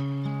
[0.00, 0.37] Mm-hmm.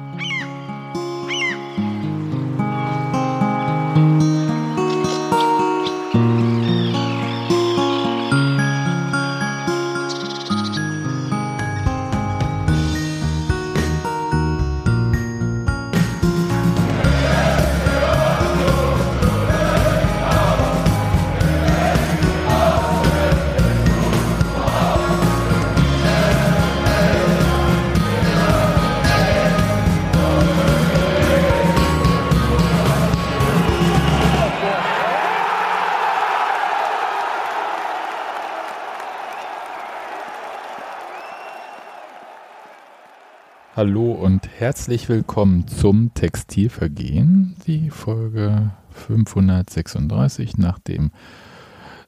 [43.88, 51.10] Hallo und herzlich willkommen zum Textilvergehen, die Folge 536 nach dem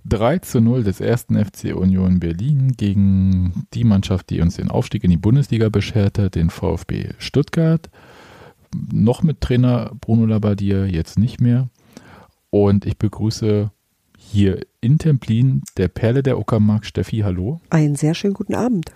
[0.04, 5.04] 3 zu 0 des ersten FC Union Berlin gegen die Mannschaft, die uns den Aufstieg
[5.04, 7.88] in die Bundesliga bescherte, den VfB Stuttgart.
[8.92, 11.70] Noch mit Trainer Bruno Labbadia, jetzt nicht mehr.
[12.50, 13.70] Und ich begrüße
[14.18, 17.62] hier in Templin der Perle der Uckermark, Steffi, hallo.
[17.70, 18.92] Einen sehr schönen guten Abend.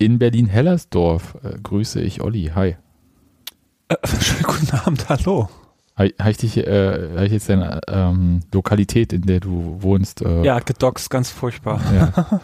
[0.00, 2.52] In Berlin-Hellersdorf äh, grüße ich Olli.
[2.54, 2.76] Hi.
[3.88, 5.50] Äh, schönen guten Abend, hallo.
[5.94, 10.22] Habe ich, dich, äh, hab ich jetzt deine ähm, Lokalität, in der du wohnst?
[10.22, 11.82] Äh, ja, gedoxt, ganz furchtbar.
[11.94, 12.40] Ja,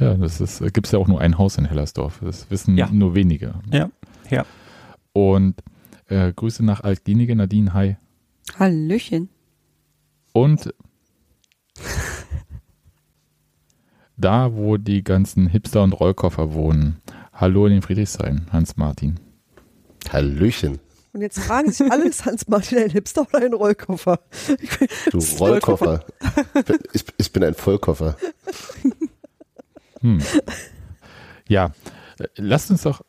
[0.00, 2.20] ja das ist, gibt es ja auch nur ein Haus in Hellersdorf.
[2.22, 2.88] Das wissen ja.
[2.90, 3.52] nur wenige.
[3.70, 3.90] Ja,
[4.30, 4.46] ja.
[5.12, 5.56] Und
[6.06, 7.96] äh, Grüße nach Altlinige, Nadine, hi.
[8.58, 9.28] Hallöchen.
[10.32, 10.72] Und
[14.18, 17.00] da, wo die ganzen Hipster und Rollkoffer wohnen.
[17.32, 19.20] Hallo in den Friedrichshain, Hans-Martin.
[20.12, 20.80] Hallöchen.
[21.12, 24.20] Und jetzt fragen sich alle, ist Hans-Martin ein Hipster oder ein Rollkoffer?
[25.10, 26.04] Du Rollkoffer.
[26.92, 28.16] Ich, ich, bin ein Vollkoffer.
[30.00, 30.20] Hm.
[31.48, 31.72] Ja,
[32.36, 33.04] lasst uns doch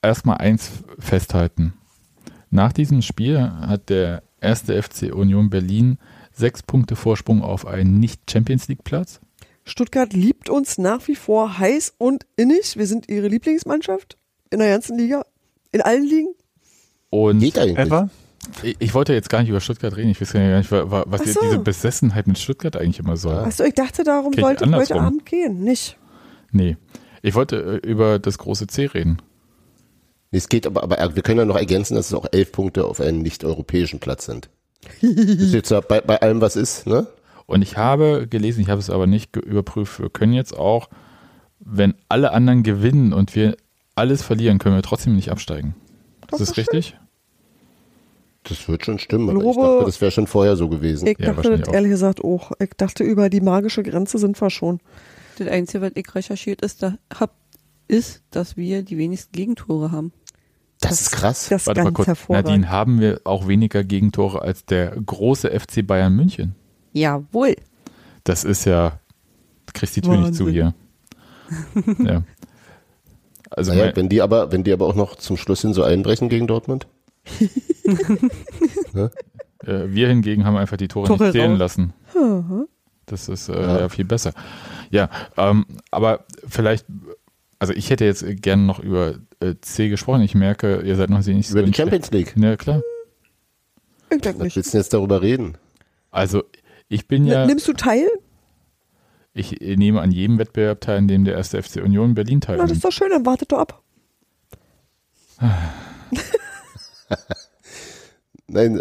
[0.00, 1.74] erstmal eins festhalten.
[2.50, 5.98] Nach diesem Spiel hat der erste FC Union Berlin
[6.32, 9.20] sechs Punkte Vorsprung auf einen Nicht-Champions League-Platz.
[9.64, 12.76] Stuttgart liebt uns nach wie vor heiß und innig.
[12.76, 14.16] Wir sind ihre Lieblingsmannschaft
[14.50, 15.24] in der ganzen Liga,
[15.70, 16.34] in allen Ligen.
[17.10, 18.10] Und Geht eigentlich.
[18.62, 20.10] Ich, ich wollte jetzt gar nicht über Stuttgart reden.
[20.10, 21.40] Ich weiß gar nicht, was so.
[21.42, 23.36] diese Besessenheit mit Stuttgart eigentlich immer soll.
[23.36, 25.62] Achso, ich dachte, darum Krieg sollte heute Abend gehen.
[25.62, 25.96] Nicht.
[26.50, 26.76] Nee.
[27.22, 29.22] Ich wollte äh, über das große C reden.
[30.32, 33.00] Es geht aber, aber wir können ja noch ergänzen, dass es auch elf Punkte auf
[33.00, 34.48] einem nicht-europäischen Platz sind.
[35.00, 37.06] das ist jetzt bei, bei allem, was ist, ne?
[37.46, 40.88] Und ich habe gelesen, ich habe es aber nicht überprüft, wir können jetzt auch,
[41.60, 43.56] wenn alle anderen gewinnen und wir
[43.94, 45.74] alles verlieren, können wir trotzdem nicht absteigen.
[46.28, 46.96] Das, das ist richtig?
[48.44, 51.06] Das wird schon stimmen, aber ich dachte, das wäre schon vorher so gewesen.
[51.06, 52.50] Ich ja, dachte, ehrlich gesagt auch.
[52.58, 54.80] Ich dachte, über die magische Grenze sind wir schon.
[55.38, 57.34] Das Einzige, was ich recherchiert ist, da hab,
[57.86, 60.12] ist, dass wir die wenigsten Gegentore haben.
[60.80, 61.48] Das, das ist krass.
[61.50, 62.48] Das ist Warte ganz hervorragend.
[62.48, 66.56] Nadine, haben wir auch weniger Gegentore als der große FC Bayern München?
[66.92, 67.56] Jawohl.
[68.24, 69.00] Das ist ja,
[69.66, 70.28] du kriegst die Tür Wahnsinn.
[70.28, 70.74] nicht zu hier.
[72.04, 72.22] ja.
[73.50, 76.28] Also naja, wenn die aber, wenn die aber auch noch zum Schluss hin so einbrechen
[76.28, 76.86] gegen Dortmund.
[78.94, 79.10] ja?
[79.64, 81.92] äh, wir hingegen haben einfach die Tore, Tore nicht zählen lassen.
[83.06, 83.80] Das ist äh, ja.
[83.80, 83.88] ja.
[83.88, 84.32] viel besser.
[84.90, 86.86] Ja, ähm, aber vielleicht,
[87.58, 90.22] also ich hätte jetzt gerne noch über äh, C gesprochen.
[90.22, 92.34] Ich merke, ihr seid noch nicht über so Über die Champions League.
[92.36, 92.80] Ja, klar.
[94.10, 94.50] Ich denke nicht.
[94.52, 95.56] Was willst du jetzt darüber reden?
[96.10, 96.44] Also
[96.92, 97.46] ich bin ja.
[97.46, 98.08] Nimmst du teil?
[99.34, 102.68] Ich nehme an jedem Wettbewerb teil, in dem der erste FC Union Berlin teilnimmt.
[102.68, 103.82] Na, das ist doch schön, dann wartet doch ab.
[108.46, 108.80] Nein,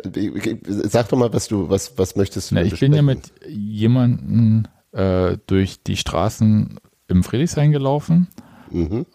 [0.66, 2.92] sag doch mal, was du, was, was möchtest du Na, Ich besprechen?
[2.92, 8.28] bin ja mit jemandem äh, durch die Straßen im Friedrichshain gelaufen.
[8.70, 9.06] Mhm.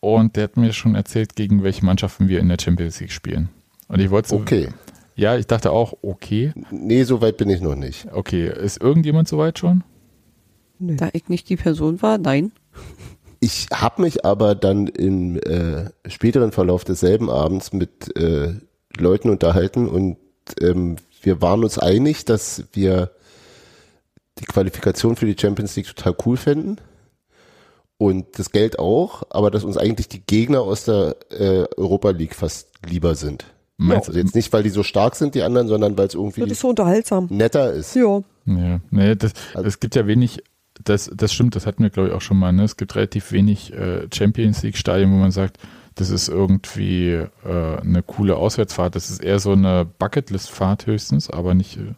[0.00, 3.50] Und der hat mir schon erzählt, gegen welche Mannschaften wir in der Champions League spielen.
[3.86, 4.70] Und ich wollte so, okay.
[5.20, 6.54] Ja, ich dachte auch, okay.
[6.70, 8.06] Nee, so weit bin ich noch nicht.
[8.10, 9.84] Okay, ist irgendjemand so weit schon?
[10.78, 10.96] Nee.
[10.96, 12.52] Da ich nicht die Person war, nein.
[13.38, 18.54] Ich habe mich aber dann im äh, späteren Verlauf desselben Abends mit äh,
[18.96, 20.16] Leuten unterhalten und
[20.58, 23.10] ähm, wir waren uns einig, dass wir
[24.38, 26.80] die Qualifikation für die Champions League total cool fänden
[27.98, 32.34] und das Geld auch, aber dass uns eigentlich die Gegner aus der äh, Europa League
[32.34, 33.44] fast lieber sind.
[33.82, 34.10] Meinst ja.
[34.10, 36.50] Also jetzt nicht, weil die so stark sind, die anderen, sondern weil es irgendwie das
[36.50, 37.28] ist so unterhaltsam.
[37.30, 37.96] netter ist.
[37.96, 38.22] Ja.
[38.44, 40.42] Ja, nee, das, also, es gibt ja wenig,
[40.84, 42.52] das, das stimmt, das hatten wir, glaube ich, auch schon mal.
[42.52, 42.64] Ne?
[42.64, 45.58] Es gibt relativ wenig äh, Champions League-Stadien, wo man sagt,
[45.94, 47.26] das ist irgendwie äh,
[47.80, 48.96] eine coole Auswärtsfahrt.
[48.96, 51.78] Das ist eher so eine Bucketlist-Fahrt höchstens, aber nicht.
[51.78, 51.94] Äh,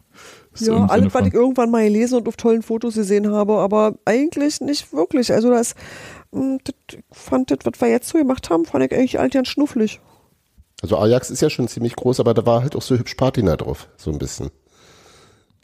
[0.59, 4.61] ja, alles, was ich irgendwann mal gelesen und auf tollen Fotos gesehen habe, aber eigentlich
[4.61, 5.33] nicht wirklich.
[5.33, 5.75] Also das
[6.31, 9.33] mh, das, ich fand das, was wir jetzt so gemacht haben, fand ich eigentlich alt
[9.33, 9.99] ganz schnufflig.
[10.83, 13.55] Also Ajax ist ja schon ziemlich groß, aber da war halt auch so hübsch Patina
[13.55, 14.51] drauf, so ein bisschen.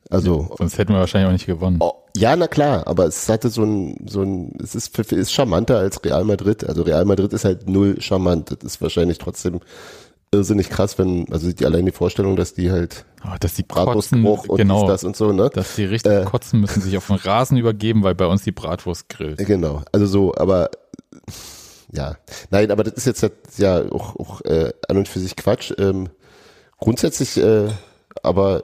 [0.09, 1.77] Also, Sonst hätten wir wahrscheinlich auch nicht gewonnen.
[1.81, 5.77] oh, ja, na klar, aber es hatte so ein, so ein, es ist, ist charmanter
[5.77, 6.63] als Real Madrid.
[6.67, 8.49] Also Real Madrid ist halt null charmant.
[8.49, 9.59] Das ist wahrscheinlich trotzdem
[10.31, 14.23] irrsinnig krass, wenn, also die allein die Vorstellung, dass die halt Oh, dass die kotzen,
[14.23, 15.49] Bratwurstbruch und genau, das und so, ne?
[15.53, 16.23] dass die richtig Äh.
[16.23, 19.37] kotzen müssen, sich auf den Rasen übergeben, weil bei uns die Bratwurst grillt.
[19.45, 20.69] Genau, also so, aber
[21.91, 22.17] ja,
[22.51, 25.73] nein, aber das ist jetzt halt, ja auch, auch äh, an und für sich Quatsch.
[25.77, 26.09] Ähm,
[26.77, 27.69] grundsätzlich, äh,
[28.23, 28.61] aber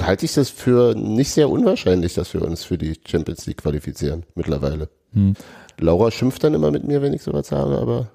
[0.00, 4.24] halte ich das für nicht sehr unwahrscheinlich, dass wir uns für die Champions League qualifizieren
[4.34, 4.88] mittlerweile.
[5.12, 5.34] Hm.
[5.80, 8.10] Laura schimpft dann immer mit mir, wenn ich sowas sage, aber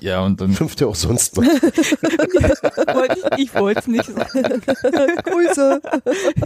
[0.00, 1.48] Ja, und dann schimpft ja auch sonst mal.
[3.38, 4.62] Ich wollte es nicht sagen.
[5.24, 5.80] Grüße.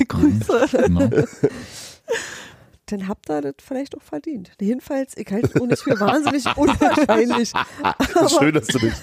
[0.07, 0.67] Grüße.
[0.85, 1.11] genau.
[2.91, 4.53] Dann habt ihr das vielleicht auch verdient.
[4.61, 7.53] Jedenfalls, ich halte es auch nicht für wahnsinnig unwahrscheinlich.
[8.39, 8.95] Schön, dass du dich.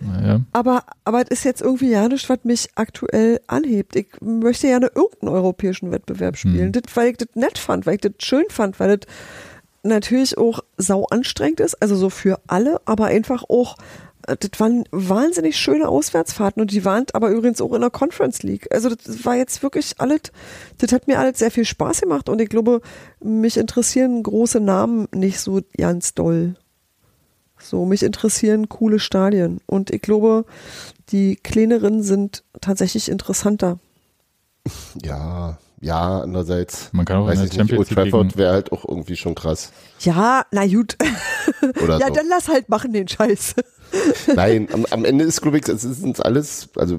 [0.00, 0.40] Naja.
[0.52, 3.94] Aber, aber es ist jetzt irgendwie ja nichts, was mich aktuell anhebt.
[3.94, 6.72] Ich möchte gerne irgendeinen europäischen Wettbewerb spielen.
[6.72, 6.72] Hm.
[6.72, 9.06] Das, weil ich das nett fand, weil ich das schön fand, weil das
[9.82, 13.76] natürlich auch sau anstrengend ist, also so für alle, aber einfach auch,
[14.26, 18.68] das waren wahnsinnig schöne Auswärtsfahrten und die waren aber übrigens auch in der Conference League.
[18.72, 20.20] Also das war jetzt wirklich alles,
[20.78, 22.80] das hat mir alles sehr viel Spaß gemacht und ich glaube,
[23.20, 26.56] mich interessieren große Namen nicht so ganz doll.
[27.58, 29.60] So, mich interessieren coole Stadien.
[29.66, 30.46] Und ich glaube,
[31.10, 33.78] die kleineren sind tatsächlich interessanter.
[35.02, 36.90] Ja, ja, andererseits.
[36.92, 38.84] Man kann auch in weiß der ich nicht, Champions Old League Trafford wäre halt auch
[38.86, 39.72] irgendwie schon krass.
[40.00, 40.96] Ja, na gut.
[41.82, 42.14] Oder ja, so.
[42.14, 43.54] dann lass halt machen den Scheiß.
[44.34, 46.98] Nein, am, am Ende ist, glaube ich, es sind alles, also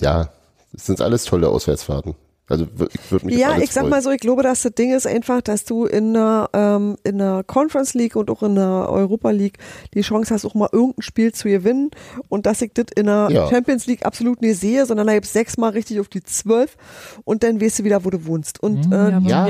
[0.00, 0.30] ja,
[0.74, 2.14] es sind alles tolle Auswärtsfahrten.
[2.48, 3.90] Also ich würde mich Ja, alles ich sag freuen.
[3.90, 7.18] mal so, ich glaube, dass das Ding ist einfach, dass du in der, ähm, in
[7.18, 9.58] der Conference League und auch in der Europa League
[9.94, 11.90] die Chance hast, auch mal irgendein Spiel zu gewinnen.
[12.28, 13.48] Und dass ich das in der Ja.
[13.48, 16.76] Champions League absolut nicht sehe, sondern da gibt's sechsmal richtig auf die zwölf
[17.22, 18.60] und dann weißt du wieder, wo du wohnst.
[18.60, 18.92] Und Mhm.
[18.92, 19.46] äh, aber Ja.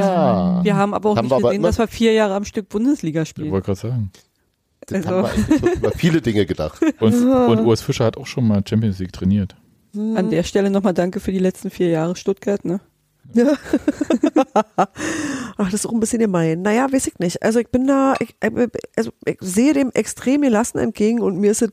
[0.58, 3.22] Wir, wir haben aber auch Haben nicht gesehen, dass wir vier Jahre am Stück Bundesliga
[3.22, 3.50] Ich spielen.
[3.50, 4.10] wollte gerade sagen.
[4.96, 6.80] Also- haben wir eigentlich schon über viele Dinge gedacht.
[7.00, 9.56] Und, und Urs Fischer hat auch schon mal Champions League trainiert.
[9.94, 12.64] An der Stelle nochmal danke für die letzten vier Jahre Stuttgart.
[12.64, 12.80] Ne?
[15.56, 16.62] Ach, das ist auch ein bisschen gemein.
[16.62, 17.42] Naja, weiß ich nicht.
[17.42, 21.50] Also ich bin da, ich, äh, also ich sehe dem extrem gelassen entgegen und mir
[21.50, 21.70] ist es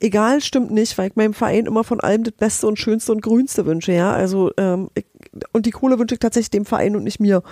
[0.00, 3.22] egal, stimmt nicht, weil ich meinem Verein immer von allem das Beste und Schönste und
[3.22, 4.12] Grünste wünsche, ja.
[4.12, 5.06] Also ähm, ich,
[5.52, 7.42] und die Kohle wünsche ich tatsächlich dem Verein und nicht mir.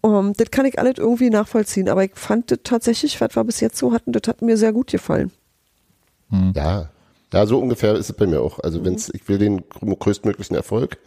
[0.00, 3.60] Um, das kann ich alles irgendwie nachvollziehen, aber ich fand das tatsächlich, was wir bis
[3.60, 5.30] jetzt so hatten, das hat mir sehr gut gefallen.
[6.54, 6.90] Ja.
[7.32, 8.58] Ja, so ungefähr ist es bei mir auch.
[8.58, 10.98] Also wenn's, ich will den grö- größtmöglichen Erfolg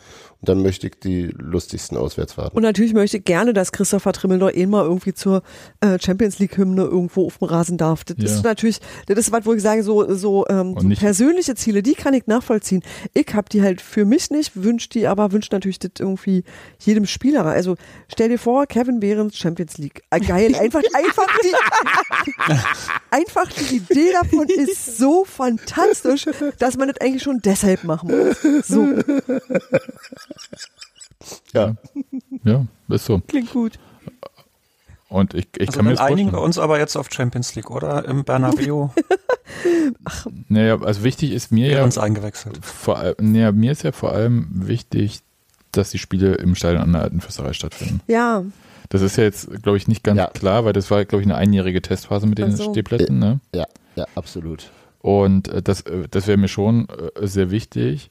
[0.45, 2.55] dann möchte ich die lustigsten Auswärtsfahrten.
[2.55, 5.41] Und natürlich möchte ich gerne, dass Christopher Trimmel noch eh mal irgendwie zur
[5.81, 8.03] äh, Champions League Hymne irgendwo auf dem Rasen darf.
[8.03, 8.25] Das Ja.
[8.25, 11.93] ist natürlich, das ist was, wo ich sage, so, so, ähm, so persönliche Ziele, die
[11.95, 12.83] kann ich nachvollziehen.
[13.13, 16.43] Ich habe die halt für mich nicht, wünsche die aber, wünsche natürlich das irgendwie
[16.79, 17.45] jedem Spieler.
[17.45, 17.75] Also
[18.11, 20.01] stell dir vor, Kevin Behrens Champions League.
[20.09, 22.53] Ah, geil, einfach, einfach die,
[23.11, 26.25] einfach die Idee davon ist so fantastisch,
[26.59, 28.67] dass man das eigentlich schon deshalb machen muss.
[28.67, 28.87] So.
[31.53, 31.75] Ja.
[32.43, 33.19] Ja, ist so.
[33.27, 33.79] Klingt gut.
[35.09, 38.03] Und ich, ich Also kann mir einigen wir uns aber jetzt auf Champions League, oder?
[38.05, 38.87] Im Bernabeu
[40.49, 42.59] Naja, also wichtig ist mir wird ja, uns eingewechselt.
[42.65, 45.21] vor, naja, mir ist ja vor allem wichtig,
[45.71, 48.01] dass die Spiele im Stadion an der Alten Fürsterei stattfinden.
[48.07, 48.43] Ja,
[48.89, 50.27] Das ist ja jetzt, glaube ich, nicht ganz Ja.
[50.27, 52.71] klar, weil das war, glaube ich, eine einjährige Testphase mit den Ach so.
[52.71, 53.19] Stehplätzen.
[53.19, 53.39] Ne?
[53.53, 54.69] Ja, ja, absolut.
[54.99, 58.09] Und äh, das, äh, das wäre mir schon äh, sehr wichtig.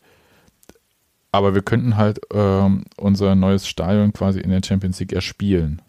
[1.32, 5.80] Aber wir könnten halt ähm, unser neues Stadion quasi in der Champions League erspielen.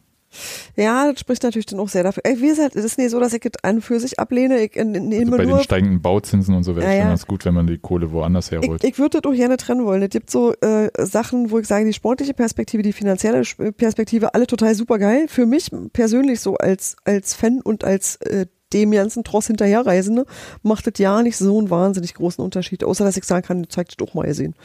[0.76, 2.24] Ja, das spricht natürlich dann auch sehr dafür.
[2.26, 4.64] Ey, wie gesagt, es ist nicht so, dass ich es an und für sich ablehne.
[4.64, 7.10] Ich äh, nehme Also bei den steigenden Bauzinsen und so wäre es Ja, schon ja.
[7.10, 8.84] ganz gut, wenn man die Kohle woanders Ich, herholt.
[8.84, 10.02] ich würde das auch gerne trennen wollen.
[10.02, 14.34] Es gibt so äh, Sachen, wo ich sage, die sportliche Perspektive, die finanzielle Sch- Perspektive,
[14.34, 15.28] alle total super geil.
[15.28, 20.26] Für mich persönlich so als, als Fan und als äh, dem ganzen Tross hinterherreisende
[20.64, 22.84] macht das ja nicht so einen wahnsinnig großen Unterschied.
[22.84, 24.56] Außer, dass ich sagen kann, zeigt es doch mal gesehen.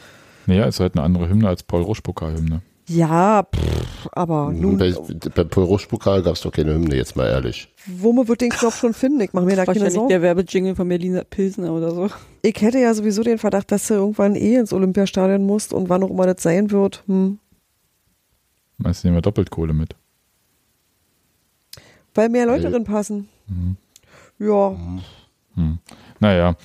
[0.49, 2.61] Naja, ist halt eine andere Hymne als Paul Rusch Pokalhymne.
[2.87, 4.91] Ja, pff, aber nun, Bei,
[5.35, 7.71] bei Paul Rusch-Pokal gab es doch keine Hymne, jetzt mal ehrlich.
[7.85, 9.21] womit wird den Knopf schon finden?
[9.21, 10.09] Ich mache mir da keine Wahrscheinlich Sorgen.
[10.09, 12.09] der Werbejingle von Berliner Pilsner oder so.
[12.41, 16.01] Ich hätte ja sowieso den Verdacht, dass du irgendwann eh ins Olympiastadion musst und wann
[16.01, 17.03] auch immer das sein wird.
[17.05, 17.37] Hm.
[18.79, 19.95] Meinst du, nehmen wir doppelt Kohle mit?
[22.15, 23.29] Weil mehr Leute Weil- drin passen.
[23.47, 23.77] Mhm.
[24.39, 24.75] Ja.
[25.55, 25.77] Hm.
[26.19, 26.55] Naja,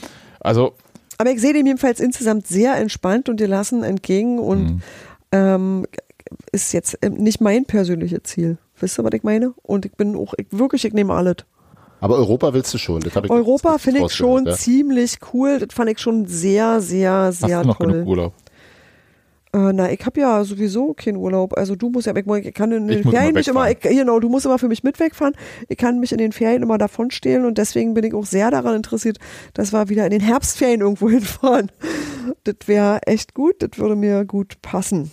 [0.40, 0.72] also
[1.18, 4.82] Aber ich sehe dem jedenfalls insgesamt sehr entspannt und gelassen entgegen und hm.
[5.32, 5.86] ähm,
[6.52, 8.58] ist jetzt ähm, nicht mein persönliches Ziel.
[8.80, 9.54] wisst ihr, was ich meine?
[9.62, 11.36] Und ich bin auch, ich, wirklich, ich nehme alles.
[12.00, 13.02] Aber Europa willst du schon.
[13.30, 14.54] Europa finde ich schon ja.
[14.54, 15.58] ziemlich cool.
[15.58, 17.92] Das fand ich schon sehr, sehr, Hast sehr noch toll.
[17.92, 18.34] genug Urlaub?
[19.54, 21.56] Äh, na, ich habe ja sowieso keinen Urlaub.
[21.56, 23.78] Also du musst ja, ich, ich kann in den Ich Ferien immer nicht immer, ich,
[23.78, 25.34] genau, du musst immer für mich mit wegfahren.
[25.68, 28.50] Ich kann mich in den Ferien immer davon stehlen und deswegen bin ich auch sehr
[28.50, 29.18] daran interessiert,
[29.54, 31.70] dass wir wieder in den Herbstferien irgendwo hinfahren.
[32.42, 35.12] Das wäre echt gut, das würde mir gut passen.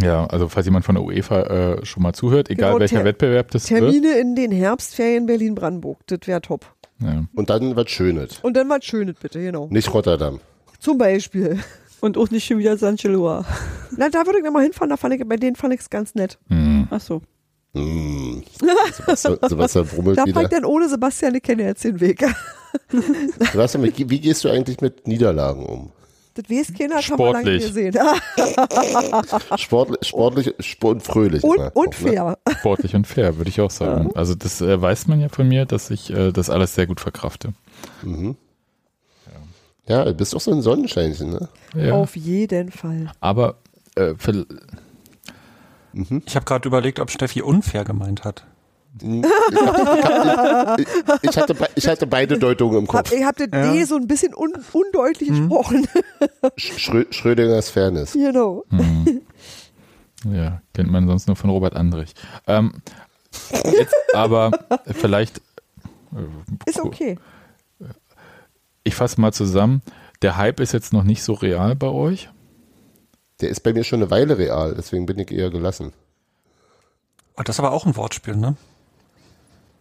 [0.00, 3.50] Ja, also falls jemand von der UEFA äh, schon mal zuhört, egal Genau, welcher Wettbewerb
[3.50, 3.80] das wird.
[3.80, 6.64] Termine in den Herbstferien Berlin-Brandenburg, das wäre top.
[7.00, 7.24] Ja.
[7.34, 8.38] Und dann was Schönes.
[8.42, 9.66] Und dann was Schönes bitte, genau.
[9.70, 10.38] Nicht Rotterdam.
[10.78, 11.58] Zum Beispiel.
[12.02, 13.44] Und auch nicht schon wieder San Geloa.
[13.96, 16.16] Na, da würde ich nochmal hinfahren, da fand ich, bei denen fand ich es ganz
[16.16, 16.36] nett.
[16.48, 16.88] Hm.
[16.90, 17.22] Ach so.
[17.74, 18.42] Hm.
[18.92, 20.40] Sebastian, Sebastian brummelt Da wieder.
[20.40, 22.24] packt dann ohne Sebastian, ich kenne jetzt den Weg.
[23.52, 25.92] Sebastian, wie gehst du eigentlich mit Niederlagen um?
[26.34, 27.66] Das weiß keiner, das haben wir lange Sportlich.
[27.66, 27.94] gesehen.
[29.58, 31.44] Sportlich, sportlich sport und fröhlich.
[31.44, 32.10] Und, immer und ne?
[32.10, 32.38] fair.
[32.58, 34.10] Sportlich und fair, würde ich auch sagen.
[34.16, 36.98] Also das äh, weiß man ja von mir, dass ich äh, das alles sehr gut
[36.98, 37.52] verkrafte.
[38.02, 38.34] Mhm.
[39.86, 41.48] Ja, du bist auch so ein Sonnenscheinchen, ne?
[41.74, 41.94] Ja.
[41.94, 43.10] Auf jeden Fall.
[43.20, 43.56] Aber
[43.96, 44.46] äh, für,
[46.26, 48.44] Ich habe gerade überlegt, ob Steffi unfair gemeint hat.
[49.00, 50.86] Ich,
[51.22, 53.12] ich, hatte, ich hatte beide Deutungen im Hab, Kopf.
[53.12, 53.72] ich habe das Ja.
[53.72, 55.48] D so ein bisschen un, undeutlich Mhm.
[55.48, 55.88] gesprochen.
[56.56, 58.12] Schrö Schrödingers Fairness.
[58.12, 58.64] genau.
[58.70, 59.22] hm,
[60.32, 62.14] ja, kennt man sonst nur von Robert Andrich.
[62.46, 62.74] Ähm,
[63.64, 64.50] jetzt aber
[64.92, 65.38] vielleicht,
[66.14, 67.18] äh, Ist okay.
[68.84, 69.82] Ich fasse mal zusammen,
[70.22, 72.28] der Hype ist jetzt noch nicht so real bei euch.
[73.40, 75.92] Der ist bei mir schon eine Weile real, deswegen bin ich eher gelassen.
[77.36, 78.56] Oh, das ist aber auch ein Wortspiel, ne?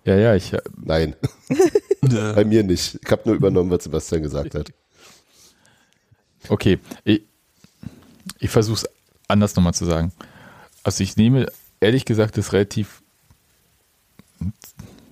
[0.04, 1.16] Ja, ja, ich, äh, Nein,
[2.02, 3.00] bei mir nicht.
[3.04, 4.74] Ich habe nur übernommen, was Sebastian gesagt hat.
[6.50, 7.24] Okay, ich,
[8.40, 8.90] ich versuche es
[9.28, 10.12] anders nochmal zu sagen.
[10.84, 13.04] Also ich nehme ehrlich gesagt das relativ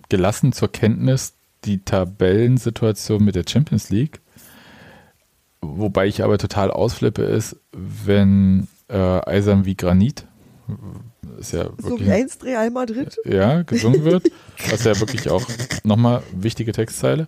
[0.09, 1.33] gelassen zur Kenntnis
[1.65, 4.19] die Tabellensituation mit der Champions League.
[5.61, 10.25] Wobei ich aber total ausflippe ist, wenn äh, Eisern wie Granit,
[11.37, 13.17] ist ja So wirklich wie einst Real Madrid.
[13.25, 14.31] ja, gesungen wird,
[14.69, 15.43] was ja wirklich auch
[15.83, 17.27] nochmal wichtige Textzeile.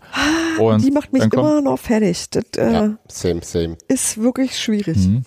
[0.59, 2.29] Und Die macht mich kommt, immer noch fertig.
[2.29, 3.77] Das äh, Ja, same, same.
[3.87, 4.97] ist wirklich schwierig.
[4.97, 5.23] Mhm.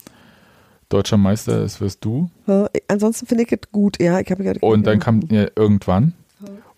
[0.89, 2.31] Deutscher Meister, das wirst du.
[2.47, 4.21] Ja, ansonsten finde ich es gut, ja.
[4.21, 6.15] Ich habe ja Und dann kam ja irgendwann,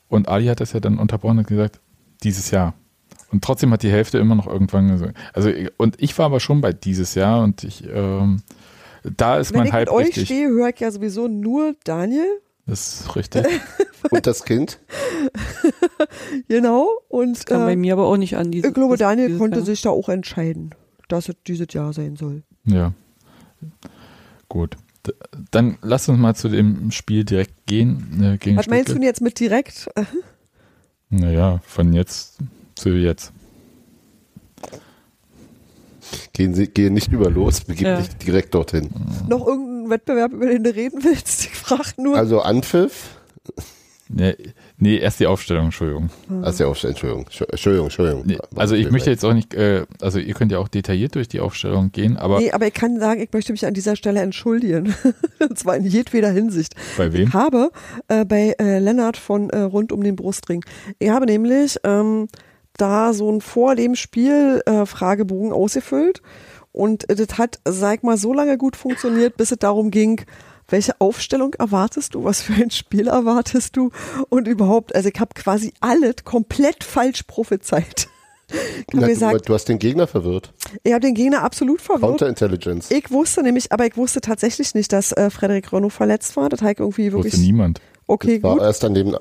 [0.08, 1.80] und Ali hat das ja dann unterbrochen und gesagt,
[2.22, 2.74] dieses Jahr.
[3.32, 5.16] Und trotzdem hat die Hälfte immer noch irgendwann gesagt.
[5.32, 8.42] Also, und ich war aber schon bei dieses Jahr und ich, ähm,
[9.16, 10.24] da ist Wenn mein ich Hype mit euch richtig.
[10.26, 12.26] stehe, höre ich ja sowieso nur Daniel.
[12.66, 13.46] Das ist richtig.
[14.10, 14.78] Und das Kind?
[16.48, 16.88] Genau.
[17.08, 18.50] Und Kam bei äh, mir aber auch nicht an.
[18.50, 19.66] Dieses, ich glaube, das- Daniel konnte Jahr.
[19.66, 20.74] sich da auch entscheiden,
[21.08, 22.42] dass es dieses Jahr sein soll.
[22.64, 22.92] ja.
[24.48, 24.76] Gut.
[25.06, 25.12] D-
[25.50, 28.20] Dann lass uns mal zu dem Spiel direkt gehen.
[28.22, 28.94] Äh, gegen Was meinst du Stuttgart.
[28.96, 29.88] denn jetzt mit direkt?
[31.10, 32.38] Naja, von jetzt
[32.74, 33.32] zu jetzt.
[36.32, 37.96] Gehen, Sie, gehen nicht über los, begib Ja.
[38.00, 38.90] dich direkt dorthin.
[39.28, 41.44] Noch irgendein Wettbewerb, über den du reden willst?
[41.46, 42.16] Ich frage nur.
[42.16, 43.16] Also Anpfiff.
[44.08, 44.36] Nee,
[44.78, 46.10] nee, erst die Aufstellung, Entschuldigung.
[46.42, 48.22] Also ja, Entschuldigung, Entschuldigung, Entschuldigung.
[48.24, 51.26] Nee, also ich möchte jetzt auch nicht, äh, also ihr könnt ja auch detailliert durch
[51.26, 54.20] die Aufstellung gehen, aber nee, aber ich kann sagen, ich möchte mich an dieser Stelle
[54.20, 54.94] entschuldigen.
[55.40, 56.74] Und zwar in jedweder Hinsicht.
[56.96, 57.28] bei wem?
[57.28, 57.70] Ich habe
[58.06, 60.64] äh, bei äh, Lennart von äh, Rund um den Brustring,
[61.00, 62.28] ich habe nämlich ähm,
[62.76, 66.22] da so ein vor dem Spiel äh, Fragebogen ausgefüllt
[66.76, 70.20] und äh, das hat, sag mal, so lange gut funktioniert, bis es darum ging,
[70.68, 73.90] welche Aufstellung erwartest du, was für ein Spiel erwartest du
[74.28, 78.08] und überhaupt, also ich habe quasi alles komplett falsch prophezeit.
[78.48, 80.52] Ich Na, habe du, gesagt, du hast den Gegner verwirrt.
[80.84, 82.02] ich habe den Gegner absolut verwirrt.
[82.20, 82.92] Counterintelligence.
[82.92, 86.48] Ich wusste nämlich, aber ich wusste tatsächlich nicht, dass äh, Frederik Renault verletzt war.
[86.48, 87.42] Das hat irgendwie Wusste wirklich.
[87.42, 87.80] niemand.
[88.06, 88.62] Okay, War gut.
[88.62, 89.16] erst an dem,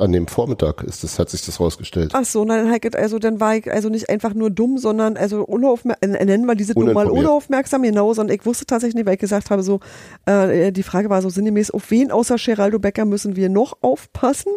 [0.00, 2.12] an dem Vormittag ist das, hat sich das rausgestellt.
[2.14, 5.42] Ach so, dann halt, also dann war ich also nicht einfach nur dumm, sondern also
[5.44, 9.14] unaufmerksam, äh, nennen wir diese dumm mal unaufmerksam, genau, sondern ich wusste tatsächlich nicht, weil
[9.14, 9.80] ich gesagt habe, so,
[10.26, 14.52] äh, die Frage war so sinngemäß, auf wen außer Geraldo Becker müssen wir noch aufpassen?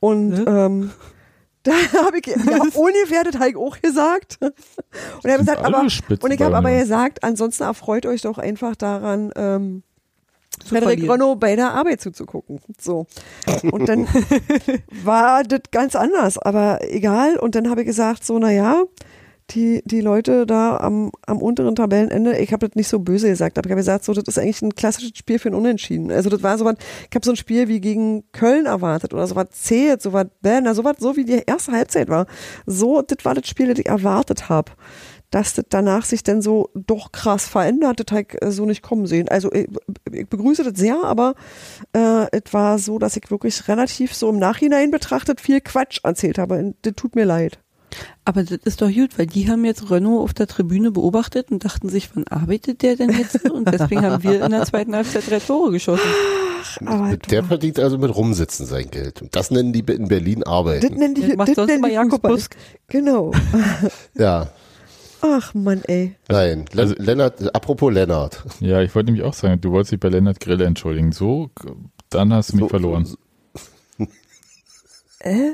[0.00, 0.44] Und Ne?
[0.46, 0.90] ähm,
[1.62, 1.72] da
[2.06, 2.34] habe ich ja,
[2.74, 4.38] ungefähr das habe ich auch gesagt.
[4.40, 4.52] Und
[5.24, 8.76] ich habe Sind gesagt, aber und ich habe aber gesagt, ansonsten erfreut euch doch einfach
[8.76, 9.82] daran, ähm,
[10.64, 11.08] Frederik.
[11.10, 12.60] Renault bei der Arbeit zuzugucken.
[12.78, 13.06] So.
[13.70, 14.06] Und dann
[15.04, 17.36] war das ganz anders, aber egal.
[17.36, 18.84] Und dann habe ich gesagt, so, naja,
[19.50, 23.58] die, die Leute da am, am unteren Tabellenende, ich habe das nicht so böse gesagt,
[23.58, 26.10] aber ich habe gesagt, so, das ist eigentlich ein klassisches Spiel für ein Unentschieden.
[26.10, 26.76] Also das war so was,
[27.08, 30.26] ich habe so ein Spiel wie gegen Köln erwartet oder so was zählt, so was,
[30.42, 32.26] na, so was, so wie die erste Halbzeit war.
[32.66, 34.72] So, das war das Spiel, das ich erwartet habe.
[35.30, 38.82] Dass das danach sich dann so doch krass verändert, das habe ich äh, so nicht
[38.82, 39.28] kommen sehen.
[39.28, 39.68] Also ich,
[40.10, 41.34] ich begrüße das sehr, aber
[41.92, 46.38] äh, es war so, dass ich wirklich relativ so im Nachhinein betrachtet viel Quatsch erzählt
[46.38, 46.58] habe.
[46.58, 47.58] Und das tut mir leid.
[48.24, 51.64] Aber das ist doch gut, weil die haben jetzt Renault auf der Tribüne beobachtet und
[51.64, 53.44] dachten sich, wann arbeitet der denn jetzt?
[53.50, 56.08] Und deswegen haben wir in der zweiten Halbzeit drei Tore geschossen.
[56.86, 59.22] Aber Mit der verdient also mit Rumsitzen sein Geld.
[59.22, 60.94] Und das nennen die in Berlin das Arbeiten.
[60.94, 62.30] nennen die, Das macht das sonst nennen immer die Jakob Fußball.
[62.32, 62.56] Busk.
[62.88, 63.32] Genau.
[64.14, 64.48] Ja,
[65.22, 66.16] Ach Mann, ey.
[66.28, 66.64] nein.
[66.72, 68.42] Le Also- Lennart, apropos Lennart.
[68.60, 71.12] Ja, ich wollte nämlich auch sagen, du wolltest dich bei Lennart Grille entschuldigen.
[71.12, 71.50] So,
[72.08, 73.08] dann hast du mich So- verloren.
[75.20, 75.52] Äh?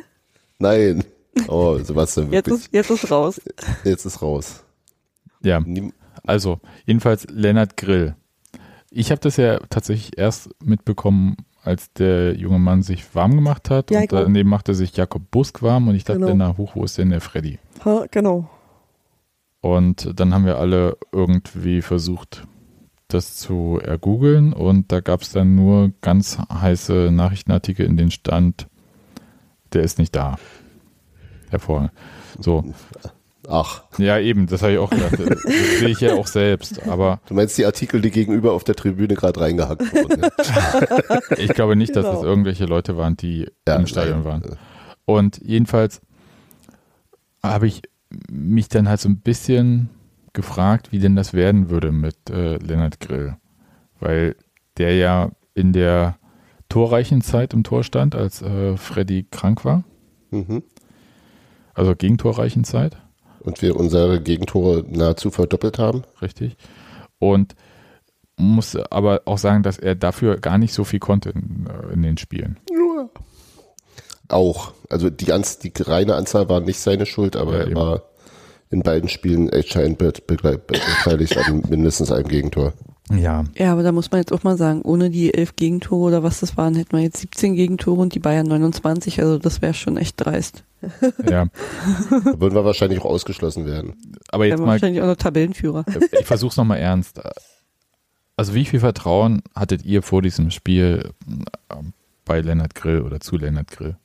[0.59, 1.05] Nein.
[1.49, 2.67] Oh, Sebastian, Jetzt wirklich.
[2.67, 3.41] ist, jetzt ist raus.
[3.85, 4.65] Jetzt ist raus.
[5.43, 5.63] Ja,
[6.25, 8.15] also jedenfalls Lennart Grill.
[8.91, 13.91] Ich habe das ja tatsächlich erst mitbekommen, als der junge Mann sich warm gemacht hat
[13.91, 14.23] Ja, und auch.
[14.23, 16.35] daneben machte sich Jakob Busk warm und ich dachte, Genau.
[16.35, 17.59] na hoch, wo ist denn der Freddy?
[17.85, 18.49] Ha, genau.
[19.61, 22.47] Und dann haben wir alle irgendwie versucht,
[23.09, 28.67] das zu ergoogeln und da gab es dann nur ganz heiße Nachrichtenartikel, in denen stand,
[29.73, 30.39] der ist nicht da.
[31.51, 31.93] Hervorragend.
[32.41, 32.65] So,
[33.49, 35.21] Ach, ja eben, das habe ich auch gedacht.
[35.21, 35.41] Das
[35.79, 39.15] sehe ich ja auch selbst, aber du meinst die Artikel, die gegenüber auf der Tribüne
[39.15, 40.21] gerade reingehackt wurden.
[40.23, 40.31] ne?
[41.39, 42.17] ich glaube nicht, dass Genau.
[42.17, 44.25] das irgendwelche Leute waren, die Ja, im Stadion nein.
[44.25, 44.57] waren.
[45.05, 46.01] Und jedenfalls
[47.41, 47.83] habe ich
[48.31, 49.91] mich dann halt so ein bisschen
[50.33, 53.37] gefragt, wie denn das werden würde mit äh, Lennart Grill.
[53.99, 54.37] Weil
[54.77, 56.19] der ja in der
[56.69, 59.85] torreichen Zeit im Tor stand, als äh, Freddy krank war.
[60.31, 60.63] Mhm.
[61.75, 62.97] Also gegentorreichen Zeit,
[63.41, 66.03] Und wir unsere Gegentore nahezu verdoppelt haben.
[66.23, 66.57] richtig.
[67.19, 67.55] Und
[68.39, 72.03] muss aber auch sagen, dass er dafür gar nicht so viel konnte in, äh, in
[72.03, 72.59] den Spielen.
[74.29, 74.73] Auch.
[74.91, 77.77] Also die, ganz, die reine Anzahl war nicht seine Schuld, aber Ja, er eben.
[77.77, 78.03] war
[78.71, 82.73] in beiden Spielen entscheidend beteiligt an mindestens einem Gegentor.
[83.09, 86.23] Ja, Ja, aber da muss man jetzt auch mal sagen, ohne die elf Gegentore oder
[86.25, 89.21] was das waren, hätten wir jetzt 17 Gegentore und die Bayern 29.
[89.21, 90.65] Also das wäre schon echt dreist.
[91.29, 91.47] ja.
[92.11, 93.95] Da würden wir wahrscheinlich auch ausgeschlossen werden.
[94.31, 95.85] Aber Wir jetzt haben mal wahrscheinlich auch noch Tabellenführer.
[96.19, 97.21] ich versuche es nochmal ernst.
[98.37, 101.13] Also wie viel Vertrauen hattet ihr vor diesem Spiel
[101.71, 101.93] ähm,
[102.25, 103.97] bei Lennart Grill oder zu Lennart Grill?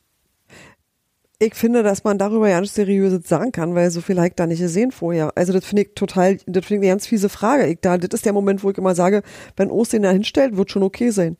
[1.43, 4.35] Ich finde, dass man darüber ja nicht seriös sagen kann, weil so viel habe ich
[4.35, 5.31] da nicht gesehen vorher.
[5.35, 7.65] Also das finde ich total, das finde ich eine ganz fiese Frage.
[7.65, 9.23] Ich, da, das ist der Moment, wo ich immer sage,
[9.57, 11.37] wenn Ost den da hinstellt, wird schon okay sein.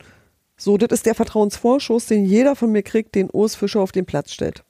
[0.57, 4.07] So, das ist der Vertrauensvorschuss, den jeder von mir kriegt, den Urs Fischer auf den
[4.07, 4.63] Platz stellt.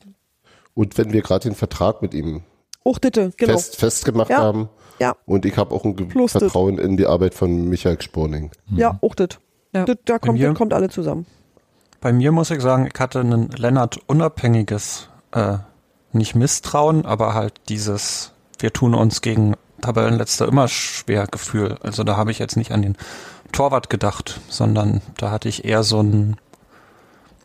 [0.73, 2.41] Und wenn wir gerade den Vertrag mit ihm
[2.85, 3.53] Och, ditte, genau.
[3.53, 4.39] fest, festgemacht Ja.
[4.39, 4.67] haben
[4.99, 6.33] Ja, und ich habe auch ein Plus.
[6.33, 8.51] Vertrauen in die Arbeit von Michael Sporning.
[8.75, 9.39] ja, auch das.
[9.73, 9.85] Ja.
[10.03, 11.25] Da kommt, kommt alle zusammen.
[12.01, 15.57] Bei mir muss ich sagen, ich hatte ein Lennart unabhängiges, äh,
[16.13, 21.77] nicht Misstrauen, aber halt dieses, wir tun uns gegen Tabellenletzter immer schwer Gefühl.
[21.81, 22.97] Also da habe ich jetzt nicht an den
[23.51, 26.37] Torwart gedacht, sondern da hatte ich eher so ein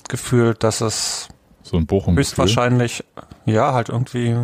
[0.09, 1.29] Gefühl, dass es
[1.62, 3.05] So ein bochum höchstwahrscheinlich,
[3.44, 4.37] ja, halt irgendwie.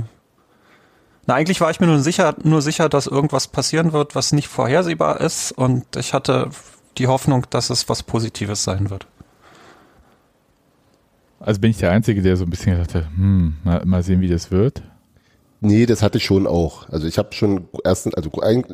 [1.27, 4.49] Na, eigentlich war ich mir nur sicher, nur sicher, dass irgendwas passieren wird, was nicht
[4.49, 6.51] vorhersehbar ist und ich hatte
[6.99, 9.07] die Hoffnung, dass es was Positives sein wird.
[11.45, 14.21] Also bin ich der Einzige, der so ein bisschen gedacht hat, hm, mal, mal sehen,
[14.21, 14.83] wie das wird.
[15.61, 16.89] Nee, das hatte ich schon auch.
[16.89, 18.65] Also ich habe schon erst, also ein,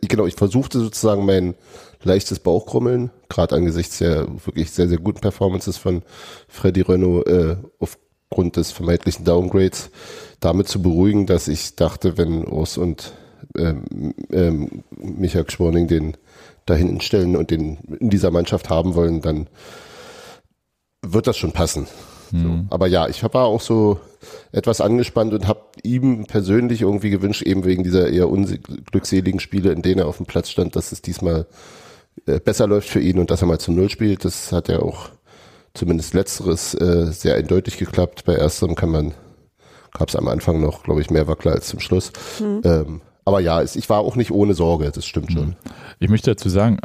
[0.00, 1.54] genau, ich versuchte sozusagen mein
[2.02, 6.02] leichtes Bauchkrummeln, gerade angesichts der wirklich sehr, sehr guten Performances von
[6.48, 9.90] Freddy Renault äh, aufgrund des vermeintlichen Downgrades,
[10.40, 13.12] damit zu beruhigen, dass ich dachte, wenn Urs und
[13.56, 16.16] ähm, ähm, Michael Schworning den
[16.66, 19.48] da hinten stellen und den in dieser Mannschaft haben wollen, dann
[21.02, 21.86] wird das schon passen.
[22.32, 22.64] So.
[22.70, 24.00] Aber ja, ich war auch so
[24.52, 29.82] etwas angespannt und habe ihm persönlich irgendwie gewünscht, eben wegen dieser eher unglückseligen Spiele, in
[29.82, 31.46] denen er auf dem Platz stand, dass es diesmal
[32.26, 34.24] äh, besser läuft für ihn und dass er mal zu Null spielt.
[34.24, 35.10] Das hat ja auch
[35.74, 38.24] zumindest letzteres äh, sehr eindeutig geklappt.
[38.24, 39.14] Bei ersterem kann man,
[39.92, 42.12] gab es am Anfang noch, glaube ich, mehr Wackler als zum Schluss.
[42.64, 45.56] Ähm, aber ja, es, ich war auch nicht ohne Sorge, das stimmt schon.
[46.00, 46.78] Ich möchte dazu sagen,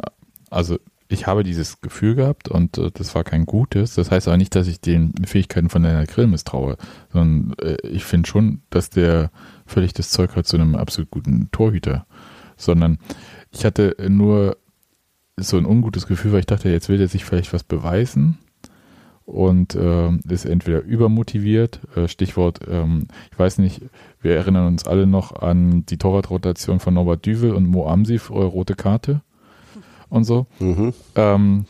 [0.50, 0.78] also
[1.08, 3.94] ich habe dieses Gefühl gehabt und äh, das war kein gutes.
[3.94, 6.76] Das heißt aber nicht, dass ich den Fähigkeiten von Lennart Grill misstraue,
[7.12, 9.30] sondern äh, ich finde schon, dass der
[9.66, 12.06] völlig das Zeug hat zu einem absolut guten Torhüter.
[12.56, 12.98] Sondern
[13.50, 14.58] ich hatte nur
[15.36, 18.38] so ein ungutes Gefühl, weil ich dachte, jetzt will er sich vielleicht was beweisen
[19.24, 23.82] und äh, ist entweder übermotiviert, äh, Stichwort, ähm, ich weiß nicht,
[24.20, 28.46] wir erinnern uns alle noch an die Torwartrotation von Norbert Düvel und Mo Amsif, eure
[28.46, 29.22] rote Karte
[30.10, 30.46] und so.
[30.58, 30.92] Mhm.
[31.14, 31.64] Ähm,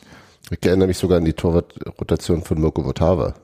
[0.50, 3.34] Ich erinnere mich sogar an die Torwartrotation von Mirko Votava.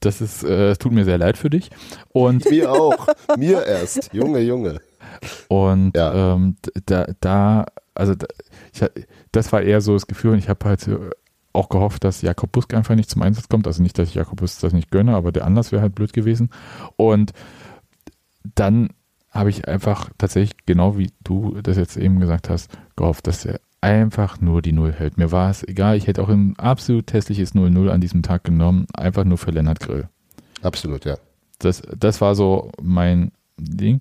[0.00, 1.70] das ist, äh, es tut mir sehr leid für dich.
[2.12, 3.06] Und Mir auch.
[3.38, 4.10] Mir erst.
[4.12, 4.80] Junge, Junge.
[5.48, 6.34] Und Ja.
[6.34, 8.26] ähm, da, da, also da,
[8.72, 8.82] ich,
[9.32, 10.88] das war eher so das Gefühl und ich habe halt
[11.52, 13.66] auch gehofft, dass Jakob Busk einfach nicht zum Einsatz kommt.
[13.66, 16.12] Also nicht, dass ich Jakob Busk das nicht gönne, aber der Anlass wäre halt blöd
[16.12, 16.50] gewesen.
[16.96, 17.32] Und
[18.54, 18.90] dann
[19.30, 23.60] habe ich einfach tatsächlich, genau wie du das jetzt eben gesagt hast, gehofft, dass er
[23.80, 25.16] einfach nur die Null hält.
[25.16, 28.86] Mir war es egal, ich hätte auch ein absolut hässliches 0-0 an diesem Tag genommen,
[28.92, 30.08] einfach nur für Lennart Grill.
[30.62, 31.16] Absolut, ja.
[31.58, 34.00] Das, das war so mein Ding.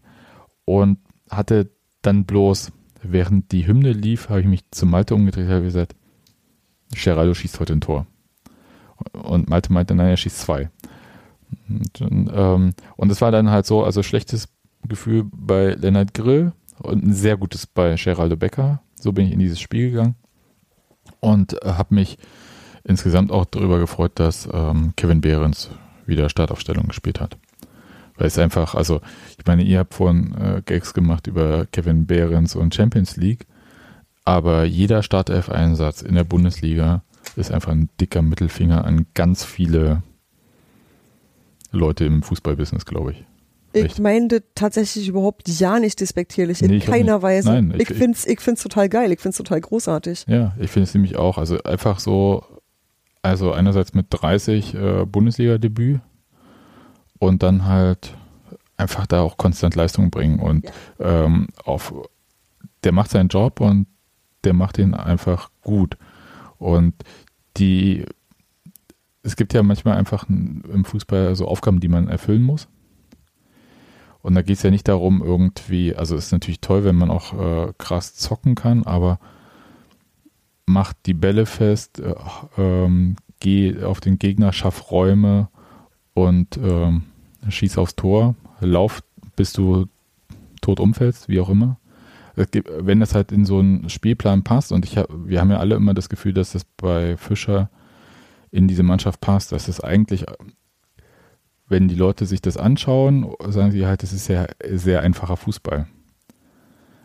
[0.65, 5.51] Und hatte dann bloß, während die Hymne lief, habe ich mich zu Malte umgedreht und
[5.51, 5.95] habe gesagt,
[6.91, 8.07] Geraldo schießt heute ein Tor.
[9.13, 10.69] Und Malte meinte, nein, er schießt zwei.
[11.67, 14.49] Und, ähm, und es war dann halt so, also schlechtes
[14.87, 18.81] Gefühl bei Lennart Grill und ein sehr gutes bei Geraldo Becker.
[18.99, 20.15] So bin ich in dieses Spiel gegangen
[21.19, 22.17] und äh, habe mich
[22.83, 25.69] insgesamt auch darüber gefreut, dass ähm, Kevin Behrens
[26.05, 27.37] wieder Startaufstellung gespielt hat.
[28.17, 29.01] Weil es einfach, also
[29.37, 33.45] ich meine, ihr habt vorhin äh, Gags gemacht über Kevin Behrens und Champions League,
[34.25, 37.03] aber jeder Startelf-Einsatz in der Bundesliga
[37.35, 40.03] ist einfach ein dicker Mittelfinger an ganz viele
[41.71, 43.28] Leute im Fußballbusiness, glaube ich.
[43.71, 43.99] Ich Echt?
[43.99, 47.21] meinte tatsächlich überhaupt ja nicht despektierlich, in Nee, keiner nicht.
[47.23, 47.49] Weise.
[47.51, 50.25] Nein, ich- ich finde es ich find's total geil, ich finde es total großartig.
[50.27, 51.37] Ja, ich finde es nämlich auch.
[51.37, 52.43] Also einfach so,
[53.21, 55.99] also einerseits mit 30 äh, Bundesliga-Debüt
[57.19, 58.15] und dann halt
[58.77, 60.65] einfach da auch konstant Leistung bringen und
[60.99, 61.93] ähm, auf,
[62.83, 63.87] der macht seinen Job und
[64.45, 65.97] der macht ihn einfach gut.
[66.57, 66.93] Und
[67.57, 68.05] die,
[69.21, 72.67] es gibt ja manchmal einfach im Fußball so Aufgaben, die man erfüllen muss.
[74.21, 77.09] Und da geht es ja nicht darum, irgendwie, also es ist natürlich toll, wenn man
[77.09, 79.19] auch äh, krass zocken kann, aber
[80.65, 82.15] macht die Bälle fest, äh,
[82.57, 85.47] ähm, geh auf den Gegner, schaff Räume
[86.13, 87.03] und ähm,
[87.47, 89.01] schieß aufs Tor, lauf,
[89.35, 89.87] bis du
[90.61, 91.77] tot umfällst, wie auch immer.
[92.51, 95.57] Gibt, wenn das halt in so einen Spielplan passt, und ich hab, wir haben ja
[95.57, 97.69] alle immer das Gefühl, dass das bei Fischer
[98.51, 100.25] in diese Mannschaft passt, dass es eigentlich,
[101.69, 105.87] wenn die Leute sich das anschauen, sagen sie halt, das ist ja sehr einfacher Fußball.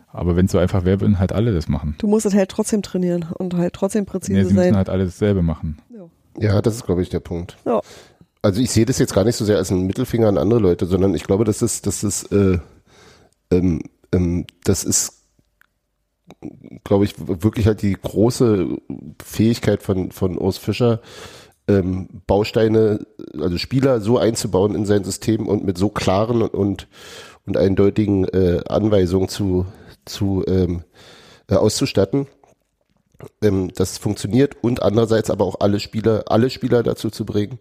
[0.07, 1.95] Aber wenn es so einfach wäre, würden halt alle das machen.
[1.97, 4.75] Du musst es halt trotzdem trainieren und halt trotzdem Nee, präzise sie müssen sein.
[4.77, 5.77] halt alle dasselbe machen.
[6.37, 7.57] Ja, das ist, glaube ich, der Punkt.
[7.65, 7.81] Ja.
[8.41, 10.85] Also ich sehe das jetzt gar nicht so sehr als einen Mittelfinger an andere Leute,
[10.85, 12.59] sondern ich glaube, das ist, das ist, äh,
[13.51, 13.81] ähm,
[14.13, 15.23] ähm, das ist,
[16.83, 18.67] glaube ich, wirklich halt die große
[19.23, 21.01] Fähigkeit von, von Urs Fischer,
[21.67, 23.05] ähm, Bausteine,
[23.39, 26.87] also Spieler so einzubauen in sein System und mit so klaren und,
[27.45, 29.65] und, eindeutigen äh, Anweisungen zu,
[30.05, 30.83] zu ähm,
[31.49, 32.27] äh, auszustatten,
[33.41, 37.59] ähm, das funktioniert und andererseits aber auch alle Spieler, alle Spieler dazu zu bringen,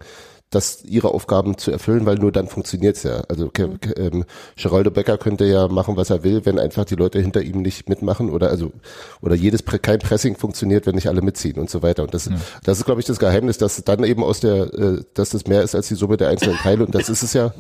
[0.55, 3.23] das ihre Aufgaben zu erfüllen, weil nur dann funktioniert's ja.
[3.29, 4.25] Also Ke- ähm,
[4.57, 7.88] Geraldo Becker könnte ja machen, was er will, wenn einfach die Leute hinter ihm nicht
[7.88, 8.73] mitmachen oder also
[9.21, 12.03] oder jedes kein Pressing funktioniert, wenn nicht alle mitziehen und so weiter.
[12.05, 12.31] Und das,
[12.62, 15.62] das ist, glaube ich, das Geheimnis, dass dann eben aus der, äh, dass das mehr
[15.62, 16.85] ist als die Summe der einzelnen Teile.
[16.85, 17.53] Und das ist es ja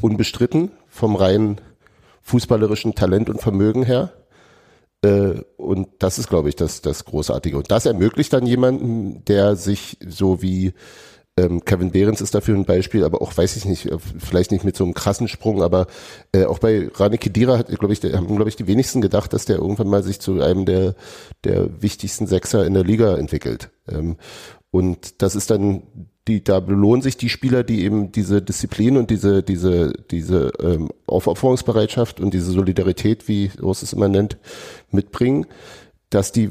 [0.00, 1.60] unbestritten vom reinen
[2.22, 4.12] fußballerischen Talent und Vermögen her.
[5.04, 7.56] Äh, und das ist, glaube ich, das, das Großartige.
[7.56, 10.74] Und das ermöglicht dann jemanden, der sich so wie
[11.38, 14.64] ähm, Kevin Behrens ist dafür ein Beispiel, aber auch, weiß ich nicht, äh, vielleicht nicht
[14.64, 15.86] mit so einem krassen Sprung, aber
[16.32, 19.32] äh, auch bei Rani Kedira hat, glaube ich, der, haben, glaube ich, die wenigsten gedacht,
[19.32, 20.94] dass der irgendwann mal sich zu einem der,
[21.44, 23.70] der wichtigsten Sechser in der Liga entwickelt.
[23.88, 24.16] Ähm,
[24.70, 25.82] und das ist dann
[26.28, 30.90] die, da belohnen sich die Spieler, die eben diese Disziplin und diese, diese, diese ähm,
[31.06, 34.36] Aufopferungsbereitschaft und diese Solidarität, wie Urs es immer nennt,
[34.90, 35.46] mitbringen,
[36.10, 36.50] dass die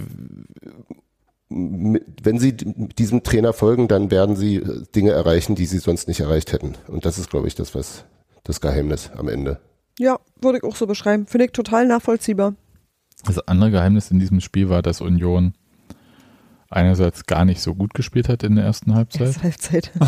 [1.51, 6.21] wenn sie diesem Trainer folgen, dann werden sie äh, Dinge erreichen, die sie sonst nicht
[6.21, 6.75] erreicht hätten.
[6.87, 8.05] Und das ist, glaube ich, das, was
[8.43, 9.59] das Geheimnis am Ende.
[9.99, 11.27] Ja, würde ich auch so beschreiben.
[11.27, 12.55] Finde ich total nachvollziehbar.
[13.25, 15.53] Das andere Geheimnis in diesem Spiel war, dass Union
[16.69, 19.27] einerseits gar nicht so gut gespielt hat in der ersten Halbzeit.
[19.27, 19.91] Erste Halbzeit.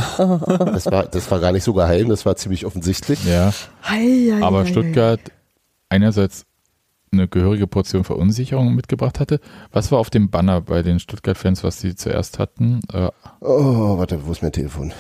[0.74, 3.26] Das war, das war gar nicht so geheim, das war ziemlich offensichtlich.
[3.26, 3.54] Ja,
[3.84, 5.20] Hei, hei, aber Stuttgart
[5.90, 6.46] einerseits
[7.14, 9.40] eine gehörige Portion Verunsicherung mitgebracht hatte.
[9.72, 12.82] Was war auf dem Banner bei den Stuttgart-Fans, was sie zuerst hatten?
[12.92, 14.92] Äh, Oh, warte, wo ist mein Telefon?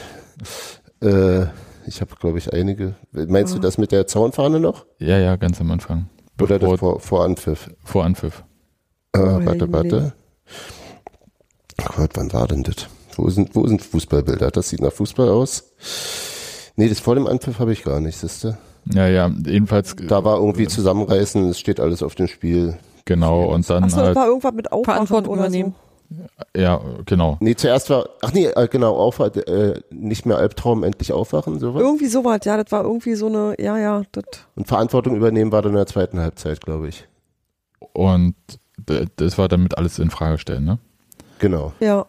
[1.01, 1.47] Äh,
[1.85, 2.95] ich habe, glaube ich, einige.
[3.11, 4.85] Meinst du das mit der Zaunfahne noch?
[4.99, 6.07] ja, ja, ganz am Anfang.
[6.41, 7.69] Oder das Bevor, vor, vor Anpfiff?
[7.83, 8.43] vor Anpfiff.
[9.13, 10.13] Äh, Oh, warte, warte.
[11.83, 12.87] Ach Gott, wann war denn das?
[13.15, 14.49] Wo sind, wo sind Fußballbilder?
[14.51, 15.71] Das sieht nach Fußball aus.
[16.75, 18.57] Nee, das vor dem Anpfiff habe ich gar nicht, siehste.
[18.85, 22.77] Ja, ja, jedenfalls Da war irgendwie zusammenreißen, es steht alles auf dem Spiel.
[23.05, 25.75] genau und dann Achso, das halt, war irgendwas mit Aufwachen Verantwortung oder übernehmen.
[26.09, 26.59] so.
[26.59, 27.37] ja, genau.
[27.39, 31.81] Nee, zuerst war, ach nee, äh, genau, aufwachen, äh, nicht mehr Albtraum, endlich aufwachen, sowas.
[31.81, 34.25] Irgendwie sowas, ja, das war irgendwie so eine, ja, ja, das.
[34.55, 37.07] Und Verantwortung übernehmen war dann in der zweiten Halbzeit, glaube ich.
[37.93, 38.35] Und
[39.15, 40.79] das war damit alles in Frage stellen, ne?
[41.39, 41.73] Genau.
[41.79, 42.05] Ja.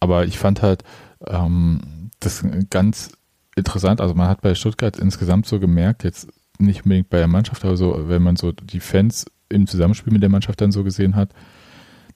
[0.00, 0.84] Aber ich fand halt
[1.26, 3.12] ähm, das ganz
[3.58, 4.00] interessant.
[4.00, 7.76] Also man hat bei Stuttgart insgesamt so gemerkt, jetzt nicht unbedingt bei der Mannschaft, aber
[7.76, 11.30] so, wenn man so die Fans im Zusammenspiel mit der Mannschaft dann so gesehen hat,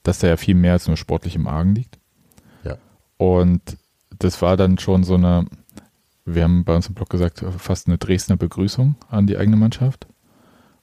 [0.03, 1.97] dass da ja viel mehr als nur sportlich im Argen liegt.
[2.63, 2.77] Ja.
[3.17, 3.61] Und
[4.19, 5.45] das war dann schon so eine,
[6.25, 10.07] wir haben bei uns im Blog gesagt, fast eine Dresdner Begrüßung an die eigene Mannschaft.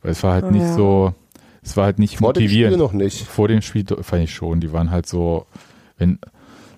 [0.03, 0.75] Weil es war halt Oh, nicht ja.
[0.75, 1.15] so,
[1.63, 2.79] es war halt nicht Vor dem Spiel motivierend.
[2.79, 3.27] noch nicht.
[3.27, 5.47] Vor dem Spiel fand ich schon, die waren halt so,
[5.99, 6.19] wenn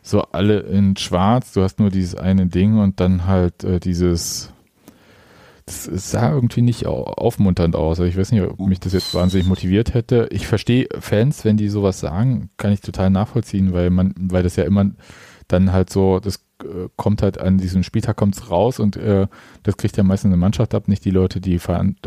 [0.02, 4.52] so alle in schwarz, du hast nur dieses eine Ding und dann halt äh, dieses,
[5.66, 8.00] das sah irgendwie nicht au- aufmunternd aus.
[8.00, 10.28] Also ich weiß nicht, ob mich das jetzt wahnsinnig motiviert hätte.
[10.32, 14.56] Ich verstehe Fans, wenn die sowas sagen, kann ich total nachvollziehen, weil man, weil das
[14.56, 14.90] ja immer
[15.46, 19.26] dann halt so, das äh, kommt halt an diesem Spieltag kommt's raus und äh,
[19.62, 21.60] das kriegt ja meistens eine Mannschaft ab, nicht die Leute, die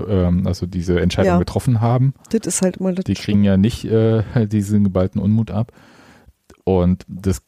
[0.09, 1.39] ähm, also diese Entscheidung Ja.
[1.39, 2.13] getroffen haben.
[2.31, 5.71] Das ist halt immer das Die kriegen ja nicht äh, diesen geballten Unmut ab.
[6.65, 7.41] Und das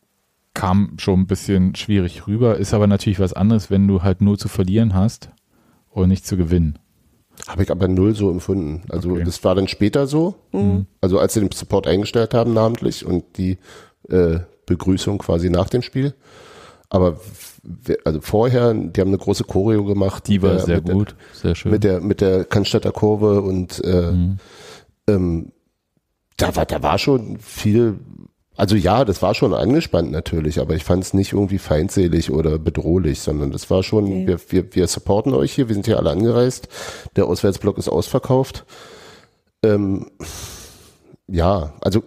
[0.57, 2.57] kam schon ein bisschen schwierig rüber.
[2.57, 5.29] Ist aber natürlich was anderes, wenn du halt nur zu verlieren hast
[5.91, 6.79] und nicht zu gewinnen.
[7.47, 8.81] Habe ich aber null so empfunden.
[8.89, 9.23] Also Okay.
[9.23, 10.35] das war dann später so.
[10.51, 10.87] Mhm.
[11.01, 13.57] Also als sie den Support eingestellt haben namentlich und die
[14.09, 16.13] äh, Begrüßung quasi nach dem Spiel.
[16.89, 17.19] Aber
[18.05, 20.27] also vorher, die haben eine große Choreo gemacht.
[20.27, 21.71] Die war der- sehr gut, sehr Der, schön.
[21.71, 24.37] mit der mit der Cannstatter Kurve und äh, Mhm.
[25.07, 25.51] ähm,
[26.37, 27.99] da war da war schon viel.
[28.57, 32.57] Also ja, das war schon angespannt natürlich, aber ich fand es nicht irgendwie feindselig oder
[32.57, 34.27] bedrohlich, sondern das war schon, Nee.
[34.27, 36.67] wir, wir, wir supporten euch hier, wir sind hier alle angereist,
[37.15, 38.65] der Auswärtsblock ist ausverkauft.
[39.63, 40.09] Ähm,
[41.27, 42.03] ja, also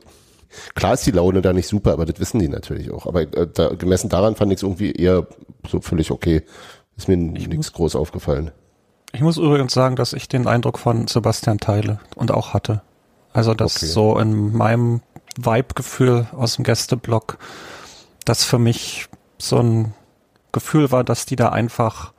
[0.74, 3.06] klar ist die Laune da nicht super, aber das wissen die natürlich auch.
[3.06, 5.26] Aber äh, da, gemessen daran fand ich es irgendwie eher
[5.68, 6.42] so völlig okay.
[6.96, 8.50] Ist mir nichts groß aufgefallen.
[9.12, 12.82] Ich muss übrigens sagen, dass ich den Eindruck von Sebastian teile und auch hatte.
[13.32, 13.86] Also, dass Okay.
[13.86, 15.00] so in meinem
[15.44, 17.38] Vibe-Gefühl aus dem Gästeblock,
[18.24, 19.94] das für mich so ein
[20.53, 22.12] Gefühl war, dass die da einfach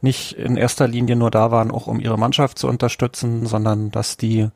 [0.00, 4.16] nicht in erster Linie nur da waren, auch um ihre Mannschaft zu unterstützen, sondern dass
[4.16, 4.48] die,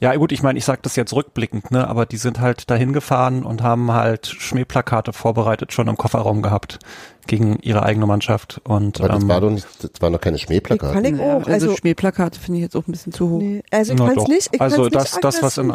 [0.00, 2.92] ja gut, ich meine, ich sage das jetzt rückblickend, ne, aber die sind halt dahin
[2.92, 6.78] gefahren und haben halt Schmähplakate vorbereitet, schon im Kofferraum gehabt
[7.26, 8.60] gegen ihre eigene Mannschaft.
[8.64, 10.92] Und Aber das ähm, war doch nicht, das waren noch keine Ich Schmähplakate.
[10.92, 11.46] fand ich Naja, auch.
[11.46, 13.38] also, Also, Schmähplakate finde ich jetzt auch ein bisschen zu hoch.
[13.38, 14.28] nee, also ich fand's doch.
[14.28, 14.48] nicht.
[14.52, 15.72] Ich Also das- nicht das, was in-.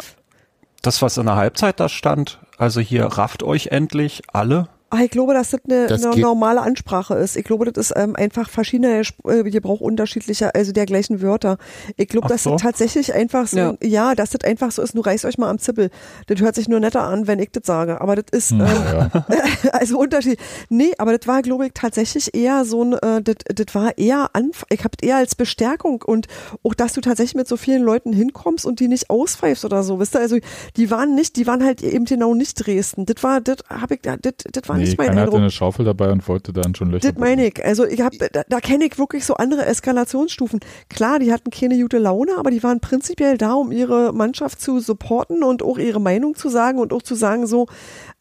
[0.82, 4.68] Das, was in der Halbzeit da stand, also hier rafft euch endlich alle.
[4.88, 7.36] Ah, ich glaube, dass das eine, Das eine normale Ansprache ist.
[7.36, 11.58] Ich glaube, das ist ähm, einfach verschiedene äh, Gebrauch unterschiedlicher, also der gleichen Wörter.
[11.96, 12.52] Ich glaube, Ach dass so.
[12.52, 13.74] das tatsächlich einfach so, ja.
[13.82, 14.14] Ja.
[14.14, 15.90] dass das einfach so ist, nur reißt euch mal am Zippel.
[16.28, 18.00] Das hört sich nur netter an, wenn ich das sage.
[18.00, 19.24] Aber das ist, ähm, Ja, ja.
[19.72, 20.38] also Unterschied.
[20.68, 24.30] Nee, aber das war, glaube ich, tatsächlich eher so ein, äh, das, das war eher,
[24.34, 26.28] Anf ich habe eher als Bestärkung und
[26.62, 29.98] auch, dass du tatsächlich mit so vielen Leuten hinkommst und die nicht auspfeifst oder so,
[29.98, 30.36] wisst ihr, also
[30.76, 33.04] die waren nicht, die waren halt eben genau nicht Dresden.
[33.04, 35.40] Das war, das habe ich, das, das war Nee, nicht mein keiner hatte Eindruck.
[35.40, 37.12] eine Schaufel dabei und wollte dann schon Löcher.
[37.12, 37.64] Das meine ich.
[37.64, 40.60] Also ich hab, da, da kenne ich wirklich so andere Eskalationsstufen.
[40.88, 44.80] Klar, die hatten keine gute Laune, aber die waren prinzipiell da, um ihre Mannschaft zu
[44.80, 47.66] supporten und auch ihre Meinung zu sagen und auch zu sagen, so,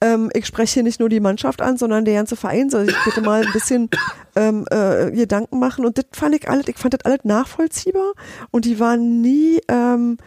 [0.01, 2.95] ähm, ich spreche hier nicht nur die Mannschaft an, sondern der ganze Verein soll sich
[3.05, 3.89] bitte mal ein bisschen
[4.35, 5.85] ähm, äh, Gedanken machen.
[5.85, 8.13] Und das fand ich alles, ich fand das alles nachvollziehbar
[8.51, 10.17] und die waren nie, ähm,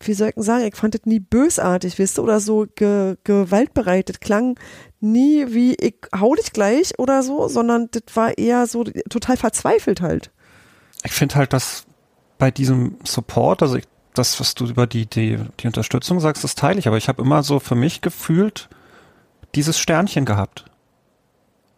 [0.00, 3.16] wie soll ich denn sagen, ich fand das nie bösartig, wisst ihr, oder so ge
[3.24, 4.08] gewaltbereit.
[4.08, 4.58] Das klang
[5.12, 10.00] nie wie ich hau dich gleich oder so, sondern das war eher so total verzweifelt
[10.00, 10.30] halt.
[11.04, 11.86] Ich finde halt, dass
[12.38, 16.54] bei diesem Support, also ich, das, was du über die, die, die Unterstützung sagst, das
[16.54, 18.68] teile ich, aber ich habe immer so für mich gefühlt
[19.54, 20.64] dieses Sternchen gehabt.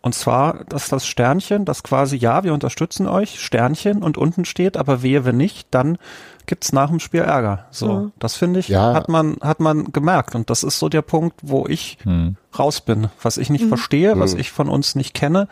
[0.00, 4.76] Und zwar, dass das Sternchen, das quasi, ja, wir unterstützen euch, Sternchen und unten steht,
[4.76, 5.98] aber wehe, wenn nicht, dann
[6.46, 7.66] gibt's nach dem Spiel Ärger.
[7.72, 8.12] So, Mhm.
[8.18, 8.94] das finde ich, Ja.
[8.94, 10.34] hat man, hat man gemerkt.
[10.34, 12.36] Und das ist so der Punkt, wo ich Hm.
[12.58, 13.68] raus bin, was ich nicht Mhm.
[13.68, 14.40] verstehe, was Mhm.
[14.40, 15.48] ich von uns nicht kenne.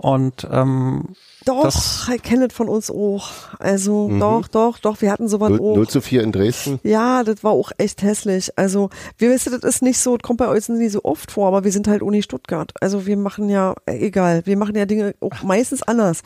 [0.00, 1.08] Und ähm,
[1.44, 3.28] Doch, kenne das von uns auch.
[3.58, 4.20] Also Mhm.
[4.20, 5.76] doch, doch, doch, wir hatten sowas 0, auch.
[5.76, 6.80] 0 zu 4 in Dresden.
[6.84, 8.50] Ja, das war auch echt hässlich.
[8.56, 11.48] Also, wir wissen, das ist nicht so, das kommt bei uns nie so oft vor,
[11.48, 12.72] aber wir sind halt Uni Stuttgart.
[12.80, 16.22] Also wir machen ja, äh, egal, wir machen ja Dinge auch meistens anders.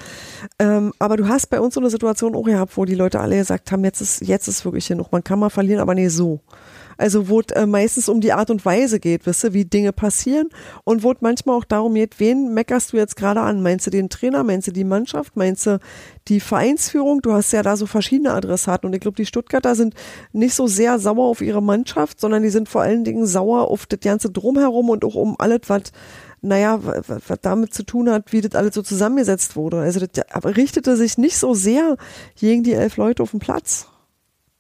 [0.61, 3.37] Ähm, aber du hast bei uns so eine Situation auch gehabt, wo die Leute alle
[3.37, 5.11] gesagt haben, jetzt ist, jetzt ist wirklich genug.
[5.11, 6.41] Man kann mal verlieren, aber nee, so.
[6.97, 9.93] Also wo es äh, meistens um die Art und Weise geht, wisst ihr, wie Dinge
[9.93, 10.49] passieren
[10.85, 13.63] und wo es manchmal auch darum geht, wen meckerst du jetzt gerade an?
[13.63, 15.79] Meinst du den Trainer, meinst du die Mannschaft, meinst du
[16.29, 17.23] die Vereinsführung?
[17.23, 19.95] Du hast ja da so verschiedene Adressaten und ich glaube, die Stuttgarter sind
[20.33, 23.87] nicht so sehr sauer auf ihre Mannschaft, sondern die sind vor allen Dingen sauer auf
[23.87, 25.83] das ganze Drumherum und auch um alles, was
[26.45, 29.79] naja, was, damit zu tun hat, wie das alles so zusammengesetzt wurde.
[29.79, 31.97] Also das richtete sich nicht so sehr
[32.39, 33.89] gegen die elf Leute auf dem Platz.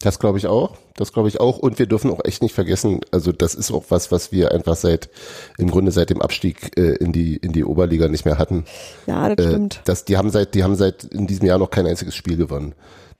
[0.04, 0.76] Das glaube ich auch.
[0.96, 1.58] Das glaube ich auch.
[1.58, 4.76] Und wir dürfen auch echt nicht vergessen, also das ist auch was, was wir einfach
[4.76, 5.08] seit,
[5.56, 8.64] im Grunde seit dem Abstieg äh, in die, in die Oberliga nicht mehr hatten.
[9.06, 9.80] Ja, das Äh, stimmt.
[9.86, 12.74] das, die haben seit, die haben seit in diesem Jahr noch kein einziges Spiel gewonnen.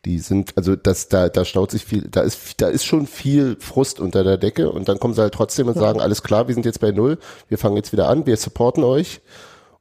[0.05, 3.57] Die sind, also das, da, da staut sich viel, da ist, da ist schon viel
[3.59, 6.55] Frust unter der Decke und dann kommen sie halt trotzdem und sagen, alles klar, wir
[6.55, 7.17] sind jetzt bei Null,
[7.49, 9.23] wir fangen jetzt wieder an, wir supporten euch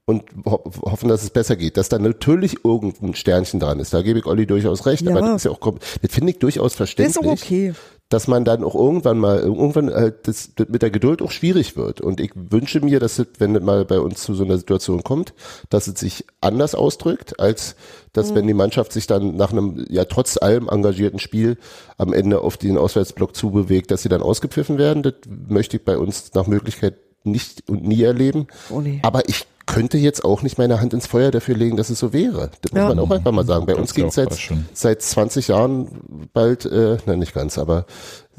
[0.05, 1.77] und ho hoffen, dass es besser geht.
[1.77, 5.11] Dass da natürlich irgendein Sternchen dran ist, da gebe ich Olli durchaus recht, Ja.
[5.11, 7.73] aber das ist ja auch, das finde ich durchaus Das verständlich ist auch okay.
[8.09, 11.77] dass man dann auch irgendwann mal, irgendwann halt das, das mit der Geduld auch schwierig
[11.77, 12.01] wird.
[12.01, 15.03] Und ich wünsche mir, dass es, wenn es mal bei uns zu so einer Situation
[15.03, 15.33] kommt,
[15.69, 17.75] dass es sich anders ausdrückt, als
[18.11, 21.57] dass wenn die Mannschaft sich dann nach einem ja trotz allem engagierten Spiel
[21.97, 25.01] am Ende auf den Auswärtsblock zubewegt, dass sie dann ausgepfiffen werden.
[25.01, 25.13] Das
[25.47, 28.47] möchte ich bei uns nach Möglichkeit nicht und nie erleben.
[28.69, 28.99] Oh nee.
[29.01, 32.11] Aber ich könnte jetzt auch nicht meine Hand ins Feuer dafür legen, dass es so
[32.13, 32.49] wäre.
[32.61, 32.87] Das muss Ja.
[32.89, 33.65] man auch einfach mal sagen.
[33.65, 34.37] Bei Das uns ja ging es seit,
[34.73, 37.85] seit 20 Jahren bald, äh, nein, nicht ganz, aber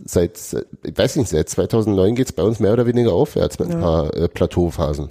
[0.04, 0.38] seit,
[0.82, 3.80] ich weiß nicht, seit 2009 geht es bei uns mehr oder weniger aufwärts mit ein
[3.80, 5.10] paar äh, Plateauphasen.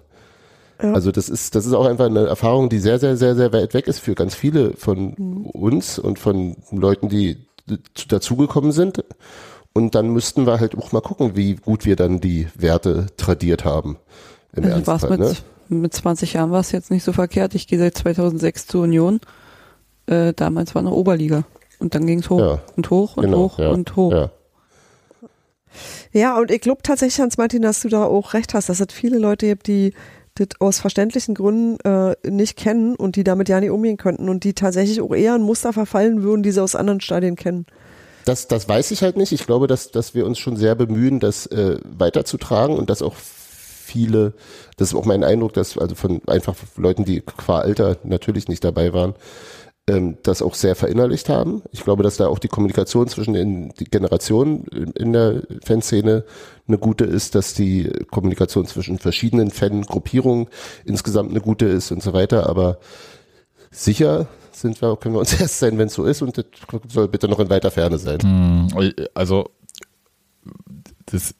[0.79, 3.73] Also das ist, das ist auch einfach eine Erfahrung, die sehr, sehr, sehr, sehr weit
[3.73, 5.13] weg ist für ganz viele von
[5.53, 7.37] uns und von Leuten, die
[7.93, 9.01] zu- dazugekommen sind.
[9.71, 13.63] Und dann müssten wir halt auch mal gucken, wie gut wir dann die Werte tradiert
[13.63, 13.97] haben.
[14.55, 15.33] Im Also Ernstfall, ne?
[15.69, 17.55] Mit 20 Jahren war es jetzt nicht so verkehrt.
[17.55, 19.19] Ich gehe seit 2006 zur Union.
[20.05, 21.43] Äh, damals war noch Oberliga.
[21.79, 22.61] Und dann ging es hoch Ja.
[22.75, 24.11] und hoch und Genau, hoch ja, und hoch.
[24.11, 24.31] Ja.
[26.11, 29.17] Ja, und ich glaube tatsächlich, Hans-Martin, dass du da auch recht hast, dass es viele
[29.17, 29.93] Leute gibt, die
[30.35, 34.43] das aus verständlichen Gründen äh, nicht kennen und die damit ja nicht umgehen könnten und
[34.43, 37.65] die tatsächlich auch eher ein Muster verfallen würden, die sie aus anderen Stadien kennen.
[38.25, 39.31] Das, das weiß ich halt nicht.
[39.31, 43.15] Ich glaube, dass, dass wir uns schon sehr bemühen, das äh, weiterzutragen und dass auch
[43.93, 44.33] viele,
[44.77, 48.63] das ist auch mein Eindruck, dass also von einfach Leuten, die qua Alter natürlich nicht
[48.63, 49.13] dabei waren,
[49.87, 51.61] ähm, das auch sehr verinnerlicht haben.
[51.71, 56.23] Ich glaube, dass da auch die Kommunikation zwischen den Generationen in, der Fanszene
[56.67, 60.47] eine gute ist, dass die Kommunikation zwischen verschiedenen Fangruppierungen
[60.85, 62.49] insgesamt eine gute ist und so weiter.
[62.49, 62.79] Aber
[63.71, 66.45] sicher sind wir, können wir uns erst sein, wenn es so ist und das
[66.87, 68.19] soll bitte noch in weiter Ferne sein.
[68.21, 69.49] Hm, Also,
[71.05, 71.35] das,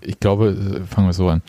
[0.00, 1.42] ich glaube, fangen wir so an.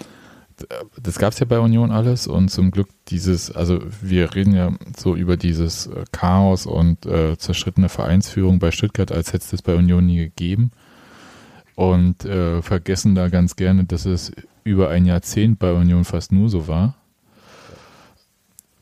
[1.02, 4.72] Das gab es ja bei Union alles und zum Glück dieses, also wir reden ja
[4.96, 9.62] so über dieses äh, Chaos und äh, zerschrittene Vereinsführung bei Stuttgart, als hätte es das
[9.62, 10.72] bei Union nie gegeben.
[11.76, 14.32] Und äh, vergessen da ganz gerne, dass es
[14.64, 16.96] über ein Jahrzehnt bei Union fast nur so war.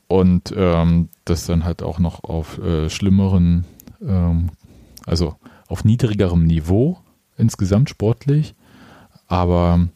[0.08, 3.64] Und ähm, das dann halt auch noch auf äh, schlimmeren,
[4.06, 4.50] ähm,
[5.06, 5.36] also
[5.68, 6.98] auf niedrigerem Niveau
[7.38, 8.54] insgesamt sportlich,
[9.32, 9.88] aber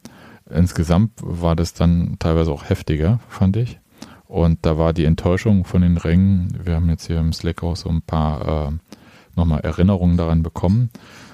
[0.49, 3.79] insgesamt war das dann teilweise auch heftiger, fand ich.
[4.25, 7.75] Und da war die Enttäuschung von den Rängen, wir haben jetzt hier im Slack auch
[7.75, 8.71] so ein paar äh,
[9.35, 10.89] nochmal Erinnerungen daran bekommen,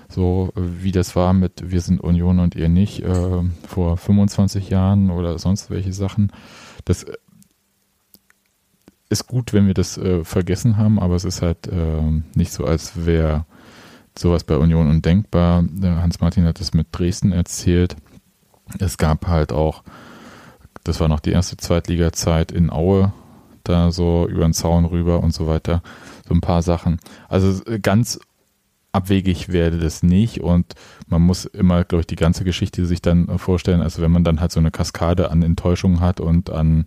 [0.09, 5.09] so wie das war mit Wir sind Union und ihr nicht äh, vor 25 Jahren
[5.09, 6.33] oder sonst welche Sachen.
[6.83, 7.05] Das
[9.07, 12.01] ist gut, wenn wir das äh, vergessen haben, aber es ist halt äh,
[12.35, 13.45] nicht so, als wäre
[14.17, 15.63] sowas bei Union undenkbar.
[15.67, 17.95] Der Hans-Martin hat es mit Dresden erzählt.
[18.79, 19.83] Es gab halt auch,
[20.83, 23.13] das war noch die erste Zweitliga-Zeit in Aue,
[23.63, 25.81] da so über den Zaun rüber und so weiter.
[26.27, 26.99] So ein paar Sachen.
[27.29, 28.19] Also äh, ganz
[28.91, 30.75] abwegig werde das nicht und
[31.07, 34.23] man muss immer, glaube ich, die ganze Geschichte sich dann äh, vorstellen, also wenn man
[34.23, 36.85] dann halt so eine Kaskade an Enttäuschungen hat und an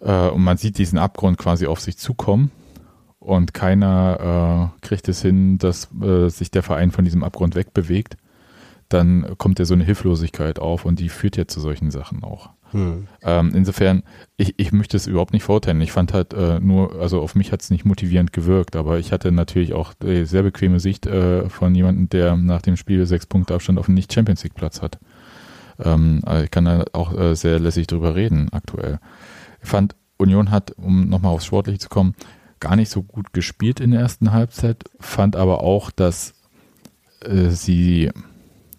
[0.00, 2.52] äh, und man sieht diesen Abgrund quasi auf sich zukommen
[3.24, 8.16] und keiner äh, kriegt es hin, dass äh, sich der Verein von diesem Abgrund wegbewegt,
[8.88, 12.50] dann kommt ja so eine Hilflosigkeit auf und die führt ja zu solchen Sachen auch.
[12.70, 13.06] Hm.
[13.22, 14.02] Ähm, insofern,
[14.36, 15.80] ich, ich möchte es überhaupt nicht verurteilen.
[15.80, 19.12] Ich fand halt äh, nur, also auf mich hat es nicht motivierend gewirkt, aber ich
[19.12, 23.26] hatte natürlich auch die sehr bequeme Sicht äh, von jemandem, der nach dem Spiel sechs
[23.26, 24.98] Punkte Abstand auf einen Nicht-Champions League-Platz hat.
[25.78, 28.98] Ähm, also ich kann da auch äh, sehr lässig drüber reden aktuell.
[29.62, 32.14] Ich fand, Union hat, um nochmal aufs Sportliche zu kommen,
[32.64, 36.32] gar nicht so gut gespielt in der ersten Halbzeit, fand aber auch, dass
[37.20, 38.10] äh, sie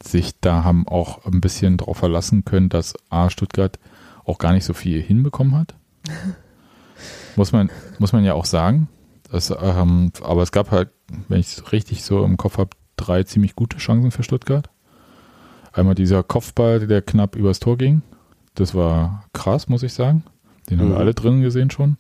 [0.03, 3.77] sich da haben auch ein bisschen darauf verlassen können, dass A, Stuttgart
[4.23, 5.75] auch gar nicht so viel hinbekommen hat.
[7.36, 7.69] muss, man,
[7.99, 8.88] muss man ja auch sagen.
[9.31, 10.89] Das, ähm, aber es gab halt,
[11.27, 14.69] wenn ich es richtig so im Kopf habe, drei ziemlich gute Chancen für Stuttgart.
[15.73, 18.01] Einmal dieser Kopfball, der knapp übers Tor ging.
[18.55, 20.23] Das war krass, muss ich sagen.
[20.69, 21.01] Den haben wir Mhm.
[21.01, 21.97] alle drinnen gesehen schon.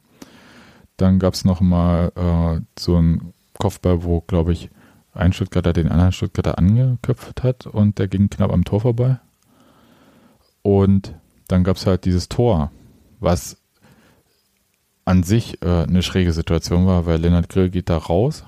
[0.97, 4.69] Dann gab es noch mal äh, so einen Kopfball, wo, glaube ich,
[5.13, 9.19] ein Stuttgarter den anderen Stuttgarter angeköpft hat und der ging knapp am Tor vorbei.
[10.61, 11.15] Und
[11.47, 12.71] dann gab es halt dieses Tor,
[13.19, 13.57] was
[15.05, 18.43] an sich äh, eine schräge Situation war, weil Lennart Grill geht da raus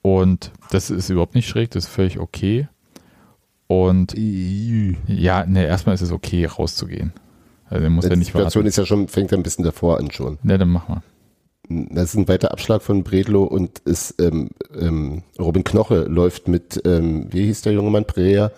[0.00, 2.68] Und das ist überhaupt nicht schräg, das ist völlig okay.
[3.66, 7.12] Und ja, ne, erstmal ist es okay, rauszugehen.
[7.72, 8.68] Also, muss Die ja nicht Situation warten.
[8.68, 10.38] ist ja schon, fängt ja ein bisschen davor an schon.
[10.42, 11.02] Ne, dann mach mal.
[11.68, 16.82] Das ist ein weiter Abschlag von Bredlo und ist ähm, ähm, Robin Knoche läuft mit,
[16.84, 18.50] ähm, wie hieß der junge Mann, Perea,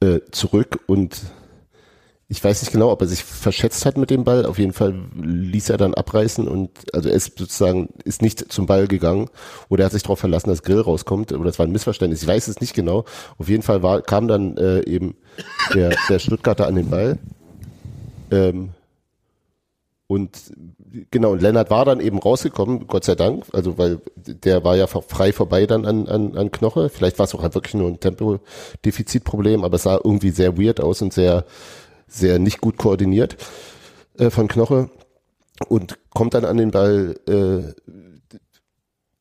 [0.00, 1.20] äh, zurück und
[2.28, 4.46] ich weiß nicht genau, ob er sich verschätzt hat mit dem Ball.
[4.46, 8.66] Auf jeden Fall ließ er dann abreißen und also er ist sozusagen ist nicht zum
[8.66, 9.28] Ball gegangen
[9.68, 12.22] oder er hat sich darauf verlassen, dass Grill rauskommt oder das war ein Missverständnis.
[12.22, 13.04] Ich weiß es nicht genau.
[13.38, 15.14] Auf jeden Fall war, kam dann äh, eben
[15.74, 17.18] der, der Stuttgarter an den Ball.
[18.30, 18.70] Ähm,
[20.08, 20.52] und
[21.10, 24.86] genau, und Lennart war dann eben rausgekommen, Gott sei Dank, also weil der war ja
[24.86, 26.88] frei vorbei dann an, an, an Knoche.
[26.90, 30.80] Vielleicht war es auch halt wirklich nur ein Tempodefizitproblem, aber es sah irgendwie sehr weird
[30.80, 31.44] aus und sehr,
[32.06, 33.36] sehr nicht gut koordiniert
[34.18, 34.90] äh, von Knoche.
[35.68, 37.90] Und kommt dann an den Ball, äh,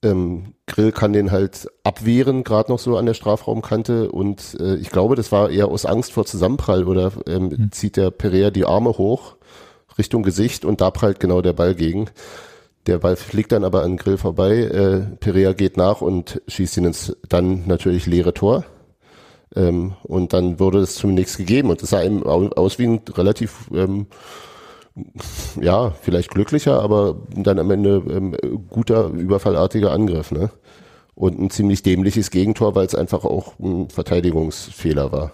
[0.06, 4.12] ähm, Grill kann den halt abwehren, gerade noch so an der Strafraumkante.
[4.12, 8.12] Und äh, ich glaube, das war eher aus Angst vor Zusammenprall oder ähm, zieht der
[8.12, 9.36] Perea die Arme hoch
[9.98, 12.10] Richtung Gesicht und da prallt genau der Ball gegen.
[12.86, 14.58] Der Ball fliegt dann aber an Grill vorbei.
[14.58, 18.66] Äh, Perea geht nach und schießt ihn ins dann natürlich leere Tor.
[19.56, 23.02] Ähm, und dann wurde es zunächst gegeben und es sah eben au- aus wie ein
[23.16, 24.08] relativ, ähm,
[25.60, 28.36] ja, vielleicht glücklicher, aber dann am Ende ähm,
[28.70, 30.32] guter, überfallartiger Angriff.
[30.32, 30.52] Ne?
[31.16, 35.32] Und ein ziemlich dämliches Gegentor, weil es einfach auch ein Verteidigungsfehler war.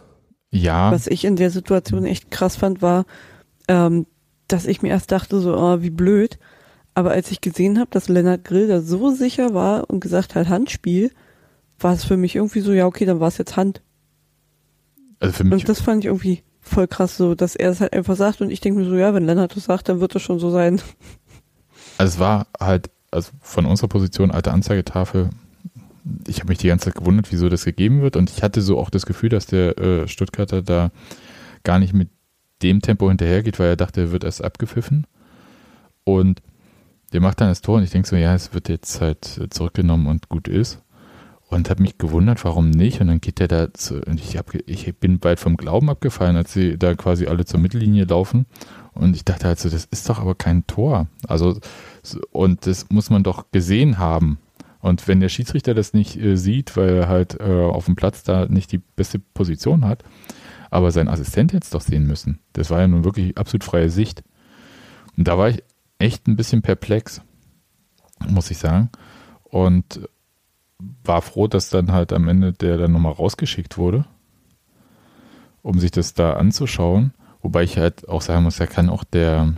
[0.51, 3.05] Ja, Was ich in der Situation echt krass fand, war,
[3.67, 4.05] ähm,
[4.47, 6.39] dass ich mir erst dachte, so, oh, wie blöd.
[6.93, 10.49] Aber als ich gesehen habe, dass Lennart Grill da so sicher war und gesagt hat,
[10.49, 11.11] Handspiel,
[11.79, 13.81] war es für mich irgendwie so, ja, okay, dann war es jetzt Hand.
[15.19, 17.93] also für mich, Und das fand ich irgendwie voll krass so, dass er es halt
[17.93, 20.21] einfach sagt und ich denke mir so, ja, wenn Lennart das sagt, dann wird das
[20.21, 20.81] schon so sein.
[21.97, 25.29] also es war halt, also von unserer Position, alte Anzeigetafel,
[26.27, 28.79] ich habe mich die ganze Zeit gewundert, wieso das gegeben wird und ich hatte so
[28.79, 30.91] auch das Gefühl, dass der äh, Stuttgarter da
[31.63, 32.09] gar nicht mit
[32.63, 35.05] dem Tempo hinterhergeht, weil er dachte, er wird erst abgepfiffen
[36.03, 36.41] und
[37.13, 39.49] der macht dann das Tor und ich denke so, ja, es wird jetzt halt äh,
[39.49, 40.81] zurückgenommen und gut ist
[41.51, 44.53] und habe mich gewundert, warum nicht und dann geht der da zu, und ich, hab,
[44.53, 48.45] ich bin bald vom Glauben abgefallen, als sie da quasi alle zur Mittellinie laufen
[48.93, 51.59] und ich dachte halt so, das ist doch aber kein Tor, also
[52.03, 54.39] so- und das muss man doch gesehen haben
[54.81, 58.23] und wenn der Schiedsrichter das nicht äh, sieht, weil er halt äh, auf dem Platz
[58.23, 60.03] da nicht die beste Position hat,
[60.71, 62.39] aber sein Assistent hätte es doch sehen müssen.
[62.53, 64.23] Das war ja nun wirklich absolut freie Sicht.
[65.17, 65.63] Und da war ich
[65.99, 67.21] echt ein bisschen perplex,
[68.27, 68.89] muss ich sagen.
[69.43, 70.07] Und
[71.03, 74.05] war froh, dass dann halt am Ende der dann nochmal rausgeschickt wurde,
[75.61, 77.13] um sich das da anzuschauen.
[77.41, 79.53] Wobei ich halt auch sagen muss, da kann auch der,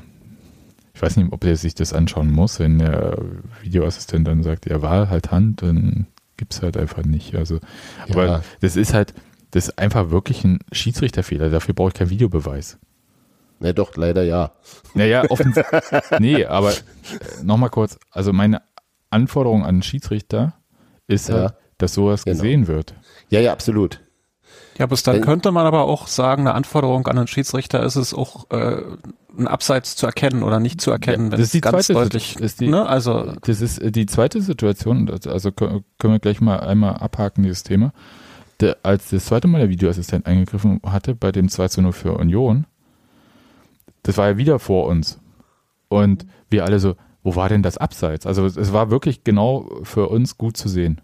[0.93, 3.17] ich weiß nicht, ob der sich das anschauen muss, wenn der
[3.61, 6.07] Videoassistent dann sagt, er war halt Hand, dann
[6.37, 7.35] gibt's halt einfach nicht.
[7.35, 7.59] Also,
[8.09, 8.41] aber Ja.
[8.61, 9.13] das ist halt,
[9.51, 11.49] das ist einfach wirklich ein Schiedsrichterfehler.
[11.49, 12.79] Dafür brauche ich keinen Videobeweis.
[13.59, 14.51] Ne, doch, leider ja.
[14.93, 15.83] Naja, offensichtlich.
[16.19, 16.75] nee, aber äh,
[17.43, 17.97] nochmal kurz.
[18.11, 18.61] Also meine
[19.09, 20.53] Anforderung an den Schiedsrichter
[21.07, 21.35] ist Ja.
[21.35, 22.35] halt, dass sowas Genau.
[22.37, 22.93] gesehen wird.
[23.29, 23.99] Ja, ja, absolut.
[24.77, 27.95] Ja, bis dann Wenn- könnte man aber auch sagen, eine Anforderung an einen Schiedsrichter ist
[27.95, 28.81] es auch, äh,
[29.37, 31.87] ein Abseits zu erkennen oder nicht zu erkennen, Ja, wenn das es ist die ganz
[31.87, 36.13] zweite deutlich, ist die- ne, also, Das ist äh, die zweite Situation, also kö- können
[36.13, 37.93] wir gleich mal einmal abhaken, dieses Thema.
[38.59, 42.13] Der, als das zweite Mal der Videoassistent eingegriffen hatte bei dem 2 zu 0 für
[42.17, 42.65] Union,
[44.03, 45.19] das war ja wieder vor uns.
[45.89, 48.25] Und wir alle so, wo war denn das Abseits?
[48.25, 51.01] Also es, es war wirklich genau für uns gut zu sehen.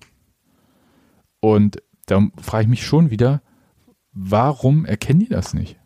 [1.40, 3.42] Und da frage ich mich schon wieder,
[4.14, 5.78] warum erkennen die das nicht?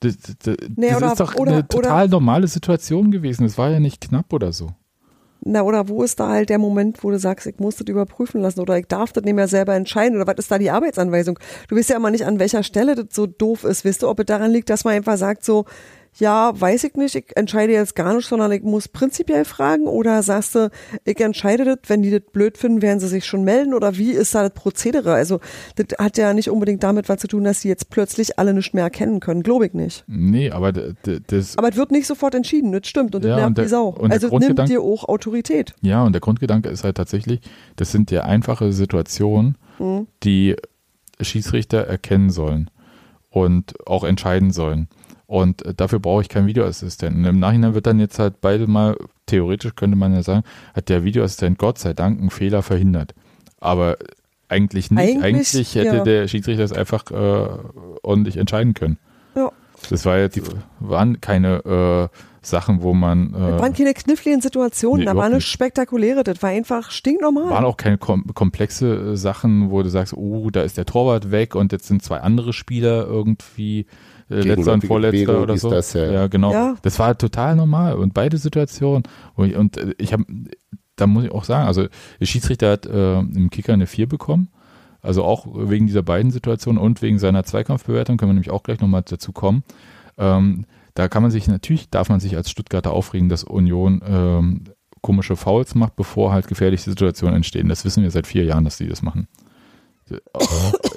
[0.00, 3.44] Das, das, Nee, das oder- ist doch oder- eine total normale Situation gewesen.
[3.44, 4.72] Es war ja nicht knapp oder so.
[5.42, 8.42] Na, oder wo ist da halt der Moment, wo du sagst, ich muss das überprüfen
[8.42, 11.38] lassen oder ich darf das nicht mehr selber entscheiden oder was ist da die Arbeitsanweisung?
[11.68, 13.84] Du weißt ja immer nicht, an welcher Stelle das so doof ist.
[13.86, 15.64] Weißt du, ob es daran liegt, dass man einfach sagt so,
[16.18, 20.22] ja, weiß ich nicht, ich entscheide jetzt gar nicht, sondern ich muss prinzipiell fragen oder
[20.22, 20.70] sagst du,
[21.04, 24.10] ich entscheide das, wenn die das blöd finden, werden sie sich schon melden oder wie
[24.10, 25.14] ist da das Prozedere?
[25.14, 25.40] Also
[25.76, 28.74] das hat ja nicht unbedingt damit was zu tun, dass die jetzt plötzlich alle nicht
[28.74, 30.04] mehr erkennen können, glaube ich nicht.
[30.08, 33.48] Nee, aber das, Aber es wird nicht sofort entschieden, das stimmt und das Ja, nervt
[33.48, 33.88] und der- die Sau.
[33.88, 35.74] und Also nimmt dir auch Autorität.
[35.80, 37.40] ja, und der Grundgedanke ist halt tatsächlich,
[37.76, 39.56] das sind ja einfache Situationen,
[40.24, 40.56] die
[41.20, 42.70] Schiedsrichter erkennen sollen
[43.30, 44.88] und auch entscheiden sollen.
[45.30, 47.24] Und äh, dafür brauche ich keinen Videoassistenten.
[47.24, 50.42] Im Nachhinein wird dann jetzt halt beide mal, theoretisch könnte man ja sagen,
[50.74, 53.14] hat der Videoassistent Gott sei Dank einen Fehler verhindert.
[53.60, 53.96] Aber
[54.48, 54.98] eigentlich nicht.
[55.00, 56.02] Eigentlich, Eigentlich, hätte ja.
[56.02, 57.48] der Schiedsrichter das einfach äh,
[58.02, 58.98] ordentlich entscheiden können.
[59.36, 59.52] Ja.
[59.88, 60.40] Das war jetzt,
[60.80, 63.32] waren keine äh, Sachen, wo man.
[63.32, 65.52] Äh, Das waren keine kniffligen Situationen, nee, da war nichts nicht.
[65.52, 66.24] Spektakuläres.
[66.24, 67.50] Das war einfach stinknormal.
[67.50, 71.30] waren auch keine kom komplexe äh, Sachen, wo du sagst, oh, da ist der Torwart
[71.30, 73.86] weg und jetzt sind zwei andere Spieler irgendwie
[74.30, 75.70] äh, letzter und vorletzter Bewegung, oder so.
[75.70, 76.26] das, ja.
[76.28, 76.52] genau.
[76.52, 76.76] Ja.
[76.82, 79.02] Das war total normal und beide Situationen.
[79.34, 80.24] Und ich, und äh, ich habe,
[80.96, 81.86] da muss ich auch sagen, also
[82.20, 84.48] der Schiedsrichter hat äh, im Kicker eine 4 bekommen.
[85.02, 88.80] Also auch wegen dieser beiden Situationen und wegen seiner Zweikampfbewertung können wir nämlich auch gleich
[88.80, 89.64] nochmal dazu kommen.
[90.18, 94.64] Ähm, da kann man sich natürlich, darf man sich als Stuttgarter aufregen, dass Union ähm,
[95.00, 97.68] komische Fouls macht, bevor halt gefährliche Situationen entstehen.
[97.68, 99.28] Das wissen wir seit vier Jahren, dass die das machen.
[100.10, 100.18] Äh,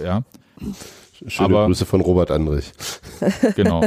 [0.04, 0.24] ja,
[1.28, 2.72] Schöne Aber- Grüße von Robert Andrich.
[3.56, 3.84] genau.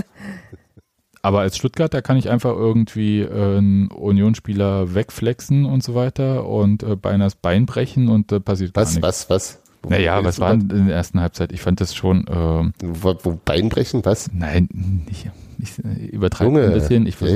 [1.22, 6.82] Aber als Stuttgarter kann ich einfach irgendwie äh, einen Unionsspieler wegflexen und so weiter und
[6.84, 9.02] äh, beinahe das Bein brechen und äh, passiert gar Was, nichts.
[9.02, 9.58] was, was?
[9.82, 11.50] Wo- Naja, was war denn in der ersten Halbzeit?
[11.52, 14.04] Ich fand das schon, ähm, Wo, wo Bein brechen?
[14.04, 14.30] Was?
[14.32, 14.68] nein,
[15.08, 15.28] nicht,
[15.58, 15.78] ich
[16.12, 17.06] übertreibe Junge, ein bisschen.
[17.06, 17.28] Ich das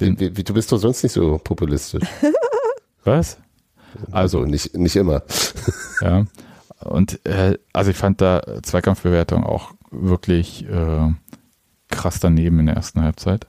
[0.00, 0.44] ein bisschen.
[0.44, 2.02] du bist doch sonst nicht so populistisch.
[3.04, 3.36] Was?
[4.10, 5.22] Also, Also nicht, nicht immer.
[6.00, 6.24] ja.
[6.84, 11.12] Und äh, also ich fand da Zweikampfbewertung auch wirklich äh,
[11.88, 13.46] krass daneben in der ersten Halbzeit.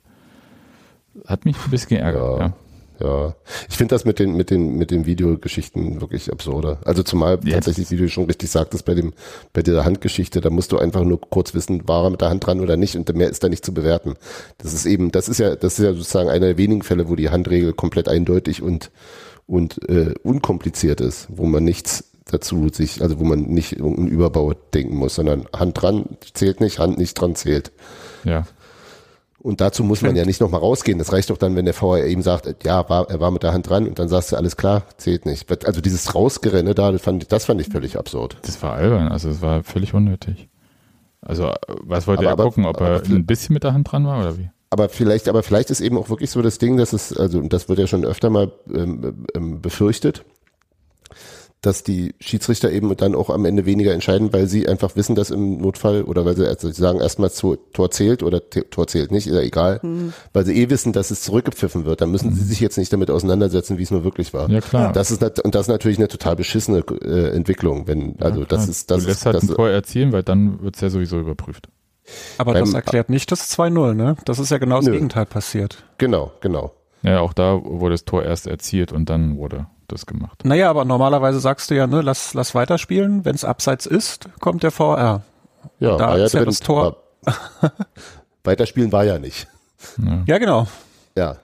[1.27, 2.45] Hat mich ein bisschen geärgert, Ja.
[2.45, 2.53] ja.
[2.99, 3.35] Ja,
[3.69, 6.79] ich finde das mit den, mit den, mit den Videogeschichten wirklich absurder.
[6.85, 9.13] Also zumal Ja, tatsächlich, wie du schon richtig sagtest, bei dem,
[9.51, 12.45] bei dieser Handgeschichte, da musst du einfach nur kurz wissen, war er mit der Hand
[12.45, 14.15] dran oder nicht und mehr ist da nicht zu bewerten.
[14.59, 17.17] Das ist eben, das ist ja, das ist ja sozusagen einer der wenigen Fälle, wo
[17.17, 18.91] die Handregel komplett eindeutig und,
[19.45, 24.53] und äh, unkompliziert ist, wo man nichts dazu sich, also wo man nicht irgendeinen Überbau
[24.73, 27.71] denken muss, sondern Hand dran zählt nicht, Hand nicht dran zählt.
[28.23, 28.45] ja.
[29.39, 30.97] Und dazu muss man ja nicht nochmal rausgehen.
[30.97, 33.53] Das reicht doch dann, wenn der VR eben sagt, ja, war, er war mit der
[33.53, 35.47] Hand dran und dann sagst du, alles klar, zählt nicht.
[35.67, 38.37] Also dieses Rausgerenne da, das fand, ich- das fand ich völlig absurd.
[38.41, 40.49] Das war albern, also es war völlig unnötig.
[41.21, 43.91] Also, äh, was wollte Aber- er aber- gucken, ob er ein bisschen mit der Hand
[43.91, 44.49] dran war oder wie?
[44.71, 47.69] Aber vielleicht, aber vielleicht ist eben auch wirklich so das Ding, dass es, also das
[47.69, 50.25] wird ja schon öfter mal ähm, ähm, befürchtet,
[51.65, 55.31] dass die Schiedsrichter eben dann auch am Ende weniger entscheiden, weil sie einfach wissen, dass
[55.31, 59.11] im Notfall oder weil sie, also sie sagen erstmal zu, Tor zählt oder Tor zählt
[59.11, 59.79] nicht, ist ja egal,
[60.33, 62.01] weil sie eh wissen, dass es zurückgepfiffen wird.
[62.01, 64.49] Dann müssen sie sich jetzt nicht damit auseinandersetzen, wie es nur wirklich war.
[64.49, 64.93] Ja, klar.
[64.93, 68.67] Das ist und das ist natürlich eine total beschissene äh, Entwicklung, wenn also Ja, das
[68.67, 70.89] ist das du lässt ist, halt das ein Tor erzielen, weil dann wird es ja
[70.89, 71.69] sowieso überprüft.
[72.37, 74.15] Aber Beim- das erklärt nicht das 2-0, ne?
[74.25, 74.91] Das ist ja genau das Nö.
[74.91, 75.83] Gegenteil passiert.
[75.97, 76.71] genau, genau.
[77.01, 80.43] Ja, auch da wurde das Tor erst erzielt und dann wurde das gemacht.
[80.45, 83.25] Naja, aber normalerweise sagst du ja, ne, lass, lass weiterspielen.
[83.25, 85.21] Wenn es abseits ist, kommt der VR.
[85.79, 86.97] Ja, Da war ist ja drin, das Tor.
[87.25, 87.71] aber
[88.43, 89.47] Weiterspielen war ja nicht.
[89.97, 90.23] Ja.
[90.25, 90.67] Ja, genau.
[91.17, 91.37] Ja.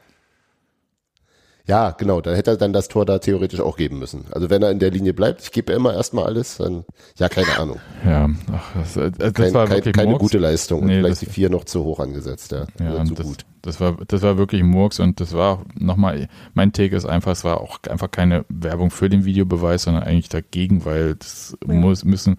[1.71, 4.25] Ja, genau, dann hätte er dann das Tor da theoretisch auch geben müssen.
[4.31, 6.83] Also wenn er in der Linie bleibt, ich gebe immer erstmal alles, dann,
[7.17, 7.79] ja, keine Ahnung.
[8.05, 10.21] Ja, ach, das, äh, das Kein, war kein, wirklich keine Murks.
[10.23, 12.65] gute Leistung Nee, und vielleicht das- die vier noch zu hoch angesetzt, ja.
[12.77, 13.45] Ja, Oder zu das, gut.
[13.61, 17.31] das war das war wirklich Murks und das war auch nochmal, mein Take ist einfach,
[17.31, 21.73] es war auch einfach keine Werbung für den Videobeweis, sondern eigentlich dagegen, weil das Ja.
[21.73, 22.37] muss, müssen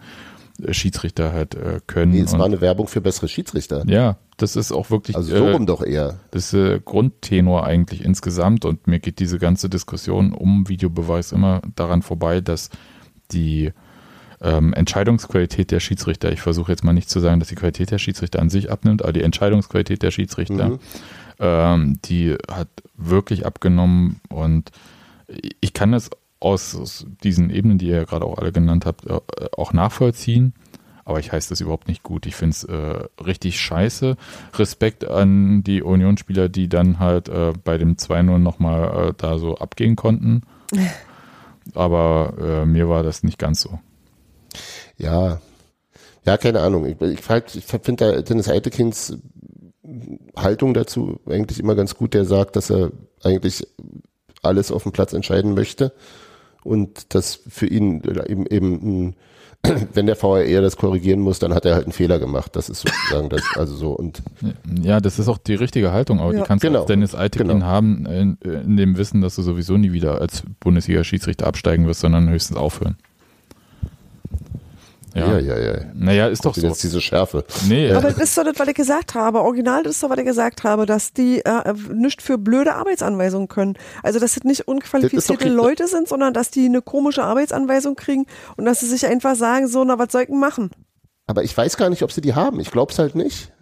[0.71, 2.13] Schiedsrichter halt äh, können.
[2.13, 3.85] Nee, es war eine Werbung für bessere Schiedsrichter.
[3.87, 6.19] ja, das ist auch wirklich Also so äh, rum doch eher.
[6.31, 11.63] das ist äh, Grundtenor eigentlich insgesamt und mir geht diese ganze Diskussion um Videobeweis immer
[11.77, 12.71] daran vorbei, dass
[13.31, 13.73] die
[14.41, 17.99] ähm, Entscheidungsqualität der Schiedsrichter, ich versuche jetzt mal nicht zu sagen, dass die Qualität der
[17.99, 20.79] Schiedsrichter an sich abnimmt, aber die Entscheidungsqualität der Schiedsrichter, Mhm.
[21.39, 24.71] ähm, die hat wirklich abgenommen und
[25.61, 26.11] ich kann es
[26.43, 29.21] aus, aus diesen Ebenen, die ihr gerade auch alle genannt habt, äh,
[29.57, 30.55] auch nachvollziehen.
[31.05, 32.27] Aber ich heiße das überhaupt nicht gut.
[32.27, 34.17] Ich finde es äh, richtig scheiße.
[34.55, 39.57] Respekt an die Unionsspieler, die dann halt äh, bei dem 2-0 nochmal äh, da so
[39.57, 40.43] abgehen konnten.
[41.75, 43.79] Aber äh, mir war das nicht ganz so.
[44.97, 45.41] Ja.
[46.25, 46.87] Ja, keine Ahnung.
[46.87, 49.19] Ich, ich, halt, ich finde da Dennis Eitekins
[50.37, 52.93] Haltung dazu eigentlich immer ganz gut, der sagt, dass er
[53.25, 53.67] eigentlich
[54.43, 55.93] alles auf dem Platz entscheiden möchte
[56.65, 58.73] und das für ihn eben eben
[59.09, 59.15] ein
[59.95, 62.57] wenn der VRR das korrigieren muss, dann hat er halt einen Fehler gemacht.
[62.57, 64.21] Das ist sozusagen das, also so und
[64.83, 66.41] Ja, das ist auch die richtige Haltung, aber Ja.
[66.41, 66.81] die kannst du Genau.
[66.81, 67.65] als Dennis Eitekin Genau.
[67.65, 72.29] haben, in, in dem Wissen, dass du sowieso nie wieder als Bundesliga-Schiedsrichter absteigen wirst, sondern
[72.29, 72.97] höchstens aufhören.
[75.15, 75.81] Ja, ja, ja.
[75.95, 76.67] Naja, ist doch Doch so.
[76.67, 77.45] jetzt diese Schärfe.
[77.69, 79.41] Nee, Aber das ist doch das, was ich gesagt habe.
[79.43, 83.49] Original, das ist doch, was ich gesagt habe, dass die äh, nicht für blöde Arbeitsanweisungen
[83.49, 83.75] können.
[84.03, 88.27] Also, dass das nicht unqualifizierte Das Leute sind, sondern dass die eine komische Arbeitsanweisung kriegen
[88.57, 90.71] und dass sie sich einfach sagen, so, na, was soll ich denn machen?
[91.27, 92.59] Aber ich weiß gar nicht, ob sie die haben.
[92.61, 93.53] Ich glaube es halt nicht.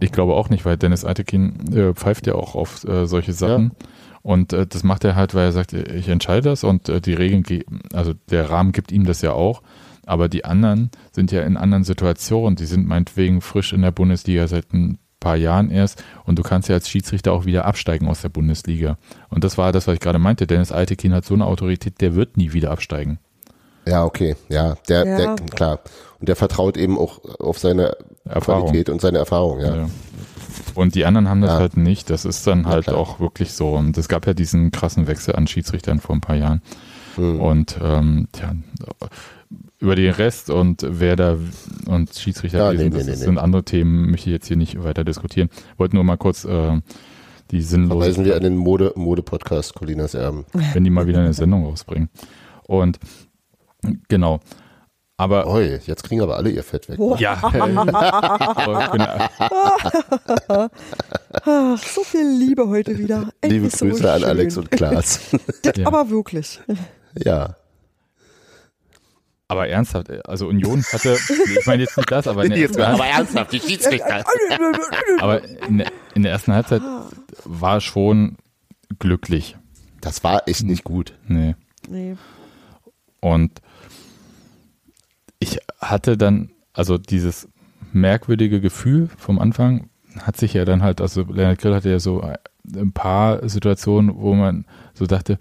[0.00, 3.72] Ich glaube auch nicht, weil Dennis Eitekin äh, pfeift ja auch auf äh, solche Sachen.
[4.22, 7.14] Und äh, das macht er halt, weil er sagt, ich entscheide das und äh, die
[7.14, 9.62] Regeln, ge- also der Rahmen gibt ihm das ja auch.
[10.06, 12.56] Aber die anderen sind ja in anderen Situationen.
[12.56, 16.68] Die sind meinetwegen frisch in der Bundesliga seit ein paar Jahren erst und du kannst
[16.68, 18.98] ja als Schiedsrichter auch wieder absteigen aus der Bundesliga.
[19.28, 20.48] Und das war das, was ich gerade meinte.
[20.48, 23.20] Dennis Altekin hat so eine Autorität, der wird nie wieder absteigen.
[23.86, 25.16] Ja, okay, ja, der, Ja.
[25.16, 25.80] der, klar.
[26.18, 28.64] Und der vertraut eben auch auf seine Erfahrung.
[28.64, 29.76] Qualität und seine Erfahrung, ja.
[29.76, 29.90] Ja.
[30.74, 31.58] Und die anderen haben das Ja.
[31.58, 32.10] halt nicht.
[32.10, 33.70] Das ist dann halt auch wirklich so.
[33.74, 36.62] Und es gab ja diesen krassen Wechsel an Schiedsrichtern vor ein paar Jahren.
[37.16, 37.40] Hm.
[37.40, 38.54] Und ähm, tja,
[39.78, 41.36] über den Rest und wer da
[41.86, 44.56] und Schiedsrichter, Ja, lesen, nee, das nee, nee, sind andere Themen, möchte ich jetzt hier
[44.56, 45.48] nicht weiter diskutieren.
[45.76, 46.80] Wollte nur mal kurz äh,
[47.50, 50.44] die sinnlose, Verweisen wir an den Mode, Mode-Podcast Colinas Erben.
[50.72, 52.08] wenn die mal wieder eine Sendung rausbringen.
[52.66, 52.98] Und
[54.08, 54.40] genau.
[55.18, 56.96] Aber Oi, jetzt kriegen aber alle ihr Fett weg.
[56.96, 57.16] Boah.
[57.18, 57.36] ja,
[61.76, 63.28] so viel Liebe heute wieder.
[63.44, 64.24] Liebe ist so Grüße an.
[64.24, 65.20] Alex und Klaas.
[65.62, 65.86] Das Ja.
[65.86, 66.60] aber wirklich.
[67.14, 67.56] ja.
[69.52, 71.18] Aber ernsthaft, also Union hatte,
[71.58, 74.24] ich meine jetzt nicht das, aber in der, aber ernsthaft, die Schiedsrichter.
[75.20, 76.80] aber in der, in der ersten Halbzeit
[77.44, 78.38] war schon
[78.98, 79.58] glücklich.
[80.00, 81.12] Das war echt nicht gut.
[81.28, 81.54] Nee.
[81.86, 82.16] Nee.
[83.20, 83.60] Und
[85.38, 87.46] ich hatte dann, also dieses
[87.92, 89.90] merkwürdige Gefühl vom Anfang
[90.22, 92.22] hat sich ja dann halt, also Leonard Grill hatte ja so
[92.74, 95.38] ein paar Situationen, wo man so dachte,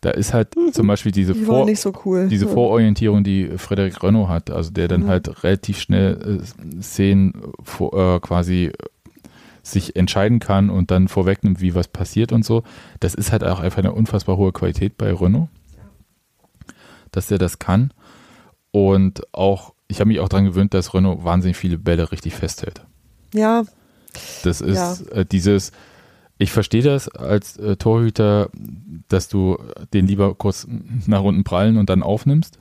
[0.00, 2.28] da ist halt zum Beispiel diese, Die Vor so cool.
[2.28, 7.92] diese Vororientierung, die Frederik Renault hat, also der dann halt relativ schnell äh, Szenen vor,
[8.16, 8.72] äh, quasi äh,
[9.62, 12.62] sich entscheiden kann und dann vorwegnimmt, wie was passiert und so.
[13.00, 15.48] Das ist halt auch einfach eine unfassbar hohe Qualität bei Renault,
[17.12, 17.92] dass der das kann.
[18.72, 22.82] Und auch, ich habe mich auch daran gewöhnt, dass Renault wahnsinnig viele Bälle richtig festhält.
[23.34, 23.64] ja,
[24.44, 25.72] Das ist äh, dieses,
[26.40, 28.48] ich verstehe das als äh, Torhüter,
[29.08, 29.58] dass du
[29.92, 30.66] den lieber kurz
[31.06, 32.60] nach unten prallen und dann aufnimmst.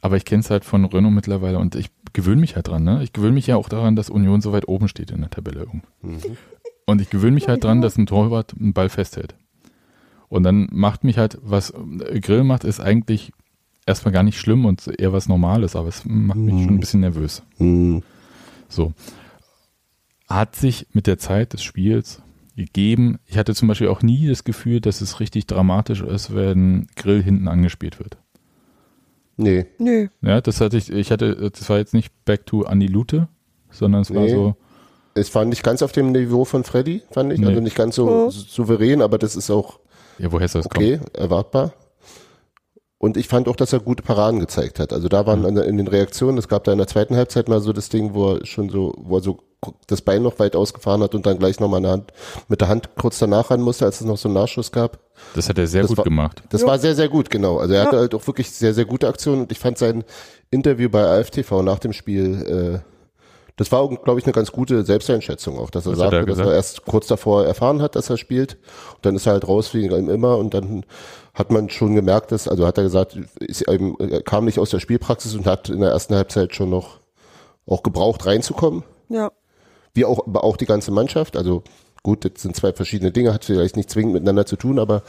[0.00, 2.82] Aber ich kenne es halt von Renault mittlerweile und ich gewöhne mich halt dran.
[2.82, 3.04] Ne?
[3.04, 5.60] Ich gewöhne mich ja auch daran, dass Union so weit oben steht in der Tabelle.
[5.60, 5.86] irgendwo.
[6.86, 9.36] Und ich gewöhne mich halt dran, dass ein Torwart einen Ball festhält.
[10.28, 13.32] Und dann macht mich halt, was äh, Grill macht, ist eigentlich
[13.86, 17.00] erstmal gar nicht schlimm und eher was Normales, aber es macht mich schon ein bisschen
[17.00, 17.44] nervös.
[17.58, 18.02] Hm.
[18.68, 18.92] So.
[20.28, 22.22] Hat sich mit der Zeit des Spiels
[22.56, 23.18] gegeben.
[23.26, 27.22] Ich hatte zum Beispiel auch nie das Gefühl, dass es richtig dramatisch ist, wenn Grill
[27.22, 28.16] hinten angespielt wird.
[29.36, 29.66] Nee.
[29.78, 30.08] nö.
[30.20, 33.28] Ja, das hatte ich, ich hatte, das war jetzt nicht back to Andi Lute,
[33.70, 34.30] sondern es war Nee.
[34.34, 34.54] so,
[35.14, 37.40] Es war nicht ganz auf dem Niveau von Freddy, fand ich.
[37.40, 37.46] Nee.
[37.46, 38.30] Also nicht ganz so Oh.
[38.30, 39.80] souverän, aber das ist auch
[40.18, 41.72] ja, woher soll es okay, erwartbar.
[43.02, 44.92] Und ich fand auch, dass er gute Paraden gezeigt hat.
[44.92, 47.72] Also da waren in den Reaktionen, es gab da in der zweiten Halbzeit mal so
[47.72, 49.38] das Ding, wo er schon so, wo er so
[49.86, 52.12] das Bein noch weit ausgefahren hat und dann gleich nochmal Hand,
[52.48, 54.98] mit der Hand kurz danach ran musste, als es noch so einen Nachschuss gab.
[55.34, 56.42] Das hat er sehr Das gut war- gemacht.
[56.50, 56.66] Das Ja.
[56.66, 57.56] war sehr, sehr gut, genau.
[57.56, 60.04] Also er hatte halt auch wirklich sehr, sehr gute Aktionen und ich fand sein
[60.50, 62.99] Interview bei AFTV nach dem Spiel, äh,
[63.60, 66.28] das war, glaube ich, eine ganz gute Selbsteinschätzung auch, dass er Was sagte, er dass
[66.38, 66.48] gesagt?
[66.48, 68.54] er erst kurz davor erfahren hat, dass er spielt.
[68.94, 70.86] Und dann ist er halt raus wie immer und dann
[71.34, 74.70] hat man schon gemerkt, dass, also hat er gesagt, ist eben, er kam nicht aus
[74.70, 77.00] der Spielpraxis und hat in der ersten Halbzeit schon noch
[77.66, 79.30] auch gebraucht reinzukommen Ja.
[79.92, 81.36] wie auch, aber auch die ganze Mannschaft.
[81.36, 81.62] Also
[82.02, 85.02] gut, das sind zwei verschiedene Dinge, hat vielleicht nicht zwingend miteinander zu tun, aber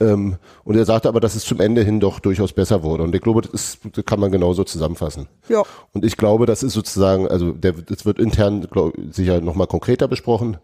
[0.00, 3.02] ähm, und er sagte aber, dass es zum Ende hin doch durchaus besser wurde.
[3.02, 5.28] Und ich glaube, das, ist, das kann man genauso zusammenfassen.
[5.48, 5.62] Ja.
[5.92, 10.08] Und ich glaube, das ist sozusagen, also der, das wird intern glaub, sicher nochmal konkreter
[10.08, 10.56] besprochen.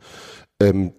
[0.61, 0.93] Ähm,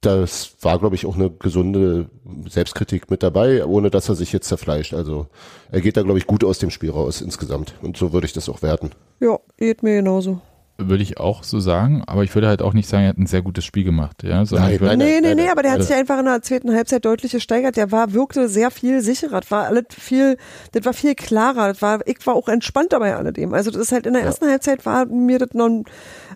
[0.00, 2.10] das war, glaube ich, auch eine gesunde
[2.48, 4.92] Selbstkritik mit dabei, ohne dass er sich jetzt zerfleischt.
[4.92, 5.26] Also
[5.70, 7.74] er geht da, glaube ich, gut aus dem Spiel raus insgesamt.
[7.82, 8.90] Und so würde ich das auch werten.
[9.20, 10.40] Ja, geht mir genauso.
[10.76, 13.26] Würde ich auch so sagen, aber ich würde halt auch nicht sagen, er hat ein
[13.26, 14.24] sehr gutes Spiel gemacht.
[14.24, 15.96] Ja, sondern Nein, ich würde, nein, nee, nee, nein, nee, aber der hat also- sich
[15.96, 17.76] einfach in der zweiten Halbzeit deutlich gesteigert.
[17.76, 19.40] Der war, wirkte sehr viel sicherer.
[19.40, 20.36] Das war alles viel,
[20.72, 21.68] das war viel klarer.
[21.68, 23.54] Das war, ich war auch entspannter bei alledem.
[23.54, 24.26] Also das ist halt in der Ja.
[24.28, 25.84] ersten Halbzeit war mir das noch,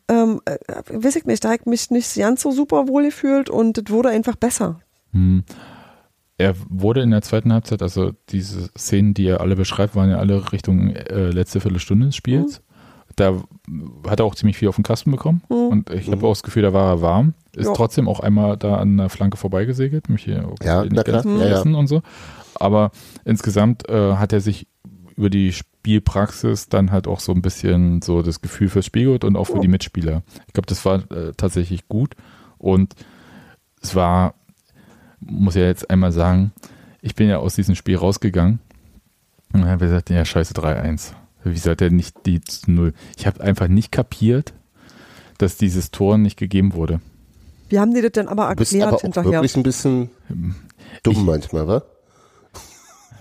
[0.08, 0.56] ähm, äh,
[0.88, 3.92] weiß ich nicht, da habe ich mich nicht ganz so super wohl gefühlt und das
[3.92, 4.78] wurde einfach besser.
[5.12, 5.42] Hm.
[6.40, 10.18] Er wurde in der zweiten Halbzeit, also diese Szenen, die er alle beschreibt, waren ja
[10.18, 12.62] alle Richtung äh, letzte Viertelstunde des Spiels.
[13.18, 13.42] Da
[14.08, 16.62] hat er auch ziemlich viel auf den Kasten bekommen und ich habe auch das Gefühl,
[16.62, 17.34] da war er warm.
[17.56, 17.72] Ist Ja.
[17.74, 21.46] trotzdem auch einmal da an der Flanke vorbeigesegelt, mich hier Ja, nicht na ganz ja,
[21.48, 21.60] ja.
[21.62, 22.02] und so.
[22.54, 22.90] Aber
[23.24, 24.66] insgesamt äh, hat er sich
[25.16, 29.24] über die Spielpraxis dann halt auch so ein bisschen so das Gefühl fürs Spiel geholt
[29.24, 30.22] und auch für die Mitspieler.
[30.46, 32.14] Ich glaube, das war äh, tatsächlich gut
[32.58, 32.94] und
[33.82, 34.34] es war,
[35.20, 36.52] muss ja jetzt einmal sagen,
[37.00, 38.60] ich bin ja aus diesem Spiel rausgegangen
[39.52, 41.14] und habe gesagt, ja, scheiße 3-1.
[41.52, 42.92] Wie seid ihr nicht die zu Null?
[43.16, 44.54] Ich habe einfach nicht kapiert,
[45.38, 47.00] dass dieses Tor nicht gegeben wurde.
[47.68, 49.32] Wir haben dir das dann aber Du bist erklärt aber auch hinterher.
[49.32, 50.10] wirklich ein bisschen
[51.02, 51.82] dumm manchmal, wa?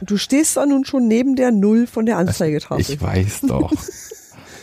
[0.01, 2.82] Du stehst da nun schon neben der Null von der Anzeigetafel.
[2.82, 3.71] Ich weiß doch.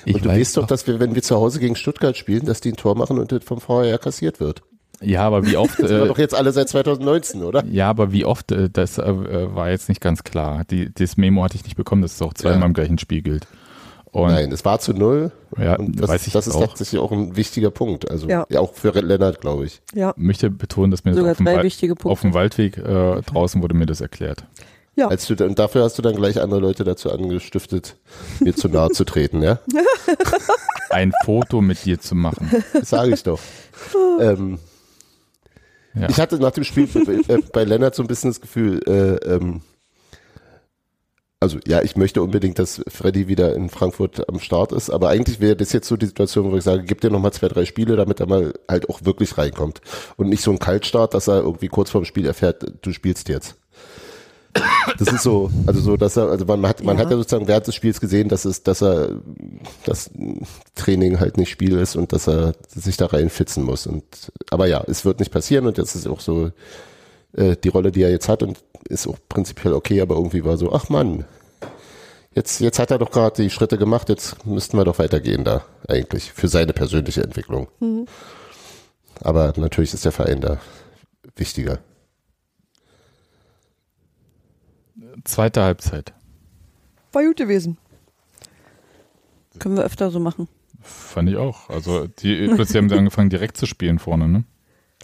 [0.06, 0.68] Ich und du weiß weißt doch, doch.
[0.68, 3.32] dass wir, wenn wir zu Hause gegen Stuttgart spielen, dass die ein Tor machen und
[3.32, 4.62] das vom VR kassiert wird.
[5.04, 7.64] Ja, aber wie oft, Das war äh, doch jetzt alle seit 2019, oder?
[7.70, 10.64] ja, aber wie oft, äh, das äh, war jetzt nicht ganz klar.
[10.70, 12.66] Die, das Memo hatte ich nicht bekommen, dass es auch zweimal Ja.
[12.66, 13.46] im gleichen Spiel gilt.
[14.12, 15.32] Und Nein, es war zu null.
[15.58, 16.66] Ja, und das, weiß ich das ist auch.
[16.68, 18.08] tatsächlich auch ein wichtiger Punkt.
[18.08, 18.46] Also Ja.
[18.48, 18.60] ja.
[18.60, 19.82] auch für Lennart, glaube ich.
[19.92, 22.10] Ja, möchte betonen, dass mir das Sogar auf dem, drei wichtige Punkte.
[22.10, 24.44] auf dem Waldweg äh, draußen wurde mir das erklärt.
[24.94, 25.08] ja.
[25.08, 27.96] Als du, und dafür hast du dann gleich andere Leute dazu angestiftet,
[28.38, 29.58] mir zu nahe zu treten, ja?
[30.90, 32.50] Ein Foto mit dir zu machen.
[32.72, 33.40] Das sage ich doch.
[34.20, 34.58] ähm,
[35.94, 36.08] Ja.
[36.08, 39.34] Ich hatte nach dem Spiel bei, äh, bei Lennart so ein bisschen das Gefühl, äh,
[39.34, 39.62] ähm,
[41.44, 45.40] also ja, ich möchte unbedingt, dass Freddy wieder in Frankfurt am Start ist, aber eigentlich
[45.40, 47.96] wäre das jetzt so die Situation, wo ich sage, gib dir nochmal zwei, drei Spiele,
[47.96, 49.82] damit er mal halt auch wirklich reinkommt.
[50.16, 53.56] Und nicht so ein Kaltstart, dass er irgendwie kurz vorm Spiel erfährt, du spielst jetzt.
[54.98, 57.04] Das ist so, also so, dass er, also man hat, man Ja.
[57.04, 59.20] hat ja sozusagen während des Spiels gesehen, dass es, dass er,
[59.84, 60.10] das
[60.74, 63.86] Training halt nicht Spiel ist und dass er sich da reinfitzen muss.
[63.86, 64.04] Und,
[64.50, 66.52] aber ja, es wird nicht passieren und jetzt ist auch so,
[67.36, 70.56] äh, die Rolle, die er jetzt hat und ist auch prinzipiell okay, aber irgendwie war
[70.56, 71.24] so, ach Mann,
[72.34, 75.64] jetzt, jetzt hat er doch gerade die Schritte gemacht, jetzt müssten wir doch weitergehen da,
[75.88, 77.66] eigentlich, für seine persönliche Entwicklung.
[79.20, 80.58] Aber natürlich ist der Verein da
[81.36, 81.78] wichtiger.
[85.24, 86.12] Zweite Halbzeit.
[87.12, 87.78] War gut gewesen.
[89.58, 90.48] Können wir öfter so machen.
[90.82, 91.70] Fand ich auch.
[91.70, 94.44] Also die plötzlich haben sie angefangen direkt zu spielen vorne, ne?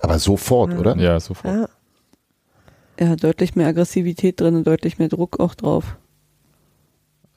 [0.01, 0.97] Aber sofort, oder?
[0.97, 1.55] Ja, sofort.
[1.55, 1.69] Ja.
[2.99, 5.97] Ja, deutlich mehr Aggressivität drin und deutlich mehr Druck auch drauf.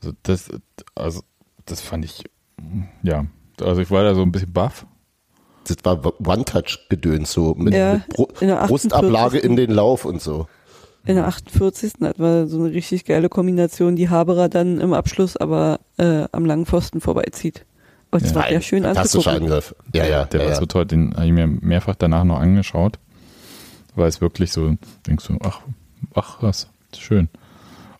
[0.02, 0.50] Also das,
[0.94, 1.22] also
[1.66, 2.26] das fand ich,
[3.02, 3.26] ja.
[3.62, 4.86] Also ich war da so ein bisschen baff.
[5.66, 8.92] Das war One-Touch-Gedöns, so mit, Ja, mit Bru in der 48.
[8.92, 10.48] Brustablage in den Lauf und so.
[11.06, 11.94] In der 48.
[12.02, 16.46] hatten wir so eine richtig geile Kombination, die Haberer dann im Abschluss aber äh, am
[16.46, 17.66] langen Pfosten vorbeizieht.
[18.12, 18.36] Und es Ja.
[18.36, 19.32] war ja schön Fantastischer.
[19.34, 19.76] Angriff.
[19.94, 20.60] Ja, ja, Der ja, war ja.
[20.60, 23.00] so toll, den habe ich mir mehrfach danach noch angeschaut.
[23.96, 24.76] Weil es wirklich so,
[25.06, 25.62] denkst du, ach,
[26.16, 27.28] ach was, schön.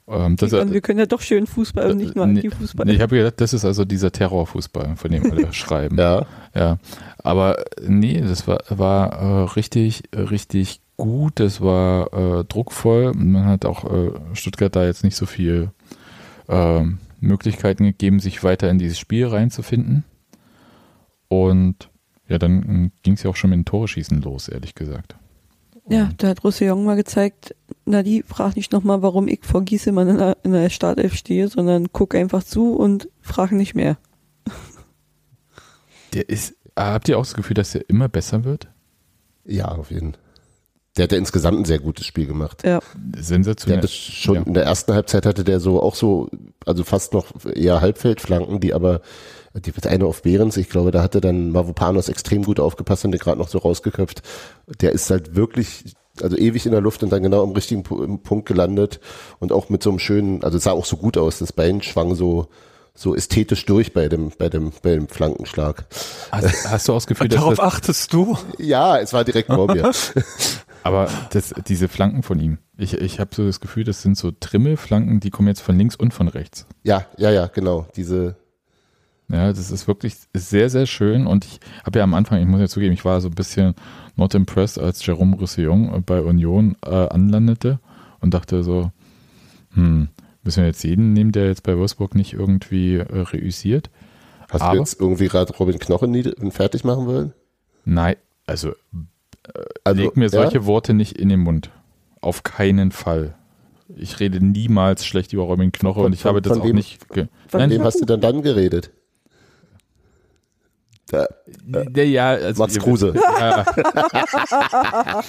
[0.08, 2.86] Ähm, das, Und wir können ja doch schön Fußball und nicht nur nee, Anti-Fußball.
[2.86, 5.98] nee, ich habe gedacht, das ist also dieser Terrorfußball, von dem alle schreiben.
[5.98, 6.26] Ja,
[6.56, 6.78] Ja,
[7.20, 11.40] aber nee, das war, war äh, richtig, richtig gut.
[11.40, 13.14] Das war äh, druckvoll.
[13.14, 15.72] Man hat auch äh, Stuttgart da jetzt nicht so viel
[16.48, 16.84] äh,
[17.20, 20.04] Möglichkeiten gegeben, sich weiter in dieses Spiel reinzufinden.
[21.28, 21.90] Und
[22.28, 25.16] ja, dann ging es ja auch schon mit dem Tore-Schießen los, ehrlich gesagt.
[25.90, 30.08] Ja, da hat Roussillon mal gezeigt, na die frag nicht nochmal, warum ich vor Giesemann
[30.08, 33.98] in der, in der Startelf stehe, sondern guck einfach zu und frag nicht mehr.
[36.14, 38.70] Der ist, habt ihr auch das Gefühl, dass der immer besser wird?
[39.46, 40.22] ja, auf jeden Fall.
[40.96, 42.64] Der hat ja insgesamt ein sehr gutes Spiel gemacht.
[42.64, 43.78] Ja, Der Sensationell.
[43.78, 44.42] hat das schon Ja.
[44.44, 46.30] in der ersten Halbzeit hatte der so auch so,
[46.66, 49.02] also fast noch eher Halbfeldflanken, die aber
[49.56, 53.12] die wird eine auf Behrens, ich glaube, da hatte dann Mavropanos extrem gut aufgepasst und
[53.12, 54.22] den gerade noch so rausgeköpft.
[54.82, 58.48] Der ist halt wirklich, also ewig in der Luft und dann genau am richtigen Punkt
[58.48, 59.00] gelandet
[59.40, 61.82] und auch mit so einem schönen, also es sah auch so gut aus, das Bein
[61.82, 62.48] schwang so
[62.96, 65.86] so ästhetisch durch bei dem bei dem bei dem Flankenschlag.
[66.32, 68.38] Hast, hast du Gefühl, dass Darauf das, achtest du?
[68.60, 69.92] Ja, es war direkt vor mir.
[70.84, 74.32] aber das, diese Flanken von ihm, ich, ich habe so das Gefühl, das sind so
[74.32, 76.66] Trimmelflanken, die kommen jetzt von links und von rechts.
[76.84, 77.88] Ja, ja, ja, genau.
[77.96, 78.36] Diese
[79.30, 81.26] Ja, das ist wirklich sehr, sehr schön.
[81.28, 83.74] Und ich habe ja am Anfang, ich muss ja zugeben, ich war so ein bisschen
[84.16, 87.80] not impressed, als Jerome Roussillon bei Union äh, anlandete
[88.20, 88.92] und dachte so,
[89.74, 90.10] hm,
[90.44, 93.90] müssen wir jetzt jeden nehmen, der jetzt bei Wolfsburg nicht irgendwie äh, reüssiert?
[94.50, 97.34] Hast Aber- du jetzt irgendwie gerade Robin Knochen fertig machen wollen?
[97.86, 98.16] Nein,
[98.46, 98.74] also
[99.84, 100.30] Also, leg mir ja?
[100.30, 101.70] solche Worte nicht in den Mund.
[102.22, 103.36] Auf keinen Fall.
[103.96, 106.66] Ich rede niemals schlecht über Robin Knoche Von- und ich habe von- das von auch
[106.68, 107.00] wem- nicht.
[107.14, 108.92] Von Nein, wem hast du denn dann geredet?
[111.10, 111.28] Da,
[111.96, 113.14] Ja, ja, also Max ihr Kruse.
[113.14, 113.66] wisst- Ja.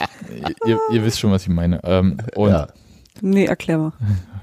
[0.67, 1.81] ihr, ihr wisst schon, was ich meine.
[1.85, 2.69] Ähm, und ja.
[3.21, 3.93] nee, erklär mal.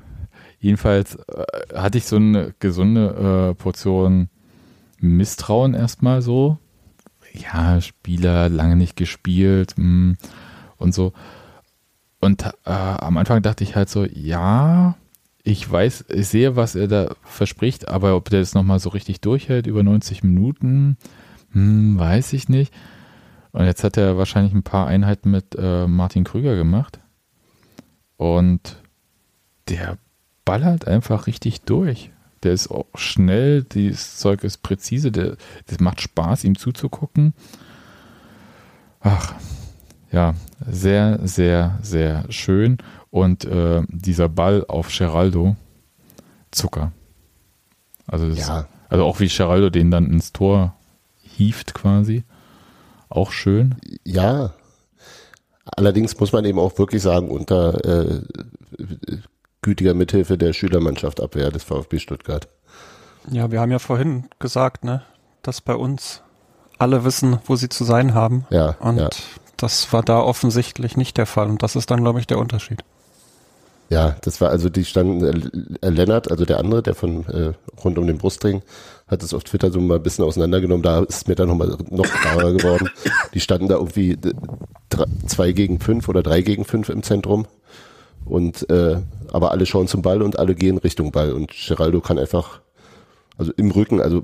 [0.60, 1.44] jedenfalls äh,
[1.76, 4.30] hatte ich so eine gesunde äh, Portion
[5.00, 6.58] Misstrauen erstmal so.
[7.34, 10.16] Ja, Spieler lange nicht gespielt mh,
[10.78, 11.14] und so.
[12.20, 14.96] Und äh, am Anfang dachte ich halt so, ja,
[15.44, 19.22] ich weiß, ich sehe, was er da verspricht, aber ob der das nochmal so richtig
[19.22, 20.98] durchhält über 90 Minuten,
[21.52, 22.74] hm, weiß ich nicht.
[23.52, 27.00] Und jetzt hat er wahrscheinlich ein paar Einheiten mit äh, Martin Krüger gemacht.
[28.18, 28.78] Und
[29.68, 29.98] der
[30.46, 32.12] ballert einfach richtig durch.
[32.44, 35.38] Der ist auch schnell, dieses Zeug ist präzise, der,
[35.68, 37.34] das macht Spaß, ihm zuzugucken.
[39.00, 39.36] Ach,
[40.12, 40.36] ja,
[40.68, 42.78] sehr, sehr, sehr schön.
[43.10, 45.56] Und äh, dieser Ball auf Geraldo,
[46.52, 46.92] Zucker.
[48.08, 48.68] Also, das Ja.
[48.89, 50.76] Also auch wie Geraldo den dann ins Tor
[51.22, 52.26] hieft quasi.
[53.08, 53.76] Auch schön.
[54.04, 54.54] Ja.
[55.64, 58.22] Allerdings muss man eben auch wirklich sagen, unter äh,
[59.62, 62.47] gütiger Mithilfe der Schülermannschaft Abwehr des VfB Stuttgart.
[63.30, 65.03] Ja, wir haben ja vorhin gesagt, ne,
[65.43, 66.22] dass bei uns
[66.80, 68.45] alle wissen, wo sie zu sein haben.
[68.49, 68.76] Ja.
[68.80, 69.09] Und ja.
[69.57, 71.49] das war da offensichtlich nicht der Fall.
[71.49, 72.84] Und das ist dann, glaube ich, der Unterschied.
[73.89, 77.51] Ja, das war also die standen, äh, Lennart, also der andere, der von äh,
[77.84, 78.62] rund um den Brustring,
[79.07, 80.82] hat es auf Twitter so mal ein bisschen auseinandergenommen.
[80.82, 82.89] Da ist mir dann nochmal noch klarer geworden.
[83.34, 84.18] Die standen da irgendwie
[84.89, 87.45] drei, zwei gegen fünf oder drei gegen fünf im Zentrum.
[88.26, 88.98] Und äh,
[89.32, 91.34] aber alle schauen zum Ball und alle gehen Richtung Ball.
[91.34, 92.62] Und Geraldo kann einfach,
[93.38, 94.24] also im Rücken, also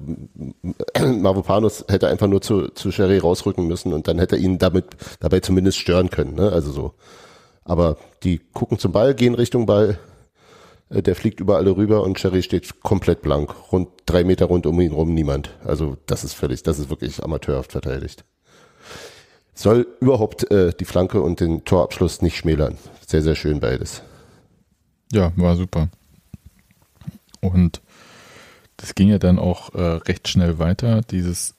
[1.00, 4.86] Mavropanos hätte einfach nur zu, zu Sherry rausrücken müssen und dann hätte er ihn damit
[5.20, 6.36] dabei zumindest stören können.
[6.36, 6.52] Ne?
[6.52, 6.94] Also so.
[7.64, 9.98] Aber die gucken zum Ball, gehen Richtung Ball,
[10.90, 13.54] äh, der fliegt über alle rüber und Cherry steht komplett blank.
[13.72, 15.52] Rund drei Meter rund um ihn rum niemand.
[15.64, 18.24] Also das ist völlig, das ist wirklich amateurhaft verteidigt.
[19.54, 22.78] Soll überhaupt äh, die Flanke und den Torabschluss nicht schmälern.
[23.08, 24.04] Sehr, sehr schön beides.
[25.14, 25.88] Ja, war super.
[27.40, 27.82] Und
[28.76, 31.02] das ging ja dann auch äh, recht schnell weiter.
[31.02, 31.56] Dieses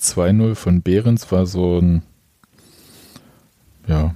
[0.00, 2.02] 2-0 von Behrens war so ein,
[3.88, 4.14] ja,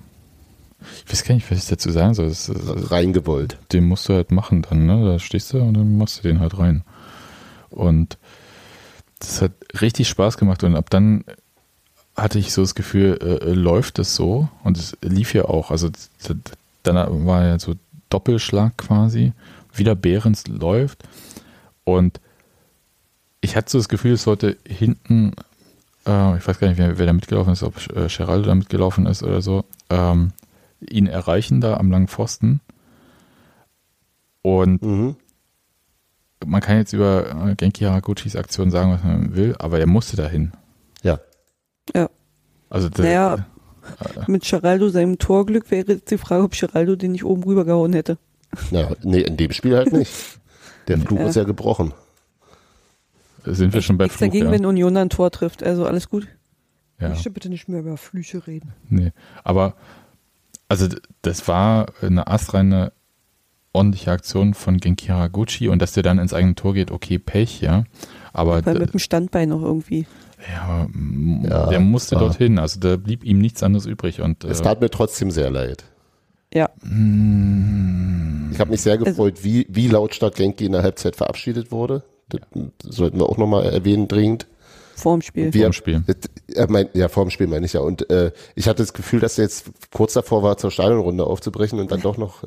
[1.04, 2.28] ich weiß gar nicht, was ich dazu sagen soll.
[2.28, 3.58] Das, das, Reingewollt.
[3.72, 5.04] Den musst du halt machen dann, ne?
[5.04, 6.84] Da stehst du und dann machst du den halt rein.
[7.70, 8.18] Und
[9.18, 11.24] das hat richtig Spaß gemacht und ab dann
[12.16, 15.70] hatte ich so das Gefühl, äh, läuft es so und es lief ja auch.
[15.70, 15.90] Also
[16.82, 17.74] dann war ja so
[18.08, 19.32] Doppelschlag quasi.
[19.74, 21.02] Wieder Behrens läuft
[21.84, 22.20] und
[23.42, 25.32] ich hatte so das Gefühl, es sollte hinten,
[26.06, 29.04] äh, ich weiß gar nicht, wer, wer da mitgelaufen ist, ob äh, Geraldo da mitgelaufen
[29.06, 30.32] ist oder so, ähm,
[30.80, 32.60] ihn erreichen da am langen Pfosten.
[34.42, 35.16] Und Mhm.
[36.46, 40.16] man kann jetzt über äh, Genki Haraguchis Aktion sagen, was man will, aber er musste
[40.16, 40.52] dahin.
[41.94, 42.02] Ja.
[42.02, 42.10] Ja.
[42.68, 43.46] Also der, Naja,
[44.26, 48.18] mit Geraldo seinem Torglück wäre jetzt die Frage, ob Geraldo den nicht oben rübergehauen hätte.
[48.70, 50.12] Na, nee, in dem Spiel halt nicht.
[50.88, 51.26] Der Flug Ja.
[51.28, 51.92] ist ja gebrochen.
[53.44, 54.52] sind wir schon bei Fluch, dagegen, ja.
[54.52, 55.62] wenn Union ein Tor trifft.
[55.62, 56.26] Also alles gut.
[57.00, 57.08] ja.
[57.08, 58.72] Ich möchte bitte nicht mehr über Flüche reden.
[58.88, 59.12] Nee,
[59.44, 59.74] aber
[60.68, 60.88] also
[61.22, 62.92] das war eine astreine
[63.76, 67.60] ordentliche Aktion von Genki Haraguchi und dass der dann ins eigene Tor geht, okay, Pech,
[67.60, 67.84] ja.
[68.32, 70.06] Aber Weil mit dem Standbein noch irgendwie.
[70.52, 70.86] ja,
[71.48, 74.62] Ja, der musste war- dorthin, also da blieb ihm nichts anderes übrig und Es äh,
[74.64, 75.84] tat mir trotzdem sehr leid.
[76.54, 76.70] Ja.
[78.52, 82.02] Ich habe mich sehr gefreut, wie, wie lautstark Genki in der Halbzeit verabschiedet wurde.
[82.28, 82.40] Das
[82.82, 84.46] sollten wir auch nochmal erwähnen, dringend.
[84.94, 85.52] Vorm Spiel.
[85.52, 86.02] Wie Vorm Spiel.
[86.54, 87.80] Er mein, ja, vor dem Spiel meine ich ja.
[87.80, 91.78] Und äh, ich hatte das Gefühl, dass er jetzt kurz davor war, zur Stadionrunde aufzubrechen
[91.78, 92.42] und dann doch noch.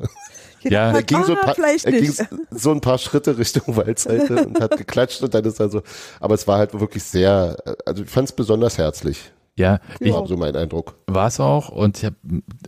[0.62, 2.28] Ja, er ging, so ein ah, paar, vielleicht er ging nicht.
[2.50, 5.82] so ein paar Schritte Richtung Waldseite und hat geklatscht und dann ist er so.
[6.20, 7.56] Aber es war halt wirklich sehr,
[7.86, 9.32] also ich fand es besonders herzlich.
[9.56, 10.96] ja, ich, War so mein Eindruck.
[11.06, 12.16] War es auch und ich habe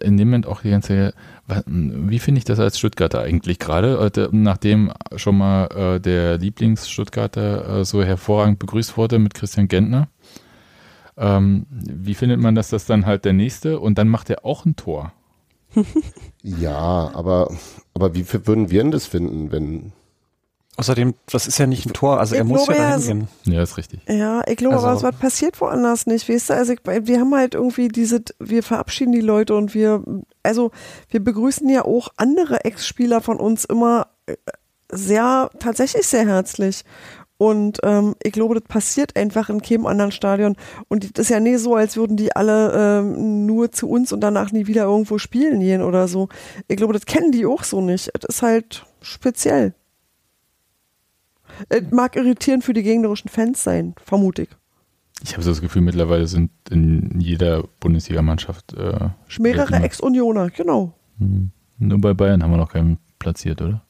[0.00, 1.12] in dem Moment auch die ganze
[1.66, 7.80] wie finde ich das als Stuttgarter eigentlich gerade, äh, nachdem schon mal äh, der Lieblings-Stuttgarter
[7.80, 10.08] äh, so hervorragend begrüßt wurde mit Christian Gentner.
[11.16, 14.64] Ähm, wie findet man, dass das dann halt der nächste und dann macht er auch
[14.64, 15.12] ein Tor?
[16.42, 17.54] Ja, aber,
[17.94, 19.92] aber wie würden wir denn das finden, wenn,
[20.78, 23.28] Außerdem, das ist ja nicht ein Tor, also Ich er muss ja dahin ist- gehen.
[23.44, 24.00] Ja, ist richtig.
[24.08, 26.54] Ja, ich glaube, Also- aber was passiert woanders nicht, weißt du?
[26.54, 30.02] Also ich, wir haben halt irgendwie diese, wir verabschieden die Leute und wir,
[30.42, 30.70] also
[31.10, 34.36] wir begrüßen ja auch andere Ex-Spieler von uns immer äh,
[34.90, 36.84] sehr, tatsächlich sehr herzlich.
[37.42, 40.54] Und ähm, ich glaube, das passiert einfach in keinem anderen Stadion.
[40.86, 44.20] Und das ist ja nicht so, als würden die alle ähm, nur zu uns und
[44.20, 46.28] danach nie wieder irgendwo spielen gehen oder so.
[46.68, 48.10] Ich glaube, das kennen die auch so nicht.
[48.14, 49.74] Es ist halt speziell.
[51.68, 54.50] Es mag irritierend für die gegnerischen Fans sein, vermute ich.
[55.24, 59.08] Ich habe so das Gefühl, mittlerweile sind in jeder Bundesligamannschaft äh,
[59.40, 60.94] Mehrere Ex-Unioner, genau.
[61.18, 61.50] Hm.
[61.78, 63.84] Nur bei Bayern haben wir noch keinen platziert, oder?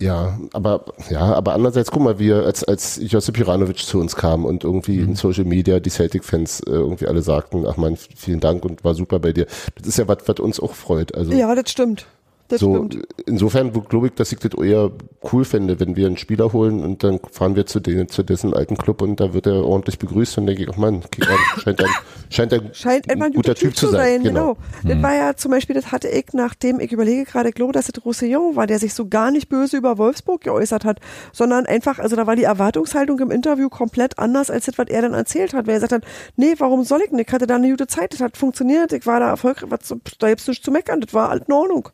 [0.00, 4.44] Ja, aber ja, aber andererseits, guck mal, wir, als, als Josip Juranovic zu uns kam
[4.44, 8.64] und irgendwie in Social Media die Celtic-Fans äh, irgendwie alle sagten, ach man, vielen Dank
[8.64, 9.46] und war super bei dir.
[9.76, 11.14] Das ist ja was, was uns auch freut.
[11.14, 12.06] Also Ja, das stimmt.
[12.48, 13.06] Das so, stimmt.
[13.26, 14.90] insofern glaube ich, dass ich das eher
[15.32, 18.54] cool fände, wenn wir einen Spieler holen und dann fahren wir zu denen, zu dessen
[18.54, 21.36] alten Club und da wird er ordentlich begrüßt und denke ich, ach man, kick an,
[21.62, 21.90] scheint ein,
[22.30, 24.56] scheint ein, Scheint einfach ein guter Typ zu sein, genau.
[24.82, 27.86] Das war ja zum Beispiel, das hatte ich, nachdem ich überlege gerade, ich glaube, dass
[27.86, 31.00] das Roussillon war, der sich so gar nicht böse über Wolfsburg geäußert hat,
[31.32, 35.02] sondern einfach, also da war die Erwartungshaltung im Interview komplett anders als das, was er
[35.02, 36.04] dann erzählt hat, weil er gesagt hat,
[36.36, 37.28] nee, warum soll ich nicht?
[37.28, 40.28] Ich hatte da eine gute Zeit, das hat funktioniert, ich war da erfolgreich, was, da
[40.28, 41.90] gibt's nichts zu meckern, das war alles in Ordnung.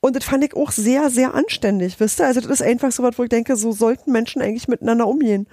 [0.00, 2.26] Und das fand ich auch sehr, sehr anständig, wisst ihr?
[2.26, 5.46] Also das ist einfach so was, wo ich denke, so sollten Menschen eigentlich miteinander umgehen.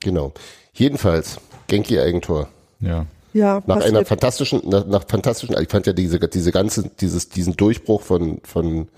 [0.00, 0.32] Genau.
[0.72, 1.38] Jedenfalls,
[1.68, 2.48] Genki Eigentor.
[2.80, 3.06] Ja.
[3.34, 3.96] Ja, Nach passiert.
[3.96, 8.40] einer fantastischen, nach, nach fantastischen, ich fand ja diese, diese ganze, dieses, diesen Durchbruch von,
[8.44, 8.88] von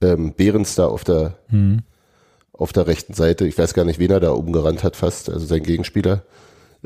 [0.00, 1.80] ähm, Behrens da auf der, Hm.
[2.52, 3.46] auf der rechten Seite.
[3.48, 6.22] Ich weiß gar nicht, wen er da umgerannt hat fast, also sein Gegenspieler,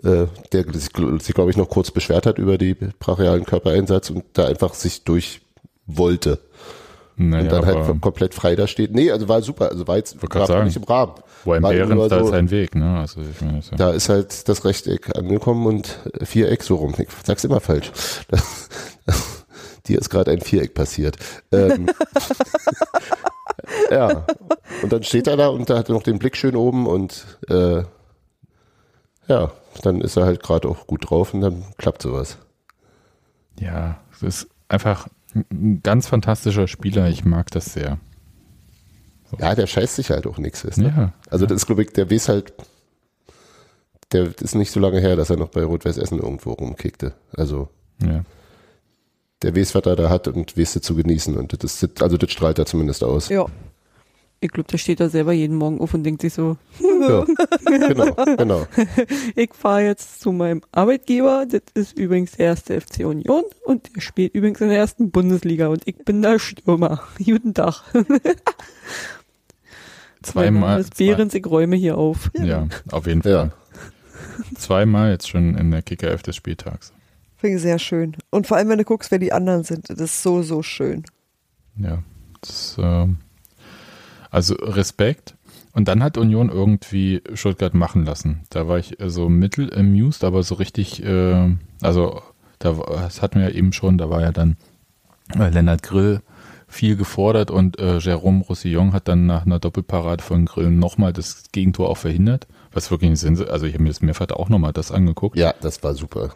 [0.02, 0.92] äh, der sich
[1.34, 5.42] glaube ich, noch kurz beschwert hat über die brachialen Körpereinsatz und da einfach sich durch
[5.88, 6.38] wollte
[7.16, 8.94] Naja, und dann halt komplett frei da steht.
[8.94, 10.66] Nee, also war super, also war jetzt war sagen.
[10.66, 11.14] nicht im Rahmen.
[11.44, 13.00] wo ein nur da so- ist ein Weg, ne?
[13.00, 16.94] Also ich meine, ja, Da ist halt das Rechteck angekommen und äh, Viereck so rum.
[16.96, 17.90] Ich sag's immer falsch.
[19.88, 21.16] Dir ist gerade ein Viereck passiert.
[21.50, 21.88] Ähm,
[23.90, 24.26] ja.
[24.82, 27.38] Und dann steht er da und da hat er noch den Blick schön oben und
[27.48, 27.82] äh,
[29.26, 29.50] ja,
[29.82, 32.38] dann ist er halt gerade auch gut drauf und dann klappt sowas.
[33.58, 37.08] ja, es ist einfach ein- ganz fantastischer Spieler.
[37.08, 37.98] Ich mag das sehr.
[39.38, 40.62] Ja, der scheißt sich halt auch nichts.
[40.62, 40.82] du?
[40.82, 41.12] Ja.
[41.28, 42.52] Also das ist, glaube ich, der weiß halt,
[44.12, 47.12] der ist nicht so lange her, dass er noch bei Rot-Weiß Essen irgendwo rumkickte.
[47.36, 47.68] Also
[48.02, 48.24] Ja.
[49.42, 51.36] der weiß, was er da hat und weiß zu genießen.
[51.36, 53.28] Und das ist, also das strahlt er zumindest aus.
[53.28, 53.46] Ja.
[54.40, 57.24] Ich glaube, der steht da selber jeden Morgen auf und denkt sich so, Ja,
[57.64, 58.66] genau, genau.
[59.34, 64.00] ich fahre jetzt zu meinem Arbeitgeber, das ist übrigens der erste FC Union und der
[64.00, 67.02] spielt übrigens in der ersten Bundesliga und ich bin der Stürmer.
[67.18, 67.82] Guten Tag.
[70.22, 70.80] Zweimal.
[70.80, 72.30] ist Behrens, ich räume hier auf.
[72.34, 73.32] Ja, auf jeden Fall.
[73.32, 73.50] Ja.
[74.54, 76.92] Zweimal jetzt schon in der Kicker 11 des Spieltags.
[77.36, 78.16] Finde ich sehr schön.
[78.30, 81.04] Und vor allem, wenn du guckst, wer die anderen sind, das ist so, so schön.
[81.76, 82.02] Ja.
[82.40, 83.18] Das, ähm,
[84.30, 85.34] also Respekt.
[85.72, 88.40] Und dann hat Union irgendwie Stuttgart machen lassen.
[88.50, 92.22] Da war ich äh, so mittel amused, aber so richtig, äh, also
[92.58, 94.56] da, das hatten wir ja eben schon, da war ja dann
[95.38, 96.20] äh, Lennart Grill
[96.66, 101.44] viel gefordert und äh, Jérôme Roussillon hat dann nach einer Doppelparade von Grill nochmal das
[101.52, 102.46] Gegentor auch verhindert.
[102.72, 105.36] Was wirklich ein Sinn, also ich habe mir das mehrfach auch nochmal das angeguckt.
[105.36, 106.34] Ja, das war super.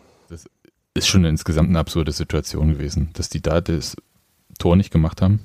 [0.95, 3.97] Ist schon insgesamt eine absurde Situation gewesen, dass die da das
[4.59, 5.41] Tor nicht gemacht haben.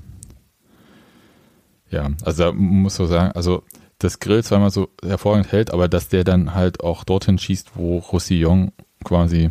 [1.89, 3.63] Ja, also da muss man sagen, also
[3.99, 7.97] das Grill zweimal so hervorragend hält, aber dass der dann halt auch dorthin schießt, wo
[7.99, 8.71] Roussillon
[9.03, 9.49] quasi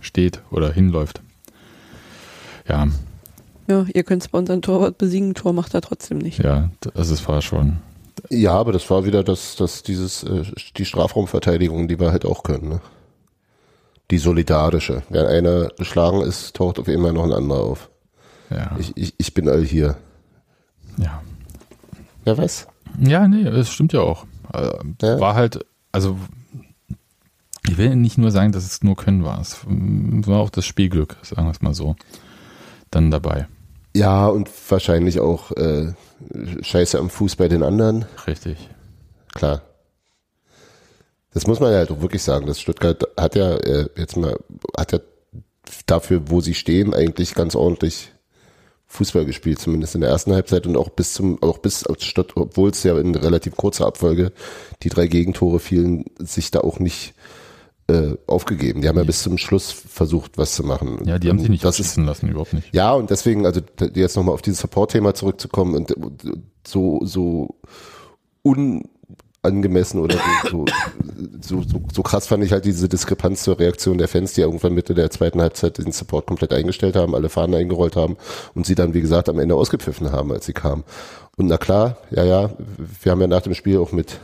[0.00, 1.22] steht oder hinläuft.
[2.68, 2.86] Ja,
[3.66, 6.38] Ja, ihr könnt zwar unseren Torwart besiegen, Tor macht er trotzdem nicht.
[6.38, 7.78] ja, also es war schon.
[8.30, 10.44] Ja, aber das war wieder das, das dieses, äh,
[10.76, 12.80] die Strafraumverteidigung, die wir halt auch können, ne?
[14.10, 15.02] Die solidarische.
[15.08, 17.90] Wenn einer geschlagen ist, taucht auf einmal noch ein anderer auf.
[18.50, 19.96] Ja, Ich, ich, ich bin all hier.
[20.98, 21.22] ja.
[22.24, 22.66] Wer weiß?
[23.00, 24.26] Ja, nee, das stimmt ja auch.
[24.52, 24.70] Äh,
[25.02, 25.20] Ja.
[25.20, 26.18] War halt, also
[27.68, 29.40] ich will nicht nur sagen, dass es nur Können war.
[29.40, 31.96] Es war auch das Spielglück, sagen wir es mal so,
[32.90, 33.48] dann dabei.
[33.96, 35.92] Ja, und wahrscheinlich auch äh,
[36.62, 38.04] Scheiße am Fuß bei den anderen.
[38.26, 38.68] Richtig.
[39.34, 39.62] Klar.
[41.32, 42.46] Das muss man ja halt auch wirklich sagen.
[42.46, 44.36] Das Stuttgart hat ja äh, jetzt mal,
[44.76, 44.98] hat ja
[45.86, 48.12] dafür, wo sie stehen, eigentlich ganz ordentlich
[48.86, 52.82] Fußball gespielt, zumindest in der ersten Halbzeit und auch bis zum, auch bis obwohl es
[52.82, 54.32] ja in relativ kurzer Abfolge
[54.82, 57.14] die drei Gegentore fielen, sich da auch nicht
[57.88, 58.82] äh, aufgegeben.
[58.82, 61.00] Die haben ja bis zum Schluss versucht, was zu machen.
[61.04, 62.74] Ja, die haben sich nicht abschießen lassen, überhaupt nicht.
[62.74, 63.60] ja, und deswegen, also
[63.94, 66.22] jetzt nochmal auf dieses Support-Thema zurückzukommen und und
[66.66, 67.56] so, so
[69.44, 70.18] unangemessen oder
[70.50, 70.64] so,
[71.40, 74.46] so, so, so krass fand ich halt diese Diskrepanz zur Reaktion der Fans, die ja
[74.46, 78.16] irgendwann Mitte der zweiten Halbzeit den Support komplett eingestellt haben, alle Fahnen eingerollt haben
[78.54, 80.84] und sie dann, wie gesagt, am Ende ausgepfiffen haben, als sie kamen.
[81.36, 82.50] Und na klar, ja, ja,
[83.02, 84.20] wir haben ja nach dem Spiel auch mit,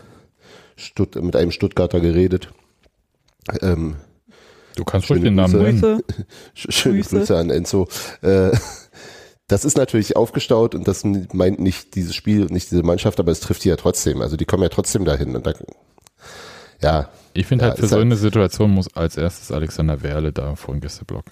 [0.76, 2.48] Stutt mit einem Stuttgarter geredet.
[3.60, 3.96] Ähm,
[4.76, 6.02] Du kannst ruhig den Namen nennen.
[6.54, 7.18] Schöne Grüße.
[7.18, 7.88] Grüße an Enzo.
[8.22, 8.52] Äh,
[9.50, 13.40] das ist natürlich aufgestaut und das meint nicht dieses Spiel, nicht diese Mannschaft, aber es
[13.40, 14.20] trifft die ja trotzdem.
[14.22, 15.34] Also die kommen ja trotzdem dahin.
[15.36, 15.52] Und da,
[16.82, 20.32] ja, Ich finde Ja, halt, für so halt- eine Situation muss als erstes Alexander Werle
[20.32, 21.24] da vor dem Gästeblock.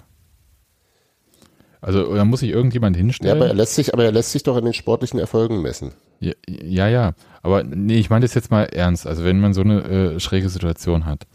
[1.81, 3.37] Also da muss sich irgendjemand ja, hinstellen.
[3.37, 5.93] aber er lässt sich, aber er lässt sich doch an den sportlichen Erfolgen messen.
[6.19, 7.13] Ja, ja, ja.
[7.41, 9.07] Aber nee, ich meine das jetzt mal ernst.
[9.07, 11.25] Also wenn man so eine äh, schräge Situation hat,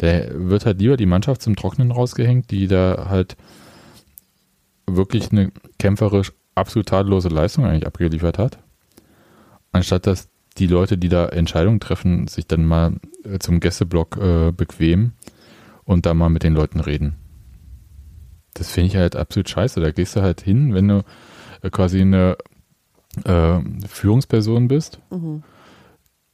[0.00, 3.36] der wird halt lieber die Mannschaft zum Trocknen rausgehängt, die da halt
[4.86, 8.58] wirklich eine kämpferisch absolut tadellose Leistung eigentlich abgeliefert hat,
[9.72, 10.28] anstatt dass
[10.58, 15.12] die Leute, die da Entscheidungen treffen, sich dann mal äh, zum Gästeblock äh, bequemen
[15.84, 17.16] und da mal mit den Leuten reden.
[18.54, 19.80] Das finde ich halt absolut scheiße.
[19.80, 21.04] Da gehst du halt hin, wenn du
[21.60, 22.38] äh, quasi eine
[23.24, 25.42] äh, Führungsperson bist, Mhm.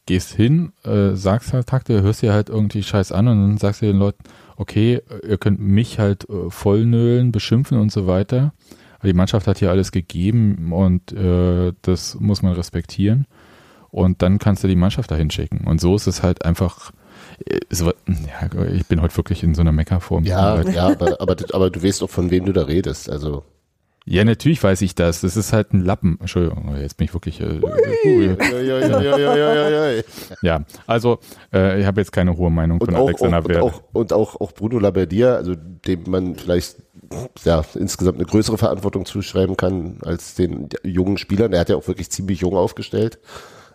[0.07, 3.83] gehst hin, äh, sagst halt Takte, hörst dir halt irgendwie Scheiß an und dann sagst
[3.83, 4.23] du den Leuten,
[4.57, 8.53] okay, ihr könnt mich halt äh, vollnölen, beschimpfen und so weiter,
[9.03, 13.27] die Mannschaft hat hier alles gegeben und äh, das muss man respektieren.
[13.91, 15.67] Und dann kannst du die Mannschaft dahin schicken.
[15.67, 16.93] Und so ist es halt einfach.
[17.45, 20.25] äh, So, ja, ich bin heute wirklich in so einer Meckerform.
[20.25, 23.11] Ja, ja, aber, aber, aber du weißt doch, von wem du da redest.
[23.11, 23.45] Also,
[24.05, 25.21] ja, natürlich weiß ich das.
[25.21, 26.19] Das ist halt ein Lappen.
[26.21, 27.41] Entschuldigung, jetzt bin ich wirklich.
[27.41, 28.39] Äh, uh, und
[30.43, 31.19] ja, also
[31.53, 34.41] äh, ich habe jetzt keine hohe Meinung von auch, Alexander auch, und, auch, und auch,
[34.41, 36.77] auch Bruno Labbadia, also dem man vielleicht
[37.45, 41.53] ja, insgesamt eine größere Verantwortung zuschreiben kann als den jungen Spielern.
[41.53, 43.19] Er hat ja auch wirklich ziemlich jung aufgestellt.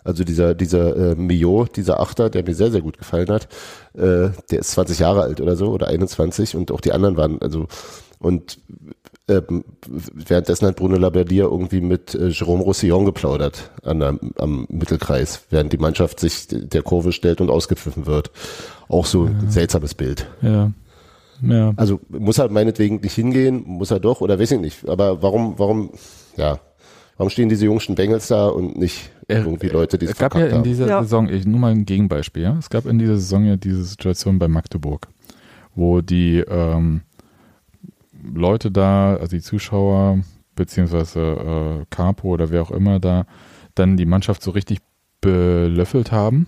[0.04, 3.48] Also dieser, dieser äh, Mio, dieser Achter, der mir sehr, sehr gut gefallen hat,
[3.94, 7.42] äh, der ist 20 Jahre alt oder so oder 21 und auch die anderen waren,
[7.42, 7.66] also
[8.18, 8.58] und
[9.28, 15.42] ähm, währenddessen hat Bruno Labbadia irgendwie mit äh, Jerome Roussillon geplaudert an der, am Mittelkreis,
[15.50, 18.30] während die Mannschaft sich der Kurve stellt und ausgepfiffen wird.
[18.88, 20.26] Auch so ein seltsames Bild.
[20.42, 20.72] Ja.
[21.42, 21.72] Ja.
[21.76, 24.88] Also muss er meinetwegen nicht hingehen, muss er doch, oder weiß ich nicht.
[24.88, 25.90] Aber warum, warum,
[26.36, 26.58] ja,
[27.16, 30.34] warum stehen diese jungen Bengels da und nicht Er- irgendwie Leute, die es Es gab
[30.34, 30.62] ja in haben?
[30.64, 31.02] dieser Ja.
[31.02, 32.56] Saison, ich, nur mal ein Gegenbeispiel, ja.
[32.58, 35.06] Es gab in dieser Saison ja diese Situation bei Magdeburg,
[35.76, 37.02] wo die ähm,
[38.22, 40.20] Leute da, also die Zuschauer,
[40.54, 43.26] beziehungsweise äh, Capo oder wer auch immer da,
[43.74, 44.78] dann die Mannschaft so richtig
[45.20, 46.46] belöffelt haben.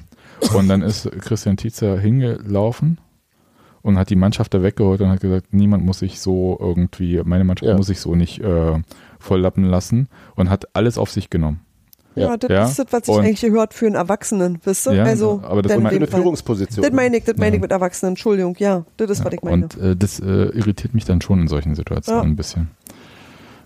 [0.54, 2.98] Und dann ist Christian Tietzer hingelaufen
[3.82, 7.44] und hat die Mannschaft da weggeholt und hat gesagt, niemand muss sich so irgendwie, meine
[7.44, 7.76] Mannschaft Ja.
[7.76, 8.78] muss sich so nicht äh,
[9.18, 11.60] volllappen lassen und hat alles auf sich genommen.
[12.16, 12.64] Ja, das Ja.
[12.64, 14.94] ist das, was ich Und- eigentlich gehört für einen Erwachsenen, wisst ihr?
[14.94, 16.06] Ja, also, aber das ist Eine.
[16.06, 16.82] Führungsposition.
[16.82, 17.54] Das meine ich, das meine Ja.
[17.56, 19.64] ich mit Erwachsenen, Entschuldigung, ja, das ist, was ich meine.
[19.64, 22.28] Und äh, das äh, irritiert mich dann schon in solchen Situationen Ja.
[22.28, 22.68] ein bisschen.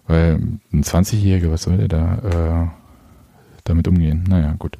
[0.06, 0.34] Weil
[0.72, 2.68] ein 20-Jähriger, was soll der da äh,
[3.64, 4.24] damit umgehen?
[4.28, 4.76] Naja, gut.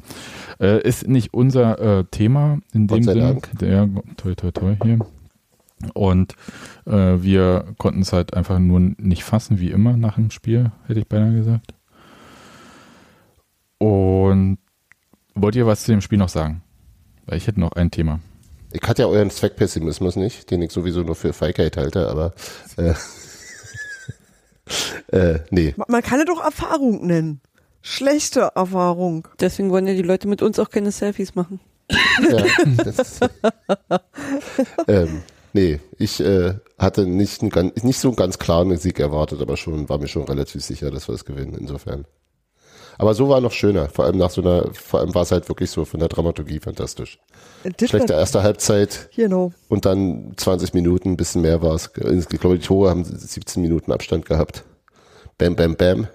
[0.60, 3.20] Äh, ist nicht unser äh, Thema in dem Sinne.
[3.20, 3.48] Dank.
[3.62, 3.88] Ja,
[4.18, 4.98] toi, toi, toi hier.
[5.94, 6.34] Und
[6.86, 6.92] äh,
[7.22, 11.08] wir konnten es halt einfach nur nicht fassen, wie immer nach dem Spiel, hätte ich
[11.08, 11.72] beinahe gesagt.
[13.84, 14.58] Und
[15.34, 16.62] wollt ihr was zu dem Spiel noch sagen?
[17.26, 18.20] Weil ich hätte noch ein Thema.
[18.72, 22.32] Ich hatte ja euren Zweckpessimismus nicht, den ich sowieso nur für Feigheit halte, aber
[22.76, 22.94] äh,
[25.16, 25.74] äh, nee.
[25.76, 27.40] Ma- Man kann es doch Erfahrung nennen.
[27.82, 29.28] Schlechte Erfahrung.
[29.40, 31.60] Deswegen wollen ja die Leute mit uns auch keine Selfies machen.
[32.30, 32.44] Ja,
[32.82, 33.20] das,
[34.88, 35.20] ähm,
[35.52, 39.86] nee, ich äh, hatte nicht, ganz- nicht so einen ganz klaren Sieg erwartet, aber schon
[39.90, 42.06] war mir schon relativ sicher, dass wir es gewinnen, insofern.
[42.98, 45.48] Aber so war noch schöner, vor allem nach so einer, vor allem war es halt
[45.48, 47.18] wirklich so von der Dramaturgie fantastisch.
[47.64, 49.52] Das Schlechte war, erste Halbzeit genau.
[49.68, 51.90] und dann 20 Minuten, ein bisschen mehr war es.
[51.96, 54.64] Ich glaube, die Tore haben 17 Minuten Abstand gehabt.
[55.38, 56.08] Bam, bam, bam.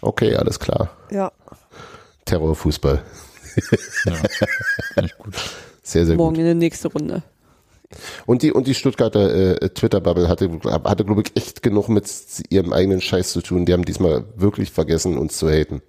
[0.00, 0.90] Okay, alles klar.
[1.10, 1.32] Ja.
[2.24, 3.02] Terrorfußball.
[4.04, 4.14] Ja,
[5.18, 5.34] gut.
[5.82, 6.40] Sehr, sehr Morgen gut.
[6.40, 7.22] in der nächste Runde.
[8.26, 12.06] Und die, und die Stuttgarter äh, Twitter-Bubble hatte, hatte, glaube ich, echt genug mit
[12.50, 13.64] ihrem eigenen Scheiß zu tun.
[13.64, 15.80] Die haben diesmal wirklich vergessen, uns zu haten.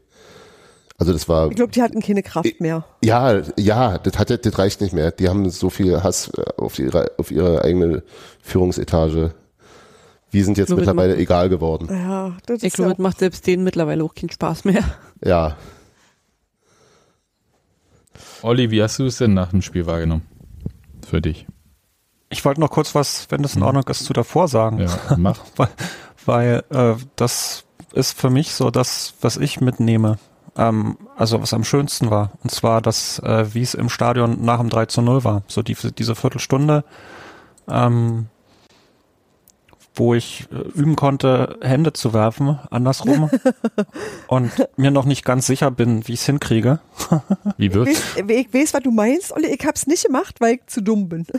[1.00, 2.86] Also das war, Ich glaube, die hatten keine Kraft mehr.
[3.04, 5.12] ja, ja, das hat, das reicht nicht mehr.
[5.12, 8.04] Die haben so viel Hass äh, auf ihre, auf ihre eigene
[8.42, 9.34] Führungsetage.
[10.30, 11.24] Wir sind jetzt mittlerweile Macken.
[11.24, 11.88] egal geworden.
[11.90, 14.84] Ja, das Ich glaube, ja das macht selbst denen mittlerweile auch keinen Spaß mehr.
[15.24, 15.56] Ja,
[18.42, 20.26] Olli, wie hast du es denn nach dem Spiel wahrgenommen?
[21.06, 21.46] Für dich.
[22.30, 24.80] Ich wollte noch kurz was, wenn das in Ordnung ist, zu davor sagen.
[24.80, 25.40] Ja, mach.
[25.56, 25.70] weil,
[26.26, 30.20] weil äh, das ist für mich so das, was ich mitnehme.
[30.58, 32.32] Ähm, also was am schönsten war.
[32.44, 35.44] Und zwar das, äh, wie es im Stadion nach dem 3 zu 0 war.
[35.48, 36.84] So die, diese Viertelstunde,
[37.70, 38.28] ähm,
[39.96, 43.30] wo ich äh, üben konnte, Hände zu werfen, andersrum.
[44.28, 46.80] und mir noch nicht ganz sicher bin, wie ich es hinkriege.
[47.58, 48.16] Wie Ich wird's?
[48.18, 49.48] weiß, ich weiß, was du meinst, Olli.
[49.48, 51.26] Ich hab's nicht gemacht, weil ich zu dumm bin.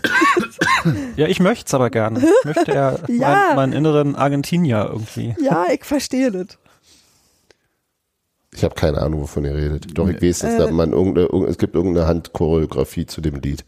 [1.16, 2.20] Ja, ich möchte es aber gerne.
[2.20, 3.44] Ich möchte ja, Ja.
[3.48, 5.34] Mein, meinen inneren Argentinier irgendwie.
[5.38, 6.56] Ja, ich verstehe das.
[8.60, 9.96] Ich habe keine Ahnung, wovon ihr redet.
[9.98, 10.58] Doch, ich weiß, dass Äh.
[10.58, 13.64] da man irgendeine, irg- es gibt irgendeine Handchoreografie zu dem Lied.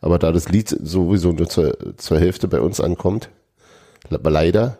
[0.00, 3.30] Aber da das Lied sowieso nur zur, zur Hälfte bei uns ankommt,
[4.10, 4.78] le- leider,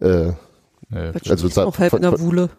[0.00, 0.32] äh,
[0.92, 2.50] Äh, also Auch halb in von, der von, Wuhle.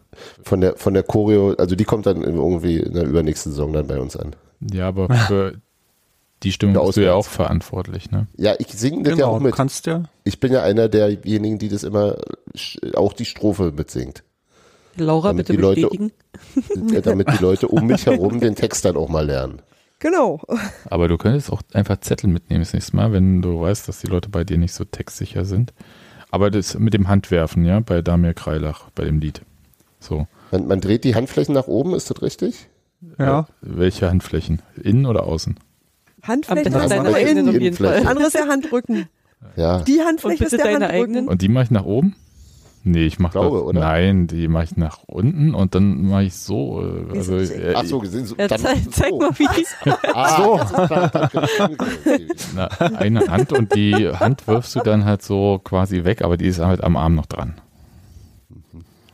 [0.44, 3.88] von der von der Choreo, also die kommt dann irgendwie in der übernächsten Saison dann
[3.88, 4.36] bei uns an.
[4.72, 5.56] ja, aber für
[6.42, 8.28] die Stimmung Ja, bist du ja auch verantwortlich, ne?
[8.38, 9.56] Ja, ich singe das ja Genau, auch du mit.
[9.56, 10.04] kannst ja.
[10.24, 12.16] Ich bin ja einer derjenigen, die das immer
[12.96, 14.24] auch die Strophe mitsingt.
[14.98, 16.12] Laura, Damit bitte die Leute- bestätigen.
[16.96, 19.62] Äh, damit die Leute um mich herum den Text dann auch mal lernen.
[20.00, 20.42] Genau.
[20.90, 24.08] Aber du könntest auch einfach Zettel mitnehmen das nächste Mal, wenn du weißt, dass die
[24.08, 25.74] Leute bei dir nicht so textsicher sind.
[26.32, 29.42] Aber das mit dem Handwerfen, ja, bei Damir Kreilach, bei dem Lied.
[30.00, 30.28] So.
[30.52, 32.68] Man, man dreht die Handflächen nach oben, ist das richtig?
[33.20, 33.42] Ja.
[33.42, 34.62] Äh, Welche Handflächen?
[34.82, 35.60] Innen oder außen?
[36.24, 37.50] Handflächen nur deine eigenen innen.
[37.56, 37.76] auf jeden.
[37.78, 38.06] Fall.
[38.08, 39.08] Andere ist der Handrücken.
[39.56, 39.82] Ja.
[39.82, 41.04] Die Handfläche bitte ist der deine Handrücken.
[41.16, 41.28] eigenen.
[41.28, 42.16] Und die mache ich nach oben?
[42.84, 43.66] Nee, ich mache Glaube, das.
[43.68, 43.80] oder?
[43.80, 46.82] Nein, die mache ich nach unten und dann mache ich so.
[46.84, 48.26] äh, Also, äh, Ach so, gesehen.
[48.26, 49.20] So, Ja, dann- zeig, zeig so.
[49.20, 49.66] mal, wie die
[50.14, 50.58] Ah, so.
[50.58, 51.34] Das.
[51.36, 52.28] Okay.
[52.56, 52.68] na,
[52.98, 56.60] eine Hand und die Hand wirfst du dann halt so quasi weg, aber die ist
[56.60, 57.62] halt am Arm noch dran.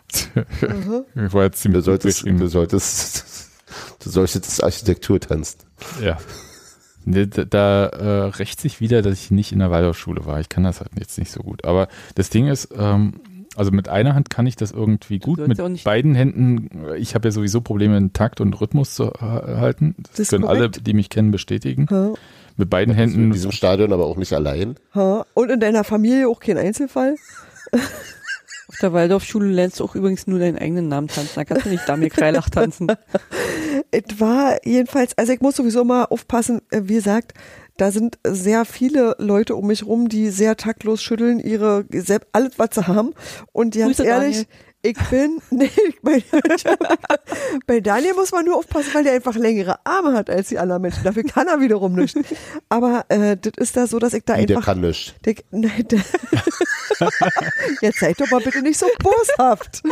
[0.15, 3.49] ich war jetzt Du ziemlich gut solltest, du solltest,
[4.03, 5.59] du solltest Architektur tanzen.
[6.01, 6.17] Ja.
[7.05, 10.39] Da, da äh, rächt sich wieder, dass ich nicht in der Waldorfschule war.
[10.39, 11.63] Ich kann das halt jetzt nicht so gut.
[11.65, 13.13] Aber das Ding ist, ähm,
[13.57, 15.37] also mit einer Hand kann ich das irgendwie gut.
[15.37, 18.93] sollst Mit ja beiden Händen, äh, ich habe ja sowieso Probleme, einen Takt und Rhythmus
[18.95, 19.95] zu halten.
[20.03, 20.87] Das, Das können alle, korrekt.
[20.87, 21.87] die mich kennen, bestätigen.
[21.89, 22.13] Ha,
[22.55, 23.31] Mit beiden In Händen.
[23.31, 24.75] diesem Stadion aber auch nicht allein.
[24.95, 25.25] ha.
[25.33, 27.15] Und in deiner Familie auch kein Einzelfall?
[28.69, 31.31] Auf der Waldorfschule lernst du auch übrigens nur deinen eigenen Namen tanzen.
[31.35, 32.87] Da kannst du nicht Damir Kreilach tanzen.
[33.89, 37.33] Es war jedenfalls, also ich muss sowieso mal aufpassen, äh, wie gesagt,
[37.77, 41.85] da sind sehr viele Leute um mich rum, die sehr taktlos schütteln, ihre,
[42.31, 43.13] alles, was sie haben.
[43.51, 44.47] Und ganz Grüße, ehrlich,
[44.83, 45.69] ich bin, nee,
[46.01, 46.23] bei,
[47.67, 50.81] bei Daniel muss man nur aufpassen, weil der einfach längere Arme hat als die anderen
[50.81, 51.03] Menschen.
[51.03, 52.17] Dafür kann er wiederum nicht.
[52.69, 55.15] Aber äh, das ist da so, dass ich da Wie, der einfach kann nicht.
[55.25, 55.99] Der, nein, der,
[57.81, 59.83] Jetzt seid doch mal bitte nicht so boshaft.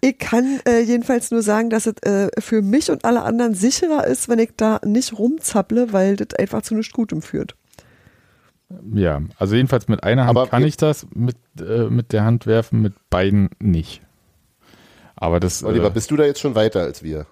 [0.00, 4.06] Ich kann äh, jedenfalls nur sagen, dass es äh, für mich und alle anderen sicherer
[4.06, 7.54] ist, wenn ich da nicht rumzapple, weil das einfach zu nichts Gutem führt.
[8.94, 12.46] Ja, also jedenfalls mit einer Hand Aber kann ich das, mit, äh, mit der Hand
[12.46, 14.00] werfen, mit beiden nicht.
[15.16, 15.64] Aber das.
[15.64, 17.26] Oliver, Äh, bist du da jetzt schon weiter als wir?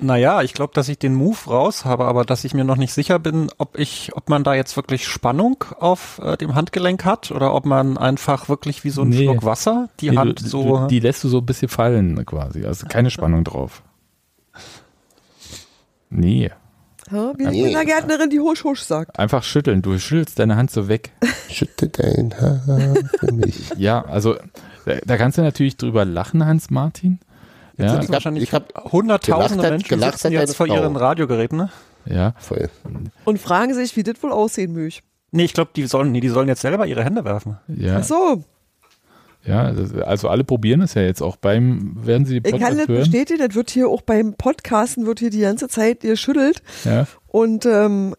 [0.00, 2.92] Naja, ich glaube, dass ich den Move raus habe, aber dass ich mir noch nicht
[2.92, 7.32] sicher bin, ob ich, ob man da jetzt wirklich Spannung auf äh, dem Handgelenk hat
[7.32, 9.24] oder ob man einfach wirklich wie so ein Nee.
[9.24, 10.62] Schluck Wasser die nee, Hand du, so.
[10.78, 12.64] du, die lässt du so ein bisschen fallen quasi.
[12.64, 13.82] Also keine Spannung drauf.
[16.10, 16.50] Nee.
[17.10, 17.50] Wie Nee.
[17.50, 19.18] die Kindergärtnerin, die husch husch sagt.
[19.18, 19.82] Einfach schütteln.
[19.82, 21.10] Du schüttelst deine Hand so weg.
[21.50, 23.70] Schütte dein Haar für mich.
[23.78, 24.36] Ja, also
[24.84, 26.70] da, da kannst du natürlich drüber lachen, Hans
[27.78, 27.86] Martin.
[27.86, 30.96] Ja, Ich hab- wahrscheinlich ich hab hunderttausende hat- Menschen gelacht sitzen hat jetzt vor ihren
[30.96, 31.58] Radiogeräten.
[31.58, 31.70] Ne?
[32.06, 32.34] ja.
[32.38, 32.68] Voll.
[33.24, 34.96] Und fragen sich, wie das wohl aussehen möge.
[35.30, 37.58] Nee, ich glaube, die sollen, nee, die sollen jetzt selber ihre Hände werfen.
[37.68, 38.42] Ja, Ach so,
[39.44, 42.76] ja das, also alle probieren es ja jetzt auch beim, werden sie die ich kann
[42.76, 46.62] das Podcast bestätigen, das wird hier auch beim Podcasten, wird hier die ganze Zeit geschüttelt.
[46.84, 48.14] Ja, Und ähm,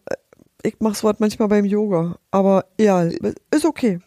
[0.62, 2.16] ich mache sowas manchmal beim Yoga.
[2.30, 3.02] Aber ja,
[3.50, 3.98] ist okay.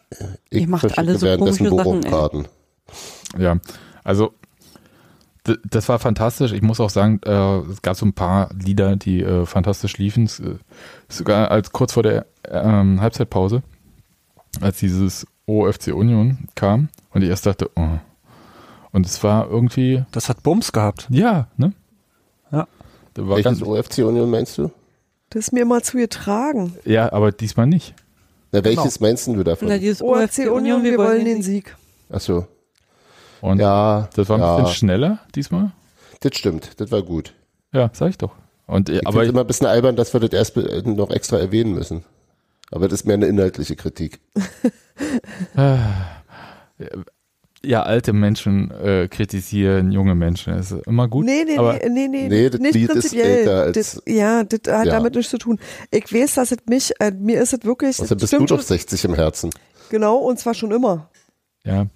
[0.50, 1.68] Ich Ihr macht verschicke alle so komische
[2.10, 2.48] Sachen,
[3.38, 3.56] ja.
[4.02, 4.32] Also
[5.68, 6.52] das war fantastisch.
[6.52, 10.26] Ich muss auch sagen, äh, es gab so ein paar Lieder, die äh, fantastisch liefen.
[10.26, 10.56] Äh,
[11.08, 13.62] Sogar als kurz vor der ähm, Halbzeitpause,
[14.60, 17.98] als dieses OFC Union kam und ich erst dachte, oh.
[18.92, 21.08] Und es war irgendwie, Das hat Bums gehabt.
[21.10, 21.72] ja, ne?
[22.52, 22.66] Ja.
[23.14, 24.70] Da war Welches ganz, OFC Union meinst du?
[25.30, 26.74] Das ist mir immer zu getragen.
[26.84, 27.94] ja, aber diesmal nicht.
[28.52, 29.68] Na, welches meinst du davon?
[29.68, 31.76] Na, dieses OFC Union, wir wollen den Sieg.
[32.10, 32.46] Ach so.
[33.44, 35.72] Und Ja, das war ein ja, bisschen schneller diesmal.
[36.20, 36.80] das stimmt.
[36.80, 37.34] Das war gut.
[37.74, 38.32] Ja, sag ich doch.
[38.66, 41.10] Und, äh, Ich aber finde immer ein bisschen albern, dass wir das erst be- noch
[41.10, 42.04] extra erwähnen müssen.
[42.70, 44.20] Aber das ist mehr eine inhaltliche Kritik.
[47.62, 50.54] ja, alte Menschen äh, kritisieren junge Menschen.
[50.56, 51.26] Das ist immer gut.
[51.26, 53.38] Nee, nee, aber nee, nee, nee, Nee, das nicht Lied ist prinzipiell.
[53.40, 54.92] älter als- das, ja, das hat Ja.
[54.92, 55.58] damit nichts zu tun.
[55.90, 58.66] Ich weiß, dass es mich, äh, mir ist es wirklich, Außerdem bist du doch schon,
[58.66, 59.50] 60 im Herzen.
[59.90, 61.10] genau, und zwar schon immer.
[61.64, 61.86] Ja,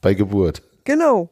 [0.00, 0.62] Bei Geburt.
[0.84, 1.30] Genau.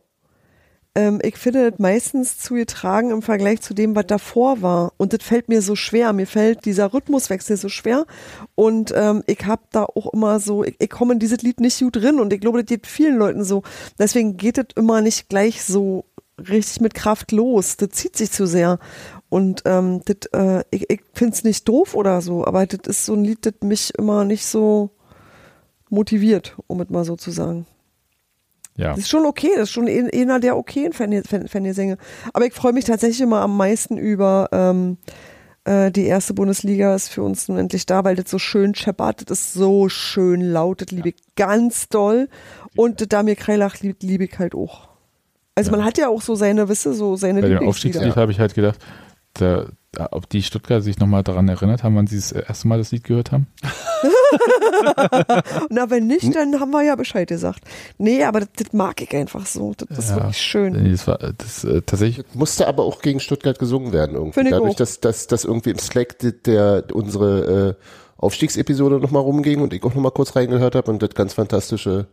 [0.94, 4.92] Ähm, ich finde das meistens zu getragen im Vergleich zu dem, was davor war.
[4.98, 6.12] Und das fällt mir so schwer.
[6.12, 8.06] Mir fällt dieser Rhythmuswechsel so schwer.
[8.54, 11.78] Und ähm, ich habe da auch immer so, ich, ich komme in dieses Lied nicht
[11.78, 12.20] gut drin.
[12.20, 13.62] Und ich glaube, das geht vielen Leuten so.
[13.98, 16.04] Deswegen geht es immer nicht gleich so
[16.38, 17.76] richtig mit Kraft los.
[17.76, 18.78] Das zieht sich zu sehr.
[19.28, 23.06] Und ähm, das, äh, ich, ich finde es nicht doof oder so, aber das ist
[23.06, 24.90] so ein Lied, das mich immer nicht so
[25.88, 27.66] motiviert, um es mal so zu sagen.
[28.76, 28.90] Ja.
[28.90, 31.98] Das ist schon okay, das ist schon ein- einer der okayen Fangesänge.
[32.32, 34.96] Aber ich freue mich tatsächlich immer am meisten über ähm,
[35.64, 39.30] äh, die erste Bundesliga ist für uns nun endlich da, weil das so schön scheppert,
[39.30, 42.28] das ist so schön laut, das liebe ich ganz doll.
[42.74, 44.88] Und das Damir Kreilach liebe lieb ich halt auch.
[45.54, 47.68] Also man hat ja auch so seine, wisse, so seine Bei dem.
[47.68, 48.78] Aufstiegslied habe ich halt gedacht,
[49.34, 49.70] da, da,
[50.10, 53.04] ob die Stuttgarter sich nochmal daran erinnert haben, wann sie das erste Mal das Lied
[53.04, 53.46] gehört haben.
[55.70, 57.62] Na, wenn nicht, dann haben wir ja Bescheid gesagt.
[57.98, 59.74] Nee, aber das, das mag ich einfach so.
[59.76, 60.16] Das ist Ja.
[60.16, 60.72] wirklich schön.
[60.82, 64.32] Nee, Das war das, äh, tatsächlich, Musste aber auch gegen Stuttgart gesungen werden irgendwie.
[64.34, 67.84] Finde ich Dadurch, dass, dass, dass irgendwie im Slack der, der unsere äh,
[68.16, 72.06] Aufstiegsepisode nochmal rumging und ich auch nochmal kurz reingehört habe und das ganz fantastische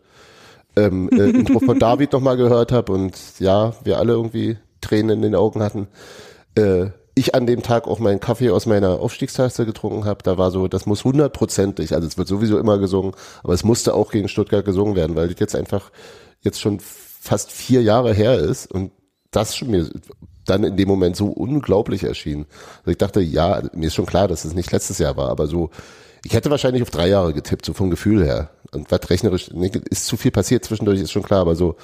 [0.75, 5.21] ähm, äh, Intro von David nochmal gehört habe und ja, wir alle irgendwie Tränen in
[5.21, 5.87] den Augen hatten.
[6.55, 10.51] Äh, ich an dem Tag auch meinen Kaffee aus meiner Aufstiegstasse getrunken habe, da war
[10.51, 13.13] so, das muss hundertprozentig, also es wird sowieso immer gesungen,
[13.43, 15.91] aber es musste auch gegen Stuttgart gesungen werden, weil das jetzt einfach
[16.41, 18.91] jetzt schon fast vier Jahre her ist und
[19.31, 19.89] das schon mir
[20.45, 22.45] dann in dem Moment so unglaublich erschien.
[22.79, 25.47] Also ich dachte, ja, mir ist schon klar, dass es nicht letztes Jahr war, aber
[25.47, 25.69] so,
[26.25, 28.49] ich hätte wahrscheinlich auf drei Jahre getippt, so vom Gefühl her.
[28.71, 29.49] Und was rechnerisch,
[29.89, 31.75] ist zu viel passiert zwischendurch, ist schon klar, aber so,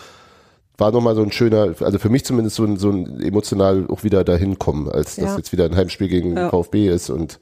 [0.77, 4.03] war nochmal so ein schöner, also für mich zumindest so ein, so ein emotional auch
[4.03, 5.38] wieder dahin kommen, als das Ja.
[5.38, 6.49] jetzt wieder ein Heimspiel gegen Ja.
[6.49, 7.39] VfB ist und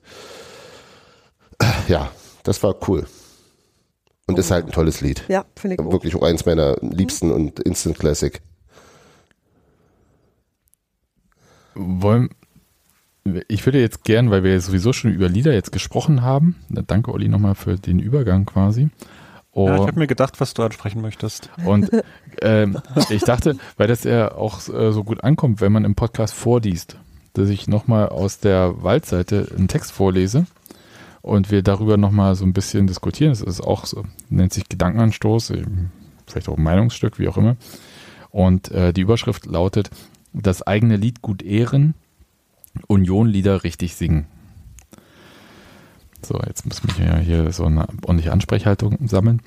[1.87, 2.11] ja,
[2.43, 3.05] das war cool.
[4.27, 5.23] Und ist halt ein tolles Lied.
[5.27, 5.91] Ja, finde ich auch.
[5.91, 8.41] Wirklich auch eins meiner liebsten und Instant Classic.
[11.75, 12.29] Wollen,
[13.47, 17.27] ich würde jetzt gern, weil wir sowieso schon über Lieder jetzt gesprochen haben, danke Olli
[17.27, 18.89] nochmal für den Übergang quasi.
[19.53, 21.49] Oh, Ja, ich habe mir gedacht, was du ansprechen möchtest.
[21.65, 21.89] und
[22.41, 22.77] ähm,
[23.09, 26.97] ich dachte, weil das ja auch äh, so gut ankommt, wenn man im Podcast vorliest,
[27.33, 30.45] dass ich nochmal aus der Waldseite einen Text vorlese
[31.21, 33.31] und wir darüber nochmal so ein bisschen diskutieren.
[33.31, 35.91] Das ist auch so, nennt sich Gedankenanstoß, eben
[36.27, 37.55] vielleicht auch ein Meinungsstück, wie auch immer.
[38.29, 39.89] Und äh, die Überschrift lautet,
[40.33, 41.93] das eigene Lied gut ehren,
[42.87, 44.25] Union-Lieder richtig singen.
[46.25, 49.41] So, jetzt müssen wir ja hier so eine ordentliche Ansprechhaltung sammeln.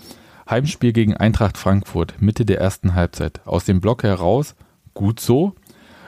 [0.48, 3.40] Heimspiel gegen Eintracht Frankfurt, Mitte der ersten Halbzeit.
[3.46, 4.54] Aus dem Block heraus,
[4.94, 5.54] gut so,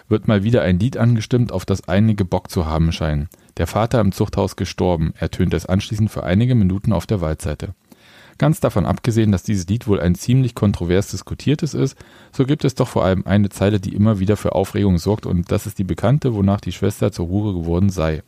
[0.09, 3.29] wird mal wieder ein Lied angestimmt, auf das einige Bock zu haben scheinen.
[3.57, 7.75] Der Vater im Zuchthaus gestorben, ertönt es anschließend für einige Minuten auf der Waldseite.
[8.39, 11.97] Ganz davon abgesehen, dass dieses Lied wohl ein ziemlich kontrovers diskutiertes ist,
[12.31, 15.51] so gibt es doch vor allem eine Zeile, die immer wieder für Aufregung sorgt und
[15.51, 18.23] das ist die bekannte, wonach die Schwester zur Hure geworden sei.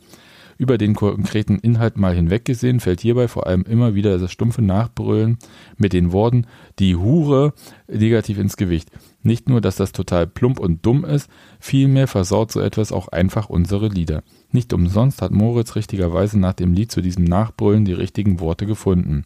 [0.61, 5.39] Über den konkreten Inhalt mal hinweggesehen, fällt hierbei vor allem immer wieder das stumpfe Nachbrüllen
[5.79, 6.45] mit den Worten
[6.79, 7.55] die Hure
[7.89, 8.91] negativ ins Gewicht.
[9.23, 11.31] Nicht nur, dass das total plump und dumm ist,
[11.61, 14.23] vielmehr versaut so etwas auch einfach unsere Lieder.
[14.53, 19.25] Nicht umsonst hat Moritz richtigerweise nach dem Lied zu diesem Nachbrüllen die richtigen Worte gefunden,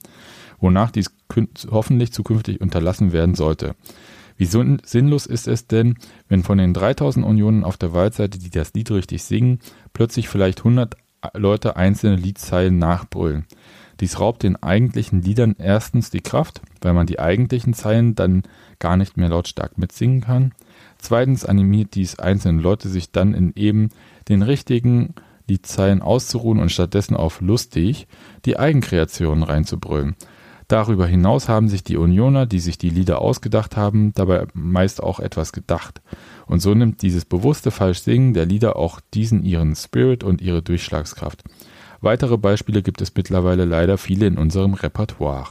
[0.60, 1.10] wonach dies
[1.68, 3.74] hoffentlich zukünftig unterlassen werden sollte.
[4.36, 5.96] Wie sinn- sinnlos ist es denn,
[6.28, 9.58] wenn von den 3000 Unionen auf der Waldseite, die das Lied richtig singen,
[9.92, 10.96] plötzlich vielleicht 100
[11.34, 13.46] Leute einzelne Liedzeilen nachbrüllen.
[14.00, 18.42] Dies raubt den eigentlichen Liedern erstens die Kraft, weil man die eigentlichen Zeilen dann
[18.78, 20.52] gar nicht mehr lautstark mitsingen kann.
[20.98, 23.90] Zweitens animiert dies einzelne Leute, sich dann in eben
[24.28, 25.14] den richtigen
[25.46, 28.06] Liedzeilen auszuruhen und stattdessen auf lustig
[28.44, 30.16] die Eigenkreationen reinzubrüllen.
[30.74, 35.20] Darüber hinaus haben sich die Unioner, die sich die Lieder ausgedacht haben, dabei meist auch
[35.20, 36.02] etwas gedacht.
[36.46, 41.44] Und so nimmt dieses bewusste Falschsingen der Lieder auch diesen ihren Spirit und ihre Durchschlagskraft.
[42.00, 45.46] Weitere Beispiele gibt es mittlerweile leider viele in unserem Repertoire.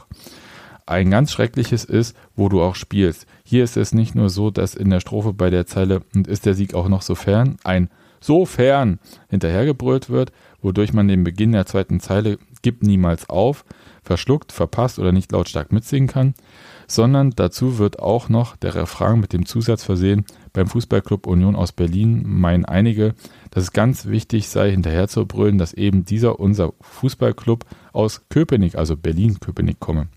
[0.84, 3.26] Ein ganz schreckliches ist, wo du auch spielst.
[3.46, 6.44] Hier ist es nicht nur so, dass in der Strophe bei der Zeile und ist
[6.44, 7.88] der Sieg auch noch so fern ein
[8.20, 13.64] so fern hinterhergebrüllt wird, wodurch man den Beginn der zweiten Zeile gibt niemals auf,
[14.04, 16.34] verschluckt, verpasst oder nicht lautstark mitsingen kann,
[16.86, 21.72] sondern dazu wird auch noch der Refrain mit dem Zusatz versehen, beim Fußballclub Union aus
[21.72, 23.14] Berlin meinen einige,
[23.50, 28.76] dass es ganz wichtig sei, hinterher zu brüllen, dass eben dieser unser Fußballclub aus Köpenick,
[28.76, 30.08] also Berlin-Köpenick komme.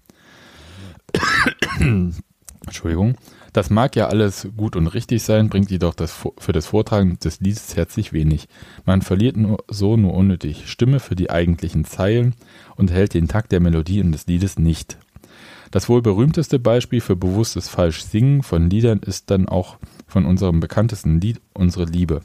[2.66, 3.16] Entschuldigung.
[3.58, 7.40] Das mag ja alles gut und richtig sein, bringt jedoch das, für das Vortragen des
[7.40, 8.50] Liedes herzlich wenig.
[8.86, 12.36] Man verliert nur, so nur unnötig Stimme für die eigentlichen Zeilen
[12.76, 15.00] und hält den Takt der Melodie und des Liedes nicht.
[15.72, 21.20] Das wohl berühmteste Beispiel für bewusstes Falschsingen von Liedern ist dann auch von unserem bekanntesten
[21.20, 22.22] Lied Unsere Liebe.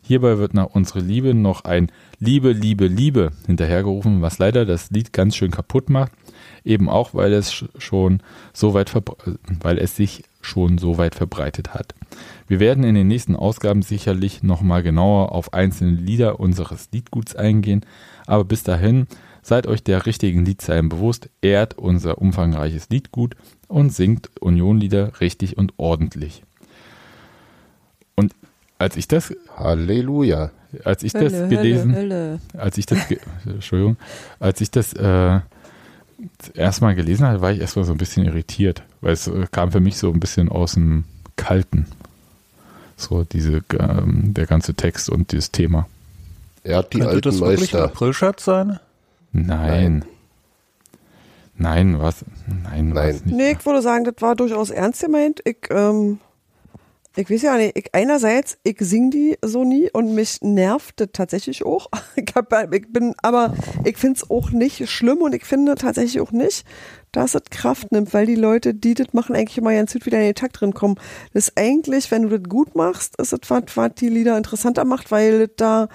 [0.00, 5.12] Hierbei wird nach Unsere Liebe noch ein Liebe, Liebe, Liebe hinterhergerufen, was leider das Lied
[5.12, 6.12] ganz schön kaputt macht,
[6.64, 8.22] eben auch weil es schon
[8.54, 8.90] so weit
[9.60, 11.94] weil es sich schon so weit verbreitet hat.
[12.46, 17.84] Wir werden in den nächsten Ausgaben sicherlich nochmal genauer auf einzelne Lieder unseres Liedguts eingehen,
[18.26, 19.06] aber bis dahin
[19.42, 23.36] seid euch der richtigen Liedzeilen bewusst, ehrt unser umfangreiches Liedgut
[23.68, 26.42] und singt Unionlieder richtig und ordentlich.
[28.16, 28.34] Und
[28.78, 30.50] als ich das Halleluja.
[30.84, 32.40] als ich Hölle, das gelesen, Hölle, Hölle.
[32.60, 32.98] als ich das,
[33.46, 33.96] Entschuldigung,
[34.38, 35.40] als ich das äh,
[36.54, 39.80] erstmal gelesen habe, war ich erstmal so ein bisschen irritiert, weil es äh, kam für
[39.80, 41.04] mich so ein bisschen aus dem
[41.36, 41.86] Kalten.
[42.96, 45.86] So diese, ähm, der ganze Text und dieses Thema.
[46.62, 47.84] Er hat die Könnte alten das wirklich ein Meister.
[47.84, 48.78] April-Scherz sein?
[49.32, 50.04] Nein.
[51.56, 52.24] Nein, was?
[52.46, 52.94] Nein, Nein.
[52.94, 53.36] war's nicht.
[53.36, 55.40] Nee, ich würde sagen, das war durchaus ernst gemeint.
[55.44, 56.18] Ich, ähm,
[57.16, 61.08] ich weiß ja nicht, ich, einerseits, ich sing die so nie und mich nervt das
[61.12, 61.88] tatsächlich auch.
[62.16, 63.54] Ich, hab, ich bin, aber
[63.84, 66.64] ich finde es auch nicht schlimm und ich finde tatsächlich auch nicht,
[67.12, 70.18] dass es Kraft nimmt, weil die Leute, die das machen, eigentlich immer ganz gut wieder
[70.18, 70.96] in den Takt drin kommen.
[71.32, 74.84] Das ist eigentlich, wenn du das gut machst, ist es was, was die Lieder interessanter
[74.84, 75.88] macht, weil das da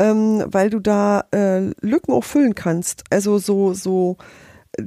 [0.00, 3.04] ähm, weil du da äh, Lücken auch füllen kannst.
[3.10, 4.16] Also so, so,
[4.72, 4.84] äh,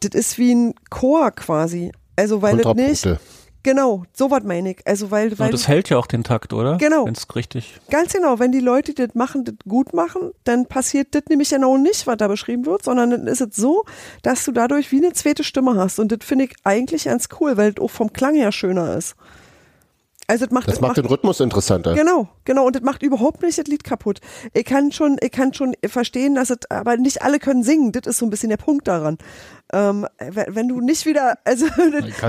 [0.00, 1.90] das ist wie ein Chor quasi.
[2.16, 3.08] Also weil das nicht.
[3.62, 4.86] Genau, so was meine ich.
[4.86, 6.76] Also weil, Ja, weil das hält ja auch den Takt, oder?
[6.78, 7.06] Genau.
[7.06, 7.80] Wenn es richtig.
[7.90, 11.76] Ganz genau, wenn die Leute das machen, das gut machen, dann passiert das nämlich genau
[11.76, 13.84] nicht, was da beschrieben wird, sondern dann ist es so,
[14.22, 15.98] dass du dadurch wie eine zweite Stimme hast.
[15.98, 19.14] Und das finde ich eigentlich ganz cool, weil es auch vom Klang her schöner ist.
[20.28, 21.94] Also das macht, Das macht den Rhythmus interessanter.
[21.94, 22.66] Genau, genau.
[22.66, 24.20] Und das macht überhaupt nicht das Lied kaputt.
[24.54, 27.92] Ich kann schon, ich kann schon verstehen, dass es, aber nicht alle können singen.
[27.92, 29.18] Das ist so ein bisschen der Punkt daran.
[29.72, 31.66] Ähm, wenn, du nicht wieder, also,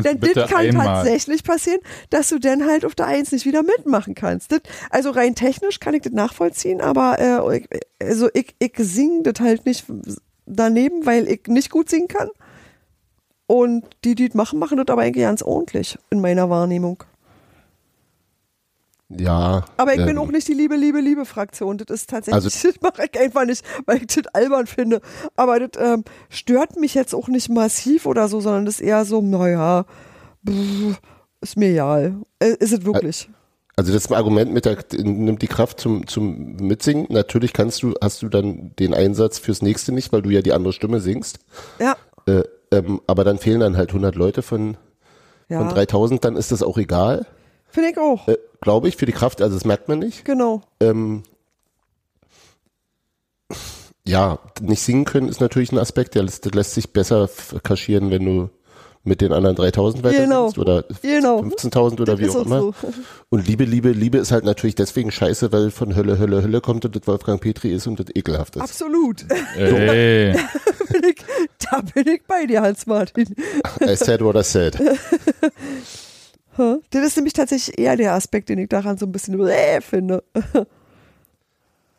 [0.03, 0.85] denn das kann einmal.
[0.85, 1.79] tatsächlich passieren,
[2.09, 4.51] dass du dann halt auf der Eins nicht wieder mitmachen kannst.
[4.51, 7.69] Das, also rein technisch kann ich das nachvollziehen, aber äh, ich,
[8.01, 9.85] also ich, ich singe das halt nicht
[10.45, 12.29] daneben, weil ich nicht gut singen kann.
[13.45, 17.03] Und die, die das machen, machen das aber eigentlich ganz ordentlich in meiner Wahrnehmung.
[19.19, 19.65] Ja.
[19.77, 21.77] Aber ich bin ähm, auch nicht die Liebe, Liebe, Liebe Fraktion.
[21.77, 25.01] Das ist tatsächlich, Also- das mache ich einfach nicht, weil ich das albern finde.
[25.35, 29.05] Aber das ähm, stört mich jetzt auch nicht massiv oder so, sondern das ist eher
[29.05, 29.85] so, naja,
[31.41, 32.15] ist mir egal.
[32.39, 33.29] Äh, Ist es wirklich.
[33.75, 37.07] Also das Argument mit der nimmt die Kraft zum, zum Mitsingen.
[37.09, 40.53] Natürlich kannst du, hast du dann den Einsatz fürs nächste nicht, weil du ja die
[40.53, 41.39] andere Stimme singst.
[41.79, 41.95] Ja,
[42.27, 44.77] Äh, ähm, aber dann fehlen dann halt 100 Leute von,
[45.47, 45.73] von ja.
[45.73, 47.25] 3000, dann ist das auch egal,
[47.67, 48.27] Finde ich auch.
[48.27, 49.41] äh, glaube ich, für die Kraft.
[49.41, 50.25] Also das merkt man nicht.
[50.25, 50.61] Genau.
[50.79, 51.23] Ähm,
[54.05, 57.29] ja, nicht singen können ist natürlich ein Aspekt, der lässt, das lässt sich besser
[57.63, 58.49] kaschieren, wenn du
[59.05, 60.43] mit den anderen 3000 weiter Genau.
[60.47, 61.39] singst oder Genau.
[61.41, 62.59] 15.000 oder Das wie auch immer.
[62.61, 62.73] so.
[63.29, 66.85] Und Liebe, Liebe, Liebe ist halt natürlich deswegen scheiße, weil von Hölle, Hölle, Hölle kommt
[66.85, 68.61] und das Wolfgang Petri ist und das ekelhaft ist.
[68.61, 69.25] Absolut.
[69.57, 70.33] Ey,
[70.89, 71.17] bin ich,
[71.69, 73.35] da bin ich bei dir, Hans-Martin.
[73.81, 74.77] I said what I said.
[76.57, 80.23] Das ist nämlich tatsächlich eher der Aspekt, den ich daran so ein bisschen äh, finde.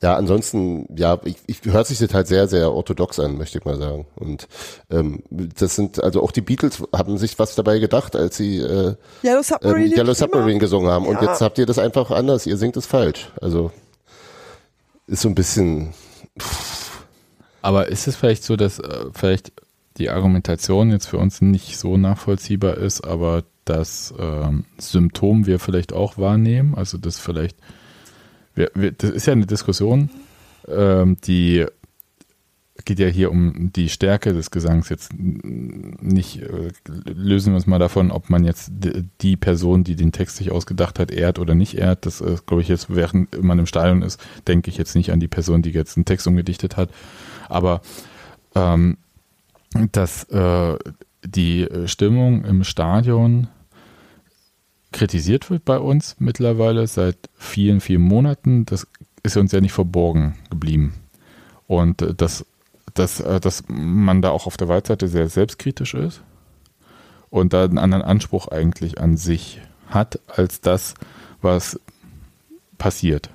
[0.02, 3.64] Ja, ansonsten, ja, ich, ich hört sich das halt sehr, sehr orthodox an, möchte ich
[3.64, 4.05] mal sagen.
[4.16, 4.48] Und
[4.90, 8.97] ähm, das sind, also auch die Beatles haben sich was dabei gedacht, als sie äh,
[9.22, 9.94] Yellow ähm, Submarine.
[9.97, 11.06] Yellow nicht Submarine gesungen haben.
[11.06, 11.28] Und Ja.
[11.31, 13.32] jetzt habt ihr das einfach anders, ihr singt es falsch.
[13.40, 13.70] Also
[15.06, 15.94] ist so ein bisschen,
[17.62, 19.52] aber ist es vielleicht so, dass äh, vielleicht
[19.97, 25.93] die Argumentation jetzt für uns nicht so nachvollziehbar ist, aber das ähm, Symptom wir vielleicht
[25.93, 26.74] auch wahrnehmen?
[26.74, 27.57] Also das vielleicht,
[28.55, 30.11] wir, wir, das ist ja eine Diskussion,
[30.69, 31.66] ähm, die
[32.85, 36.70] geht ja hier um die Stärke des Gesangs jetzt nicht, äh,
[37.07, 38.73] lösen wir uns mal davon, ob man jetzt
[39.20, 42.05] die Person, die den Text sich ausgedacht hat, ehrt oder nicht ehrt.
[42.05, 45.20] Das äh, glaube ich jetzt, während man im Stadion ist, denke ich jetzt nicht an
[45.20, 46.91] die Person, die jetzt einen Text umgedichtet hat.
[47.49, 47.81] Aber
[48.55, 48.99] ähm,
[49.93, 50.77] dass äh,
[51.24, 53.48] die äh, Stimmung im Stadion
[54.92, 58.86] kritisiert wird bei uns mittlerweile seit vielen, vielen Monaten, das
[59.22, 60.94] ist uns ja nicht verborgen geblieben.
[61.66, 62.46] Und äh, dass,
[62.94, 66.22] dass, äh, dass man da auch auf der Waldseite sehr selbstkritisch ist
[67.30, 70.94] und da einen anderen Anspruch eigentlich an sich hat, als das,
[71.42, 71.80] was
[72.78, 73.30] passiert.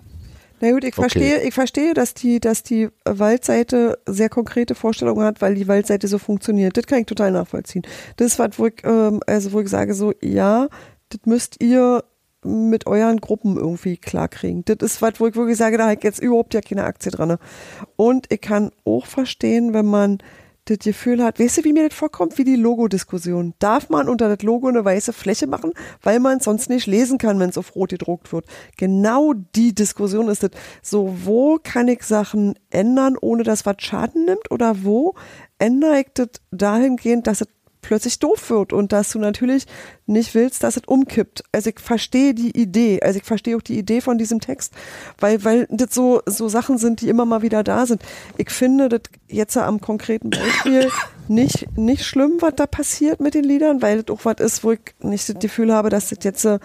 [0.62, 1.02] Na gut, ich Okay.
[1.02, 6.08] verstehe, ich verstehe, dass die, dass die Waldseite sehr konkrete Vorstellungen hat, weil die Waldseite
[6.08, 6.76] so funktioniert.
[6.78, 7.84] Das kann ich total nachvollziehen.
[8.18, 10.68] Das ist was, wo ich, ähm, also wo ich sage so, ja,
[11.10, 12.04] das müsst ihr
[12.44, 14.64] mit euren Gruppen irgendwie klarkriegen.
[14.66, 17.12] Das ist was, wo ich wirklich sage, da habe ich jetzt überhaupt ja keine Aktie
[17.12, 17.38] dran.
[17.98, 20.20] Und ich kann auch verstehen, wenn man
[20.78, 23.54] das Gefühl hat, weißt du, wie mir das vorkommt, wie die Logo-Diskussion.
[23.60, 27.18] Darf man unter das Logo eine weiße Fläche machen, weil man es sonst nicht lesen
[27.18, 28.46] kann, wenn es auf rot gedruckt wird?
[28.78, 30.52] Genau die Diskussion ist das.
[30.82, 34.52] So, wo kann ich Sachen ändern, ohne dass was Schaden nimmt?
[34.52, 35.16] Oder wo
[35.58, 37.48] ändere ich das dahingehend, dass es
[37.82, 39.66] plötzlich doof wird und dass du natürlich
[40.06, 41.44] nicht willst, dass es umkippt.
[41.52, 44.74] Also ich verstehe die Idee, also ich verstehe auch die Idee von diesem Text,
[45.20, 48.02] weil, weil das so, so Sachen sind, die immer mal wieder da sind.
[48.38, 50.90] Ich finde das jetzt am konkreten Beispiel
[51.28, 54.72] nicht, nicht schlimm, was da passiert mit den Liedern, weil das auch was ist, wo
[54.72, 56.60] ich nicht das Gefühl habe, dass das jetzt äh,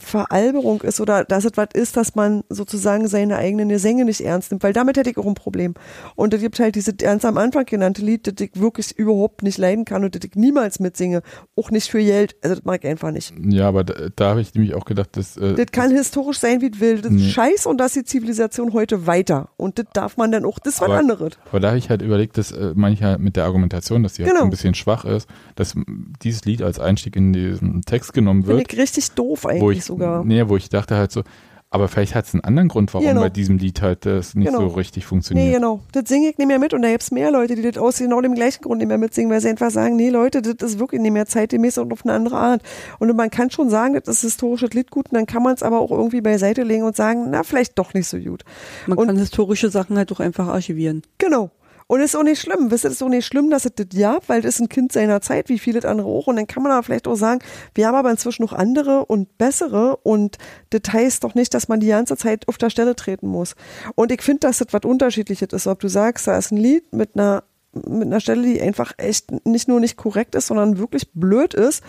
[0.00, 4.50] Veralberung ist oder dass es was ist, dass man sozusagen seine eigenen Gesänge nicht ernst
[4.50, 5.74] nimmt, weil damit hätte ich auch ein Problem.
[6.14, 9.58] Und es gibt halt dieses ganz am Anfang genannte Lied, das ich wirklich überhaupt nicht
[9.58, 11.22] leiden kann und das ich niemals mitsinge,
[11.56, 13.32] auch nicht für Geld, also das mag ich einfach nicht.
[13.48, 16.60] Ja, aber da, da habe ich nämlich auch gedacht, dass äh, Das kann historisch sein,
[16.60, 16.96] wie es will.
[17.00, 17.30] Das ist Nee.
[17.30, 19.48] scheiß und das ist die Zivilisation heute weiter.
[19.56, 21.32] Und das darf man dann auch, das ist was anderes.
[21.50, 24.32] Aber da habe ich halt überlegt, dass äh, manchmal mit der Argumentation, dass die halt
[24.32, 24.44] Genau.
[24.44, 25.74] ein bisschen schwach ist, dass
[26.22, 29.84] dieses Lied als Einstieg in diesen Text genommen Finde wird, ich richtig doof wo ich,
[29.84, 30.24] sogar.
[30.24, 31.22] nee, wo ich dachte halt so,
[31.68, 33.20] Aber vielleicht hat es einen anderen Grund, warum Genau.
[33.22, 34.60] bei diesem Lied halt das nicht Genau.
[34.60, 35.52] so richtig Nee, funktioniert.
[35.54, 35.80] genau.
[35.90, 37.98] Das singe ich nicht mehr mit und da gibt es mehr Leute, die das aus
[37.98, 40.78] genau dem gleichen Grund nicht mehr mitsingen, weil sie einfach sagen, nee Leute, das ist
[40.78, 42.62] wirklich nicht mehr zeitgemäß und auf eine andere Art.
[43.00, 45.64] Und man kann schon sagen, das ist historisches Lied gut und dann kann man es
[45.64, 48.44] aber auch irgendwie beiseite legen und sagen, na, vielleicht doch nicht so gut.
[48.86, 51.02] Man Und- kann historische Sachen halt auch einfach archivieren.
[51.18, 51.50] Genau.
[51.88, 52.70] Und ist auch nicht schlimm.
[52.70, 54.92] Wisst ihr, ist auch nicht schlimm, dass es das ja, weil das ist ein Kind
[54.92, 56.26] seiner Zeit, wie viele andere auch.
[56.26, 57.40] Und dann kann man aber vielleicht auch sagen,
[57.74, 59.96] wir haben aber inzwischen noch andere und bessere.
[59.98, 60.36] Und
[60.70, 63.54] das heißt doch nicht, dass man die ganze Zeit auf der Stelle treten muss.
[63.94, 65.66] Und ich finde, dass das was Unterschiedliches ist.
[65.68, 69.46] Ob du sagst, da ist ein Lied mit einer, mit einer Stelle, die einfach echt
[69.46, 71.84] nicht nur nicht korrekt ist, sondern wirklich blöd ist.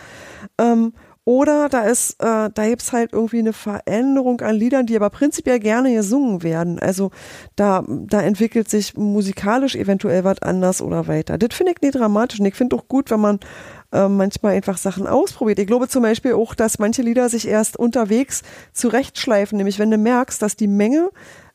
[0.60, 0.94] Ähm,
[1.28, 5.60] oder da ist, äh, da gibt's halt irgendwie eine Veränderung an Liedern, die aber prinzipiell
[5.60, 6.80] gerne gesungen werden.
[6.80, 7.12] Also
[7.58, 11.38] da, da entwickelt sich musikalisch eventuell was anders oder weiter.
[11.38, 12.40] Das finde ich nicht dramatisch.
[12.40, 13.40] Und ich finde auch gut, wenn man
[13.92, 15.60] äh, manchmal einfach Sachen ausprobiert.
[15.60, 19.58] Ich glaube zum Beispiel auch, dass manche Lieder sich erst unterwegs zurechtschleifen.
[19.58, 21.10] Nämlich wenn du merkst, dass die Menge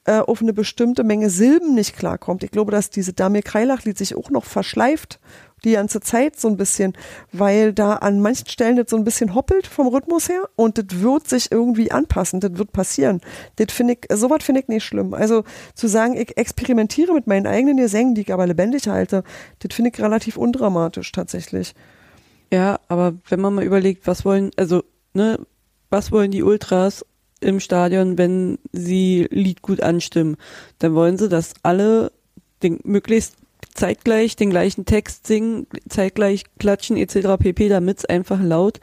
[0.04, 2.44] äh, auf eine bestimmte Menge Silben nicht klarkommt.
[2.44, 5.18] Ich glaube, dass diese Damir Kreilach-Lied sich auch noch verschleift
[5.64, 6.94] die ganze Zeit so ein bisschen,
[7.32, 11.00] weil da an manchen Stellen das so ein bisschen hoppelt vom Rhythmus her und das
[11.00, 13.20] wird sich irgendwie anpassen, das wird passieren.
[13.56, 15.14] Das finde ich, sowas finde ich nicht schlimm.
[15.14, 15.44] Also
[15.74, 19.24] zu sagen, ich experimentiere mit meinen eigenen Gesängen, die ich aber lebendig halte,
[19.60, 21.74] das finde ich relativ undramatisch tatsächlich.
[22.52, 24.82] Ja, aber wenn man mal überlegt, was wollen, also,
[25.14, 25.38] ne,
[25.88, 27.04] was wollen die Ultras
[27.40, 30.36] im Stadion, wenn sie Lied gut anstimmen?
[30.78, 32.12] Dann wollen sie, dass alle
[32.62, 33.36] den, möglichst
[33.74, 37.36] zeitgleich den gleichen Text singen, zeitgleich klatschen etc.
[37.38, 38.80] pp, damit es einfach laut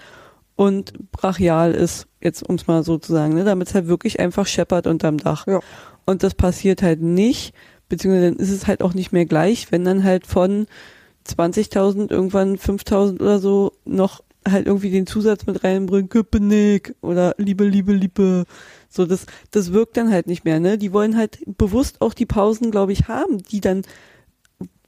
[0.55, 4.19] und brachial ist, jetzt um es mal so zu sagen, ne, damit es halt wirklich
[4.19, 5.47] einfach scheppert unterm Dach.
[5.47, 5.61] Ja.
[6.05, 7.53] Und das passiert halt nicht,
[7.87, 10.67] beziehungsweise dann ist es halt auch nicht mehr gleich, wenn dann halt von
[11.27, 17.65] 20.000 irgendwann 5.000 oder so noch halt irgendwie den Zusatz mit reinbringen, Köpenick oder Liebe,
[17.65, 18.45] Liebe, Liebe.
[18.89, 20.77] So, das, das wirkt dann halt nicht mehr, ne?
[20.77, 23.83] Die wollen halt bewusst auch die Pausen, glaube ich, haben, die dann,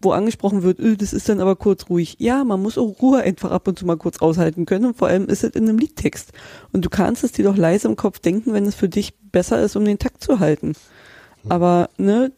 [0.01, 2.15] wo angesprochen wird, öh, das ist dann aber kurz ruhig.
[2.19, 5.07] Ja, man muss auch Ruhe einfach ab und zu mal kurz aushalten können und vor
[5.07, 6.33] allem ist es in einem Liedtext.
[6.71, 9.61] Und du kannst es dir doch leise im Kopf denken, wenn es für dich besser
[9.61, 10.73] ist, um den Takt zu halten.
[11.49, 12.31] Aber, ne,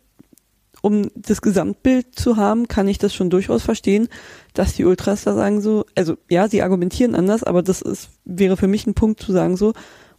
[0.81, 4.09] um das Gesamtbild zu haben, kann ich das schon durchaus verstehen,
[4.53, 8.57] dass die Ultras da sagen so, also ja, sie argumentieren anders, aber das ist, wäre
[8.57, 9.73] für mich ein Punkt zu sagen so,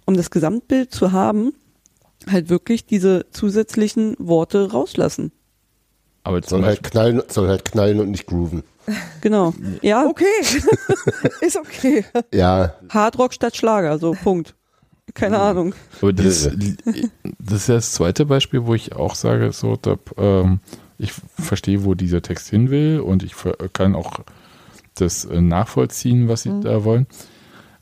[0.06, 1.52] um das Gesamtbild zu haben,
[2.30, 5.32] halt wirklich diese zusätzlichen Worte rauslassen.
[6.24, 8.64] Aber Soll halt knallen, soll halt knallen und nicht grooven.
[9.20, 9.54] Genau.
[9.82, 10.24] Ja, Okay,
[11.40, 12.04] ist okay.
[12.32, 14.54] Ja, Hardrock statt Schlager, so Punkt.
[15.14, 15.74] Keine Ahnung.
[16.00, 16.50] aber dieses,
[17.38, 20.60] das ist ja das zweite Beispiel, wo ich auch sage, so, da, ähm,
[20.98, 23.34] ich verstehe, wo dieser Text hin will und ich
[23.74, 24.20] kann auch
[24.94, 26.60] das äh, nachvollziehen, was sie Mhm.
[26.62, 27.06] da wollen.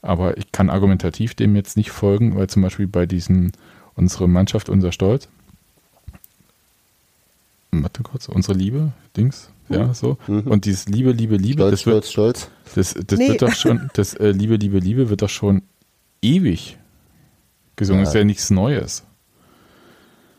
[0.03, 3.53] Aber ich kann argumentativ dem jetzt nicht folgen, weil zum Beispiel bei diesem
[3.95, 5.29] unsere Mannschaft, unser Stolz,
[7.73, 10.19] warte kurz, unsere Liebe, Dings, ja, so.
[10.27, 10.41] Mhm.
[10.43, 12.75] Und dieses Liebe, Liebe, Liebe, stolz, das wird, stolz, stolz.
[12.75, 13.29] das, das Nee.
[13.29, 15.63] wird doch schon, das äh, Liebe, Liebe, Liebe wird doch schon
[16.21, 16.79] ewig
[17.77, 18.01] gesungen.
[18.01, 18.05] Ja.
[18.05, 19.05] Das ist ja nichts Neues.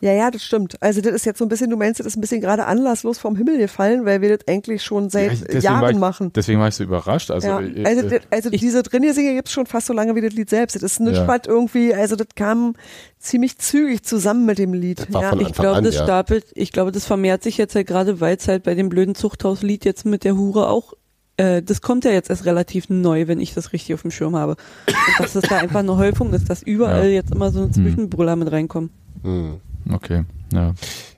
[0.04, 0.76] Ja, ja, das stimmt.
[0.82, 3.20] Also das ist jetzt so ein bisschen, du meinst, das ist ein bisschen gerade anlasslos
[3.20, 6.34] vom Himmel gefallen, weil wir das eigentlich schon seit Ja, ich- Jahren ich, machen.
[6.36, 7.32] Deswegen war ich so überrascht.
[7.32, 9.94] Also, ja, äh, also, äh, das- also ich- diese Drinne-Singe gibt es schon fast so
[9.94, 10.76] lange wie das Lied selbst.
[10.76, 11.38] Das ist nicht Ja.
[11.48, 12.74] irgendwie, also das kam
[13.18, 15.08] ziemlich zügig zusammen mit dem Lied.
[15.10, 15.40] Ja.
[15.40, 16.04] Ich glaube, das ja.
[16.04, 19.16] stapelt, ich glaube, das vermehrt sich jetzt halt gerade, weil es halt bei dem blöden
[19.16, 20.96] Zuchthauslied jetzt mit der Hure auch,
[21.38, 24.36] äh, das kommt ja jetzt erst relativ neu, wenn ich das richtig auf dem Schirm
[24.36, 24.58] habe.
[24.88, 27.12] Und dass es da einfach eine Häufung ist, dass überall Ja.
[27.22, 28.90] jetzt immer so ein Zwischenbrüller mit reinkommen.
[29.22, 29.62] Hm.
[29.92, 30.24] Okay,
[30.54, 30.74] ja.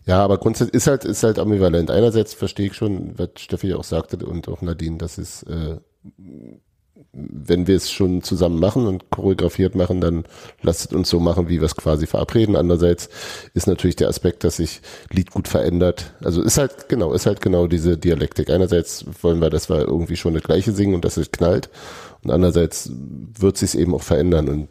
[0.06, 1.90] Ja, aber grundsätzlich ist halt, ist halt ambivalent.
[1.90, 5.78] Einerseits verstehe ich schon, was Steffi auch sagte und auch Nadine, dass es, äh,
[7.12, 10.26] wenn wir es schon zusammen machen und choreografiert machen, dann
[10.62, 12.56] lasst uns so machen, wie wir es quasi verabreden.
[12.56, 13.10] Andererseits
[13.54, 16.14] ist natürlich der Aspekt, dass sich Lied gut verändert.
[16.24, 18.50] Also ist halt, genau, ist halt genau diese Dialektik.
[18.50, 21.70] Einerseits wollen wir, dass wir irgendwie schon das Gleiche singen und dass es knallt.
[22.26, 22.90] Und andererseits
[23.40, 24.50] wird sich eben auch verändern.
[24.50, 24.68] Und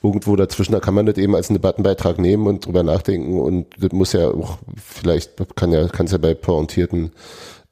[0.00, 3.40] irgendwo dazwischen, da kann man das eben als einen Debattenbeitrag nehmen und drüber nachdenken.
[3.40, 7.10] Und das muss ja auch, vielleicht kann ja, kann es ja bei pointierten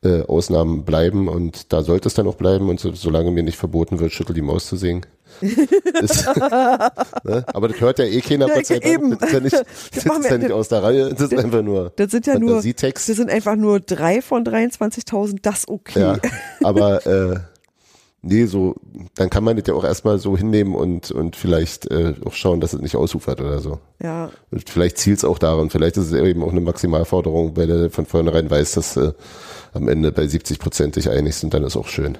[0.02, 2.68] äh, Ausnahmen bleiben und da sollte es dann auch bleiben.
[2.68, 5.06] Und so, solange mir nicht verboten wird, schüttel die Maus zu singen.
[5.40, 6.26] ist,
[7.24, 7.44] ne?
[7.46, 8.92] Aber das hört ja eh keiner, Ja, Gott sei Dank.
[8.92, 9.18] eben.
[9.18, 11.08] Das ist ja nicht, das machen ist ja nicht aus der Reihe.
[11.10, 15.38] Das ist einfach nur Das sind ja nur, das sind einfach nur drei von 23.000,
[15.40, 16.00] das okay.
[16.00, 16.18] Ja,
[16.62, 17.40] aber äh,
[18.22, 18.76] nee, so,
[19.14, 22.60] dann kann man das ja auch erstmal so hinnehmen und, und vielleicht äh, auch schauen,
[22.60, 23.80] dass es nicht ausufert oder so.
[24.02, 27.70] Ja, Und vielleicht zielt es auch daran, vielleicht ist es eben auch eine Maximalforderung, weil
[27.70, 29.12] er von vornherein weiß, dass äh,
[29.74, 32.16] am Ende bei 70 Prozent dich einigst und dann ist auch schön.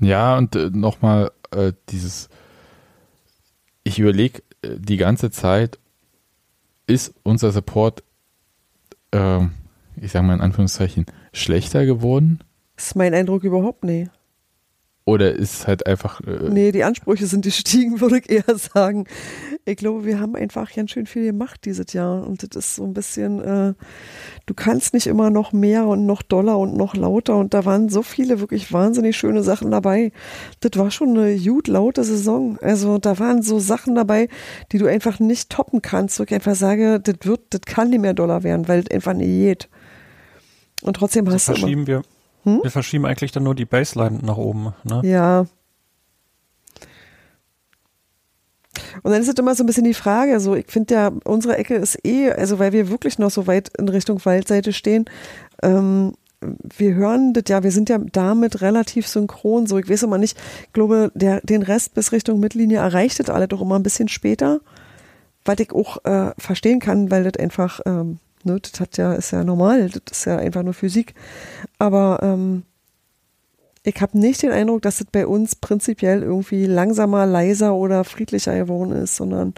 [0.00, 2.28] Ja, und äh, nochmal äh, dieses,
[3.84, 5.78] ich überlege äh, die ganze Zeit
[6.86, 8.02] ist unser Support,
[9.12, 9.52] ähm,
[9.96, 12.40] ich sage mal in Anführungszeichen, schlechter geworden?
[12.78, 14.08] Das ist mein Eindruck überhaupt nicht.
[15.04, 16.20] Oder ist es halt einfach.
[16.20, 19.06] Äh, Nee, die Ansprüche sind gestiegen, würde ich eher sagen.
[19.64, 22.24] Ich glaube, wir haben einfach ganz schön viel gemacht dieses Jahr.
[22.24, 23.74] Und das ist so ein bisschen, äh,
[24.46, 27.36] du kannst nicht immer noch mehr und noch doller und noch lauter.
[27.36, 30.12] Und da waren so viele wirklich wahnsinnig schöne Sachen dabei.
[30.60, 32.58] Das war schon eine gut laute Saison.
[32.60, 34.28] Also da waren so Sachen dabei,
[34.70, 36.20] die du einfach nicht toppen kannst.
[36.20, 39.14] Wo ich einfach sage, das wird, das kann nicht mehr doller werden, weil das einfach
[39.14, 39.68] nicht geht.
[40.82, 42.02] Und trotzdem Also hast du immer, verschieben wir,
[42.56, 42.60] Hm?
[42.62, 44.74] wir verschieben eigentlich dann nur die Baseline nach oben.
[44.84, 45.02] Ne?
[45.04, 45.46] Ja.
[49.02, 51.56] Und dann ist es immer so ein bisschen die Frage, so ich finde ja, unsere
[51.56, 55.04] Ecke ist eh, also weil wir wirklich noch so weit in Richtung Waldseite stehen,
[55.62, 60.18] ähm, wir hören das ja, wir sind ja damit relativ synchron, so ich weiß immer
[60.18, 63.82] nicht, ich glaube, der, den Rest bis Richtung Mittellinie erreicht das alle doch immer ein
[63.82, 64.60] bisschen später,
[65.44, 69.30] was ich auch äh, verstehen kann, weil das einfach, ähm, ne, das hat ja, ist
[69.30, 71.14] ja normal, das ist ja einfach nur Physik,
[71.78, 72.62] aber ähm,
[73.82, 78.56] ich habe nicht den Eindruck, dass es bei uns prinzipiell irgendwie langsamer, leiser oder friedlicher
[78.56, 79.54] geworden ist, sondern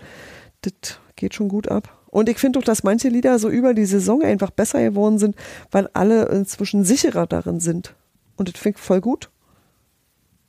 [0.62, 1.97] das geht schon gut ab.
[2.07, 5.36] Und ich finde auch, dass manche Lieder so über die Saison einfach besser geworden sind,
[5.70, 7.94] weil alle inzwischen sicherer darin sind.
[8.36, 9.31] Und das finde ich voll gut.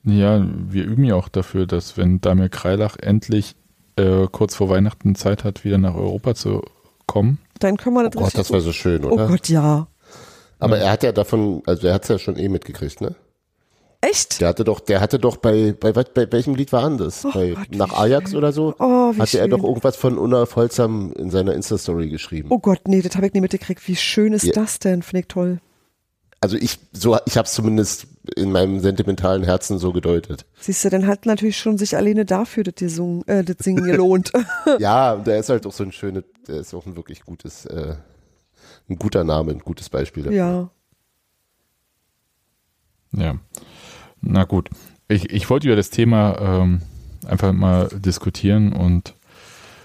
[0.03, 3.55] Ja, wir üben ja auch dafür, dass wenn Damir Kreilach endlich
[3.95, 6.63] äh, kurz vor Weihnachten Zeit hat, wieder nach Europa zu
[7.05, 7.37] kommen.
[7.61, 9.27] Dann können wir das Oh Gott, das war so schön, Oh oder?
[9.27, 9.87] Gott, ja.
[10.59, 13.15] Aber er hat ja davon, also er hat es ja schon eh mitgekriegt, ne?
[14.03, 14.41] Echt?
[14.41, 17.23] Der hatte doch, der hatte doch bei, bei, bei welchem Lied war das?
[17.23, 18.37] Oh bei, Gott, nach Ajax schön.
[18.39, 18.73] oder so?
[18.79, 19.51] Oh, wie hatte er schön.
[19.51, 22.47] doch irgendwas von Unaf Holzam in seiner Insta-Story geschrieben.
[22.51, 23.87] Oh Gott, nee, das habe ich nicht mitgekriegt.
[23.87, 24.53] Wie schön ist Ja.
[24.53, 25.03] das denn?
[25.03, 25.59] Finde ich toll.
[26.43, 30.45] Also ich, so, ich habe es zumindest in meinem sentimentalen Herzen so gedeutet.
[30.59, 34.31] Siehst du, dann hat natürlich schon sich alleine dafür das, gesungen, äh, das Singen gelohnt.
[34.79, 37.95] Ja, der ist halt auch so ein schönes, der ist auch ein wirklich gutes, äh,
[38.89, 40.23] ein guter Name, ein gutes Beispiel.
[40.23, 40.37] dafür.
[40.37, 40.69] ja.
[43.13, 43.35] Ja.
[44.21, 44.69] Na gut.
[45.07, 46.81] Ich, ich wollte über das Thema ähm,
[47.27, 49.15] einfach mal diskutieren und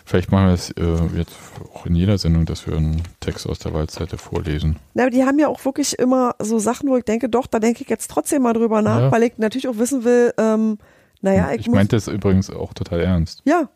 [0.06, 1.34] vielleicht machen wir es äh, jetzt
[1.74, 4.76] auch in jeder Sendung, dass wir einen Text aus der Waldseite vorlesen.
[4.94, 7.58] Na, aber die haben ja auch wirklich immer so Sachen, wo ich denke, doch, da
[7.58, 9.12] denke ich jetzt trotzdem mal drüber nach, Ja.
[9.12, 10.78] weil ich natürlich auch wissen will, ähm,
[11.20, 13.42] naja, ich, ich meinte es übrigens auch total ernst.
[13.44, 13.68] ja.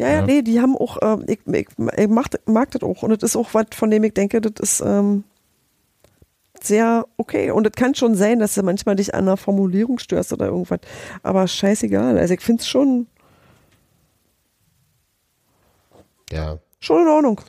[0.00, 0.26] Ja, ja, Ja.
[0.26, 1.66] nee, die haben auch, ähm, ich, ich,
[1.96, 4.52] ich mag, mag das auch und das ist auch was, von dem ich denke, das
[4.60, 5.24] ist ähm,
[6.62, 10.32] sehr okay und es kann schon sein, dass du manchmal dich an einer Formulierung störst
[10.32, 10.78] oder irgendwas,
[11.24, 13.08] aber scheißegal, also ich finde es schon,
[16.32, 16.58] Ja.
[16.80, 17.40] schon in Ordnung.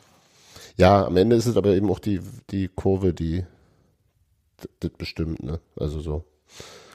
[0.78, 2.20] Ja, am Ende ist es aber eben auch die,
[2.52, 3.44] die Kurve, die
[4.80, 5.60] das bestimmt, ne?
[5.78, 6.24] Also so.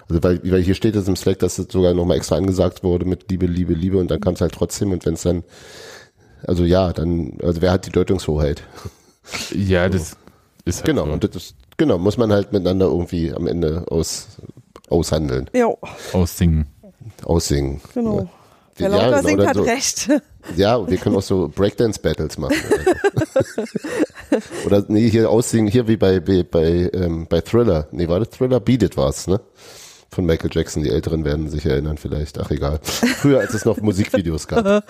[0.09, 3.05] Also weil, weil hier steht es im Slack, dass es sogar nochmal extra angesagt wurde
[3.07, 5.45] mit Liebe, Liebe, Liebe und dann kam es halt trotzdem und wenn es dann,
[6.47, 8.63] also ja, dann, also wer hat die Deutungshoheit?
[9.55, 10.19] Ja, das
[10.67, 11.13] ist halt Genau, so.
[11.13, 14.29] und das ist, genau, muss man halt miteinander irgendwie am Ende aus,
[14.91, 15.69] aushandeln, Ja,
[16.13, 16.67] aussingen.
[17.25, 17.81] aussingen.
[17.95, 18.21] genau.
[18.21, 18.29] Ne?
[18.79, 19.63] Ja, lauter genau, singt, hat so.
[19.63, 20.09] recht.
[20.57, 22.55] Ja, wir können auch so Breakdance-Battles machen.
[24.67, 27.89] Oder, nee, hier aussingen, hier wie bei, bei, bei, ähm, bei Thriller.
[27.93, 28.61] Nee, war das Thriller?
[28.61, 29.41] Beat It war's, ne?
[30.11, 30.83] Von Michael Jackson.
[30.83, 32.39] Die Älteren werden sich erinnern vielleicht.
[32.39, 32.79] Ach, egal.
[32.83, 34.85] Früher, als es noch Musikvideos gab.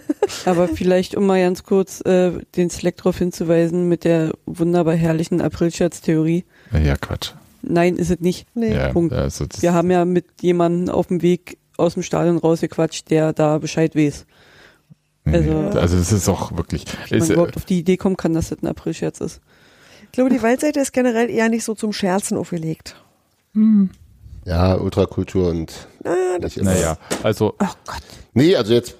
[0.44, 5.40] Aber vielleicht, um mal ganz kurz äh, den Slack darauf hinzuweisen, mit der wunderbar herrlichen
[5.40, 6.44] Aprilscherz-Theorie.
[6.72, 7.30] Ja, Quatsch.
[7.62, 8.46] Nein, ist es nicht.
[8.54, 8.74] Nee.
[8.74, 9.12] Ja, Punkt.
[9.12, 13.58] Also Wir haben ja mit jemandem auf dem Weg aus dem Stadion rausgequatscht, der da
[13.58, 14.26] Bescheid weiß.
[15.24, 16.84] also- nee, also es ist auch wirklich.
[17.08, 19.40] Wenn Ist, man äh, überhaupt auf die Idee kommen kann, dass das ein Aprilscherz ist.
[20.04, 22.96] Ich glaube, die Waldseite ist generell eher nicht so zum Scherzen aufgelegt.
[24.44, 28.02] Ja, Ultrakultur und Ah, naja, also Oh Gott.
[28.34, 28.94] Nee, also jetzt,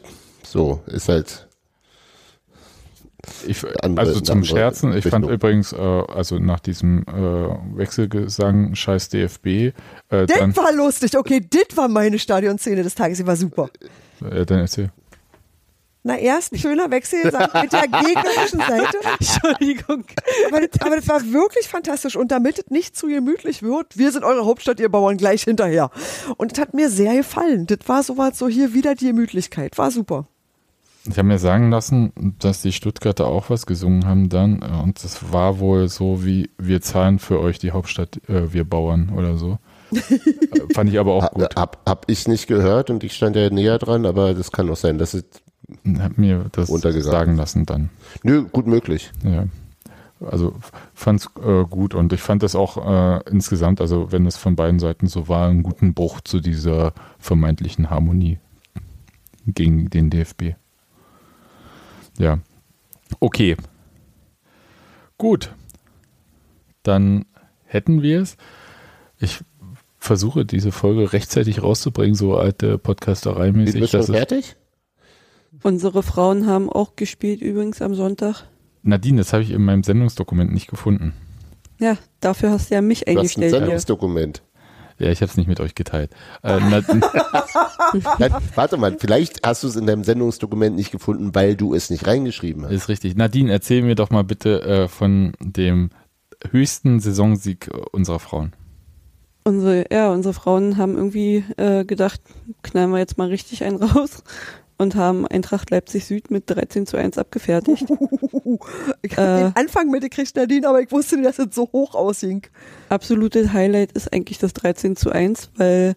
[0.44, 1.45] so, ist halt,
[3.46, 8.74] Ich, andere- also zum andere Scherzen, ich fand übrigens, äh, also nach diesem äh, Wechselgesang
[8.74, 9.72] Scheiß DFB, äh,
[10.08, 11.16] das dann, war lustig.
[11.16, 13.18] Okay, das war meine Stadionszene des Tages.
[13.18, 13.68] Die war super.
[14.30, 14.90] äh, dann erzähl.
[16.08, 18.98] Na, erst ein schöner Wechselsang mit der gegnerischen Seite.
[19.18, 20.04] Entschuldigung.
[20.46, 22.14] Aber das, aber das war wirklich fantastisch.
[22.14, 25.90] Und damit es nicht zu gemütlich wird, wir sind eure Hauptstadt, ihr Bauern, gleich hinterher.
[26.36, 27.66] Und das hat mir sehr gefallen.
[27.66, 29.76] Das war sowas so hier wieder die Gemütlichkeit.
[29.78, 30.28] War super.
[31.08, 35.32] Ich habe mir sagen lassen, dass die Stuttgarter auch was gesungen haben dann und das
[35.32, 39.58] war wohl so wie wir zahlen für euch die Hauptstadt, äh, wir Bauern oder so.
[40.74, 41.54] Fand ich aber auch gut.
[41.56, 44.76] hab, hab ich nicht gehört und ich stand ja näher dran, aber das kann auch
[44.76, 45.24] sein, dass es,
[45.98, 47.90] Hab mir das sagen lassen dann.
[48.22, 49.12] nö, gut möglich.
[49.24, 49.46] Ja.
[50.20, 50.54] Also
[50.94, 54.80] fand's äh, gut und ich fand das auch äh, insgesamt, also wenn es von beiden
[54.80, 58.38] Seiten so war, einen guten Bruch zu dieser vermeintlichen Harmonie.
[59.46, 60.56] gegen den DFB.
[62.18, 62.38] Ja.
[63.20, 63.56] Okay.
[65.18, 65.54] Gut.
[66.82, 67.24] Dann
[67.64, 68.36] hätten wir es.
[69.18, 69.40] Ich
[69.98, 73.80] versuche diese Folge rechtzeitig rauszubringen, so alte Podcasterei-mäßig.
[73.80, 74.56] Bist du dass schon fertig?
[75.62, 78.44] Unsere Frauen haben auch gespielt übrigens am Sonntag.
[78.82, 81.14] Nadine, das habe ich in meinem Sendungsdokument nicht gefunden.
[81.78, 83.60] Ja, dafür hast du ja mich Du hast ein eingestellt hier.
[83.60, 84.42] Sendungsdokument.
[84.98, 86.10] Ja, ich habe es nicht mit euch geteilt.
[86.42, 86.58] Äh,
[88.54, 92.06] warte mal, vielleicht hast du es in deinem Sendungsdokument nicht gefunden, weil du es nicht
[92.06, 92.72] reingeschrieben hast.
[92.72, 93.16] ist richtig.
[93.16, 95.90] Nadine, erzähl mir doch mal bitte äh, von dem
[96.50, 98.52] höchsten Saisonsieg unserer Frauen.
[99.44, 102.20] Unsere, ja, unsere Frauen haben irgendwie äh, gedacht,
[102.62, 104.24] knallen wir jetzt mal richtig einen raus
[104.78, 107.86] und haben Eintracht Leipzig Süd mit 13 zu 1 abgefertigt.
[109.02, 109.44] Ich habe Äh.
[109.44, 112.46] den Anfang mitgekriegt, Nadine, aber ich wusste nicht, dass es so hoch ausging.
[112.88, 115.96] Absolute Highlight ist eigentlich das 13 zu 1, weil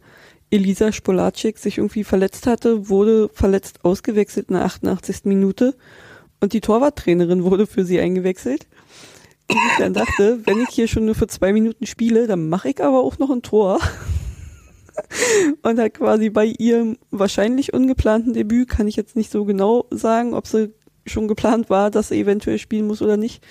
[0.50, 5.22] Elisa Spolacek sich irgendwie verletzt hatte, wurde verletzt ausgewechselt in der 88.
[5.26, 5.76] Minute
[6.42, 8.68] und die Torwarttrainerin wurde für sie eingewechselt.
[9.52, 12.70] Und ich dann dachte, wenn ich hier schon nur für zwei Minuten spiele, dann mache
[12.70, 13.80] ich aber auch noch ein Tor.
[15.62, 20.34] Und hat quasi bei ihrem wahrscheinlich ungeplanten Debüt, kann ich jetzt nicht so genau sagen,
[20.34, 20.74] ob sie
[21.06, 23.44] schon geplant war, dass sie eventuell spielen muss oder nicht,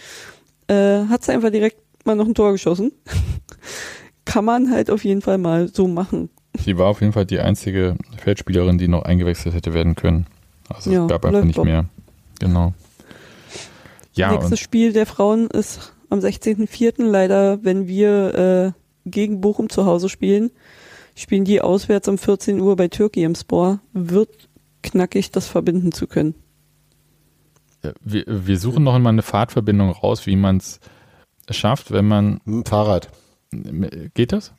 [0.68, 2.92] äh, hat sie einfach direkt mal noch ein Tor geschossen.
[4.24, 6.30] Kann man halt auf jeden Fall mal so machen.
[6.58, 10.26] Sie war auf jeden Fall die einzige Feldspielerin, die noch eingewechselt hätte werden können.
[10.68, 11.86] Also Ja, es gab einfach nicht mehr.
[12.40, 12.74] Genau.
[14.12, 17.04] Ja, Nächstes Spiel der Frauen ist am 16.04.
[17.04, 20.50] leider, wenn wir äh, gegen Bochum zu Hause spielen,
[21.20, 23.80] spielen die auswärts um 14 Uhr bei Türkei im Spor.
[23.92, 24.48] Wird
[24.82, 26.34] knackig, das verbinden zu können.
[27.82, 30.80] äh, wir, wir suchen noch mal eine Fahrtverbindung raus, wie man es
[31.50, 32.40] schafft, wenn man.
[32.66, 33.08] Fahrrad.
[34.14, 34.52] Geht das?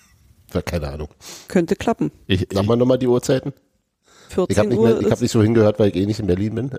[0.53, 1.09] Ja, Keine Ahnung.
[1.47, 2.11] Könnte klappen.
[2.25, 3.53] Ich, Sag mal nochmal die Uhrzeiten.
[4.29, 6.19] 14 Ich habe nicht, Uhr, mehr- ich hab nicht so hingehört, weil ich eh nicht
[6.19, 6.71] in Berlin bin.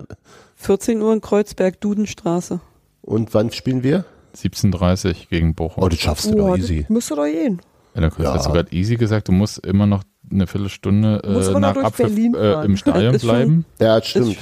[0.56, 2.60] 14 Uhr in Kreuzberg, Dudenstraße.
[3.02, 4.04] Und wann spielen wir?
[4.36, 5.82] 17.30 gegen Bochum.
[5.82, 6.86] Oh, das schaffst du Oh, doch das easy.
[6.88, 7.60] müsste doch gehen.
[7.94, 8.34] Ja, da Ja.
[8.34, 12.34] hast du gerade easy gesagt, du musst immer noch eine Viertelstunde äh, nach Abpfiff Berlin
[12.34, 13.64] äh, im Stadion Ist schon- bleiben.
[13.80, 14.36] Ja, das stimmt.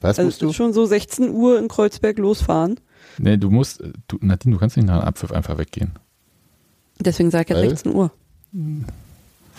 [0.00, 0.48] Was Also musst du?
[0.50, 2.78] ist schon so 16 Uhr in Kreuzberg losfahren.
[3.18, 5.92] Nee, du musst, äh, du, Nadine, du kannst nicht nach Abpfiff einfach weggehen.
[7.00, 7.68] Deswegen sage ich ja Weil?
[7.70, 8.10] 16 Uhr.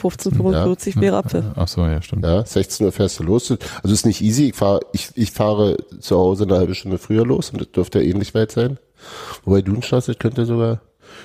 [0.02, 1.44] 15.45 wäre Abpfiff.
[1.56, 2.24] Ach so, ja, stimmt.
[2.24, 3.52] Ja, 16 Uhr fährst du los.
[3.52, 4.50] Also ist nicht easy.
[4.50, 8.00] Ich, fahr, ich, ich fahre zu Hause eine halbe Stunde früher los und das dürfte
[8.02, 8.78] ja ähnlich weit sein.
[9.44, 10.82] Wobei Dudenstraße könnte sogar,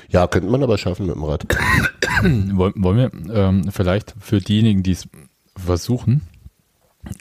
[0.09, 1.45] ja, könnte man aber schaffen mit dem Rad.
[2.23, 5.09] Wollen, wir ähm, vielleicht für diejenigen, die es
[5.57, 6.23] versuchen,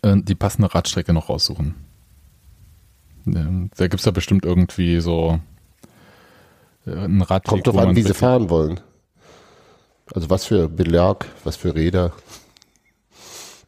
[0.02, 1.76] äh, die passende Radstrecke noch raussuchen?
[3.26, 5.40] Da gibt es da bestimmt irgendwie so
[6.86, 7.50] äh, einen Radweg.
[7.50, 8.80] Kommt doch wo an, man wie sie fahren wollen.
[10.14, 12.12] Also was für Belag, was für Räder.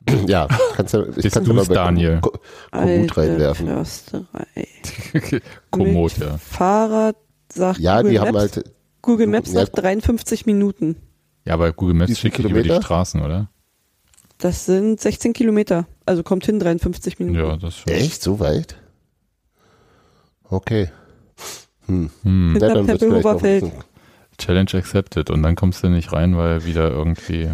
[0.27, 2.19] ja, kannst ja, ich kann du's, Daniel?
[2.19, 2.33] Ko-
[2.71, 3.67] Komoot reinwerfen.
[3.67, 4.67] Försterei.
[5.71, 6.37] Komoot, ja.
[6.37, 7.15] Fahrrad
[7.51, 8.63] sagt Ja, die haben halt,
[9.05, 9.61] Google Maps Ja.
[9.61, 10.95] sagt 53 Minuten.
[11.45, 12.83] Ja, aber Google Maps schickt dich über die Kilometer?
[12.83, 13.49] Straßen, oder?
[14.37, 15.87] Das sind 16 Kilometer.
[16.05, 17.37] Also kommt hin 53 Minuten.
[17.39, 17.93] Ja, das schon.
[17.93, 18.75] echt so weit?
[20.43, 20.89] Okay.
[21.87, 22.09] Hm.
[22.23, 22.51] Hm.
[22.53, 23.71] Hinterm dann Tempelhofer
[24.37, 25.29] Challenge accepted.
[25.29, 27.49] Und dann kommst du nicht rein, weil wieder irgendwie.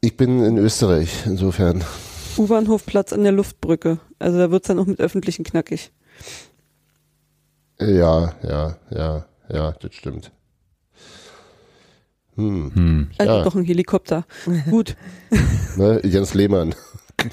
[0.00, 1.84] Ich bin in Österreich, insofern.
[2.38, 3.98] U-Bahnhofplatz an der Luftbrücke.
[4.18, 5.92] Also da wird's dann auch mit öffentlichen knackig.
[7.78, 10.32] Ja, ja, ja, ja, das stimmt.
[12.36, 12.72] Hm.
[12.74, 13.10] Hm.
[13.18, 13.42] Also Ja.
[13.44, 14.24] doch ein Helikopter.
[14.70, 14.96] Gut.
[15.76, 16.74] Ne, Jens Lehmann.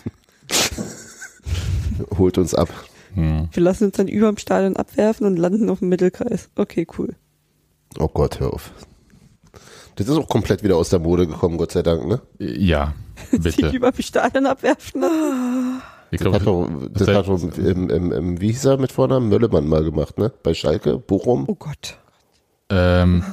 [2.17, 2.69] Holt uns ab.
[3.13, 3.47] Hm.
[3.51, 6.49] Wir lassen uns dann überm Stadion abwerfen und landen auf dem Mittelkreis.
[6.55, 7.15] Okay, cool.
[7.99, 8.71] Oh Gott, hör auf.
[9.95, 12.21] Das ist auch komplett wieder aus der Mode gekommen, Gott sei Dank, ne?
[12.39, 12.95] Ja,
[13.31, 13.69] Sich bitte.
[13.69, 15.03] überm Stadion abwerfen.
[16.09, 19.29] Ich Das hat doch, das hat doch im, im, im, wie hieß er mit Vornamen?
[19.29, 20.31] Möllemann mal gemacht, ne?
[20.43, 21.45] Bei Schalke, Bochum.
[21.47, 21.97] Oh Gott.
[22.69, 23.23] ähm,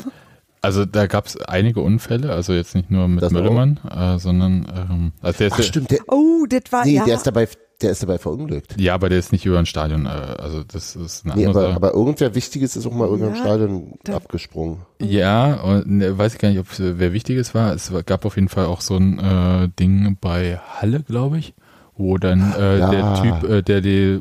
[0.61, 3.32] also da gab es einige Unfälle, also jetzt nicht nur mit Das?
[3.32, 7.05] Möllemann, äh, sondern ähm, also der ist Ach stimmt, der, Oh, das war nee, ja.
[7.05, 7.49] der ist dabei,
[7.81, 8.74] der ist dabei verunglückt.
[8.78, 11.61] ja, aber der ist nicht über ein Stadion, äh, also das ist eine Nee, andere
[11.61, 11.77] aber, Sache.
[11.77, 14.78] aber irgendwer Wichtiges ist auch mal irgendeinem Ja, Stadion da- abgesprungen.
[15.01, 17.73] Ja, und ne, weiß ich gar nicht, ob es, äh, wer Wichtiges war.
[17.74, 21.55] Es gab auf jeden Fall auch so ein äh, Ding bei Halle, glaube ich,
[21.97, 22.91] wo dann äh, Ja.
[22.91, 24.20] der Typ, äh, der die,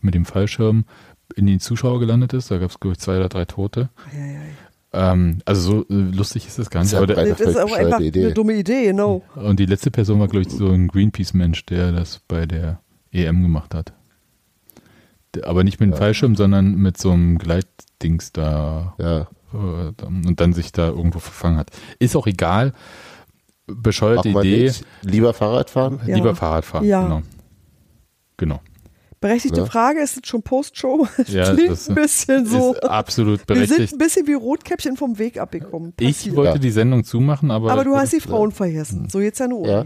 [0.00, 0.84] mit dem Fallschirm
[1.36, 2.50] in die Zuschauer gelandet ist.
[2.50, 3.88] Da gab es, glaube ich, zwei oder drei Tote.
[4.12, 4.40] Eieiei.
[4.92, 6.92] Ähm, also so äh, lustig ist das gar nicht.
[6.92, 8.24] Das ist Aber ja der, Das ist auch einfach Idee.
[8.24, 9.22] eine dumme Idee, genau.
[9.36, 12.80] und die letzte Person war, glaube ich, so ein Greenpeace-Mensch, der das bei der
[13.12, 13.92] EM gemacht hat.
[15.44, 19.20] Aber nicht mit dem Fallschirm, sondern mit so einem Gleitdings da Ja.
[19.54, 21.70] äh, und dann sich da irgendwo verfangen hat.
[22.00, 22.72] Ist auch egal.
[23.68, 24.64] Bescheuerte Idee.
[24.64, 24.84] nicht.
[25.02, 26.00] Lieber Fahrrad fahren?
[26.04, 26.16] Ja.
[26.16, 26.84] Lieber Fahrrad fahren.
[26.84, 27.02] Ja.
[27.04, 27.22] Genau.
[28.38, 28.60] Genau.
[29.20, 29.66] Berechtigte Ja.
[29.66, 31.06] Frage, ist es schon Postshow?
[31.26, 32.72] Ja, Klingt das ein bisschen so.
[32.72, 33.92] Ist absolut Wir sind berechtigt.
[33.94, 35.92] ein bisschen wie Rotkäppchen vom Weg abgekommen.
[36.00, 36.36] Ich Passiert.
[36.36, 36.58] wollte Ja.
[36.58, 39.08] die Sendung zumachen, aber, aber du hast die das, Frauen vergessen.
[39.10, 39.68] So jetzt ja nur.
[39.68, 39.84] Ja,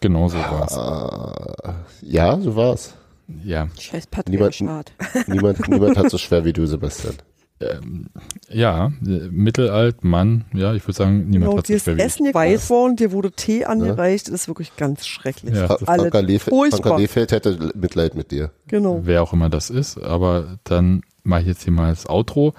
[0.00, 1.72] Genau so war äh,
[2.02, 2.94] ja, so war's.
[3.28, 3.44] es.
[3.44, 3.68] Ja.
[3.78, 4.92] Scheiß Niemand- Patriarchat.
[5.28, 7.14] Niemand, niemand hat so schwer wie du, Sebastian.
[7.58, 8.08] Ähm,
[8.50, 11.96] ja, äh, mittelalt, Mann, ja, ich würde sagen, niemand Genau, hat dir so ist schwer
[11.96, 12.04] wie ich.
[12.04, 14.26] Essen gekocht worden, dir wurde Tee angereicht.
[14.28, 15.54] Das ist wirklich ganz schrecklich.
[15.54, 15.66] Ja.
[15.66, 16.42] Fra Alle Franka, Lef.
[16.44, 18.50] Franka Lefeld hätte Mitleid mit dir.
[18.68, 19.00] Genau.
[19.04, 22.52] Wer auch immer das ist, aber dann mache ich jetzt hier mal das Outro.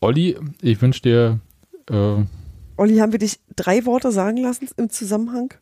[0.00, 1.40] Olli, ich wünsche dir
[1.90, 2.22] äh,
[2.76, 5.54] Olli, haben wir dich drei Worte sagen lassen im Zusammenhang?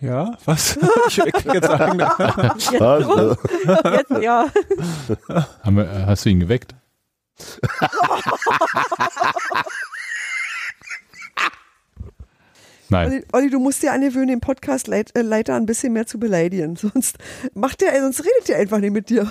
[0.00, 0.76] Ja, was?
[1.08, 2.00] ich krieg jetzt sagen,
[2.72, 4.46] Jetzt, Also, jetzt ja.
[5.62, 6.74] haben wir, hast du ihn geweckt?
[12.88, 13.08] Nein.
[13.08, 16.76] Olli, Olli, du musst dir angewöhnen, den Podcast-Leiter ein bisschen mehr zu beleidigen.
[16.76, 17.18] Sonst
[17.54, 19.30] macht der, sonst redet der einfach nicht mit dir.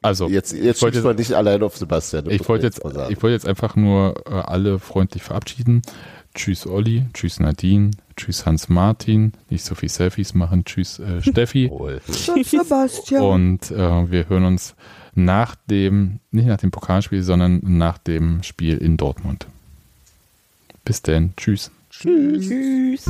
[0.00, 2.30] Also, jetzt jetzt ich wollte man nicht allein auf Sebastian.
[2.30, 3.12] Ich wollte jetzt, mal sagen.
[3.12, 5.82] ich wollte jetzt einfach nur äh, alle freundlich verabschieden.
[6.34, 11.68] Tschüss Olli, tschüss Nadine, tschüss Hans-Martin, nicht so viel Selfies machen, tschüss äh, Steffi.
[11.68, 12.00] Wohl.
[12.06, 13.22] Sebastian.
[13.22, 14.76] Und äh, wir hören uns
[15.18, 19.46] nach dem, nicht nach dem Pokalspiel, sondern nach dem Spiel in Dortmund.
[20.84, 21.70] Bis denn, tschüss.
[21.90, 23.04] Tschüss.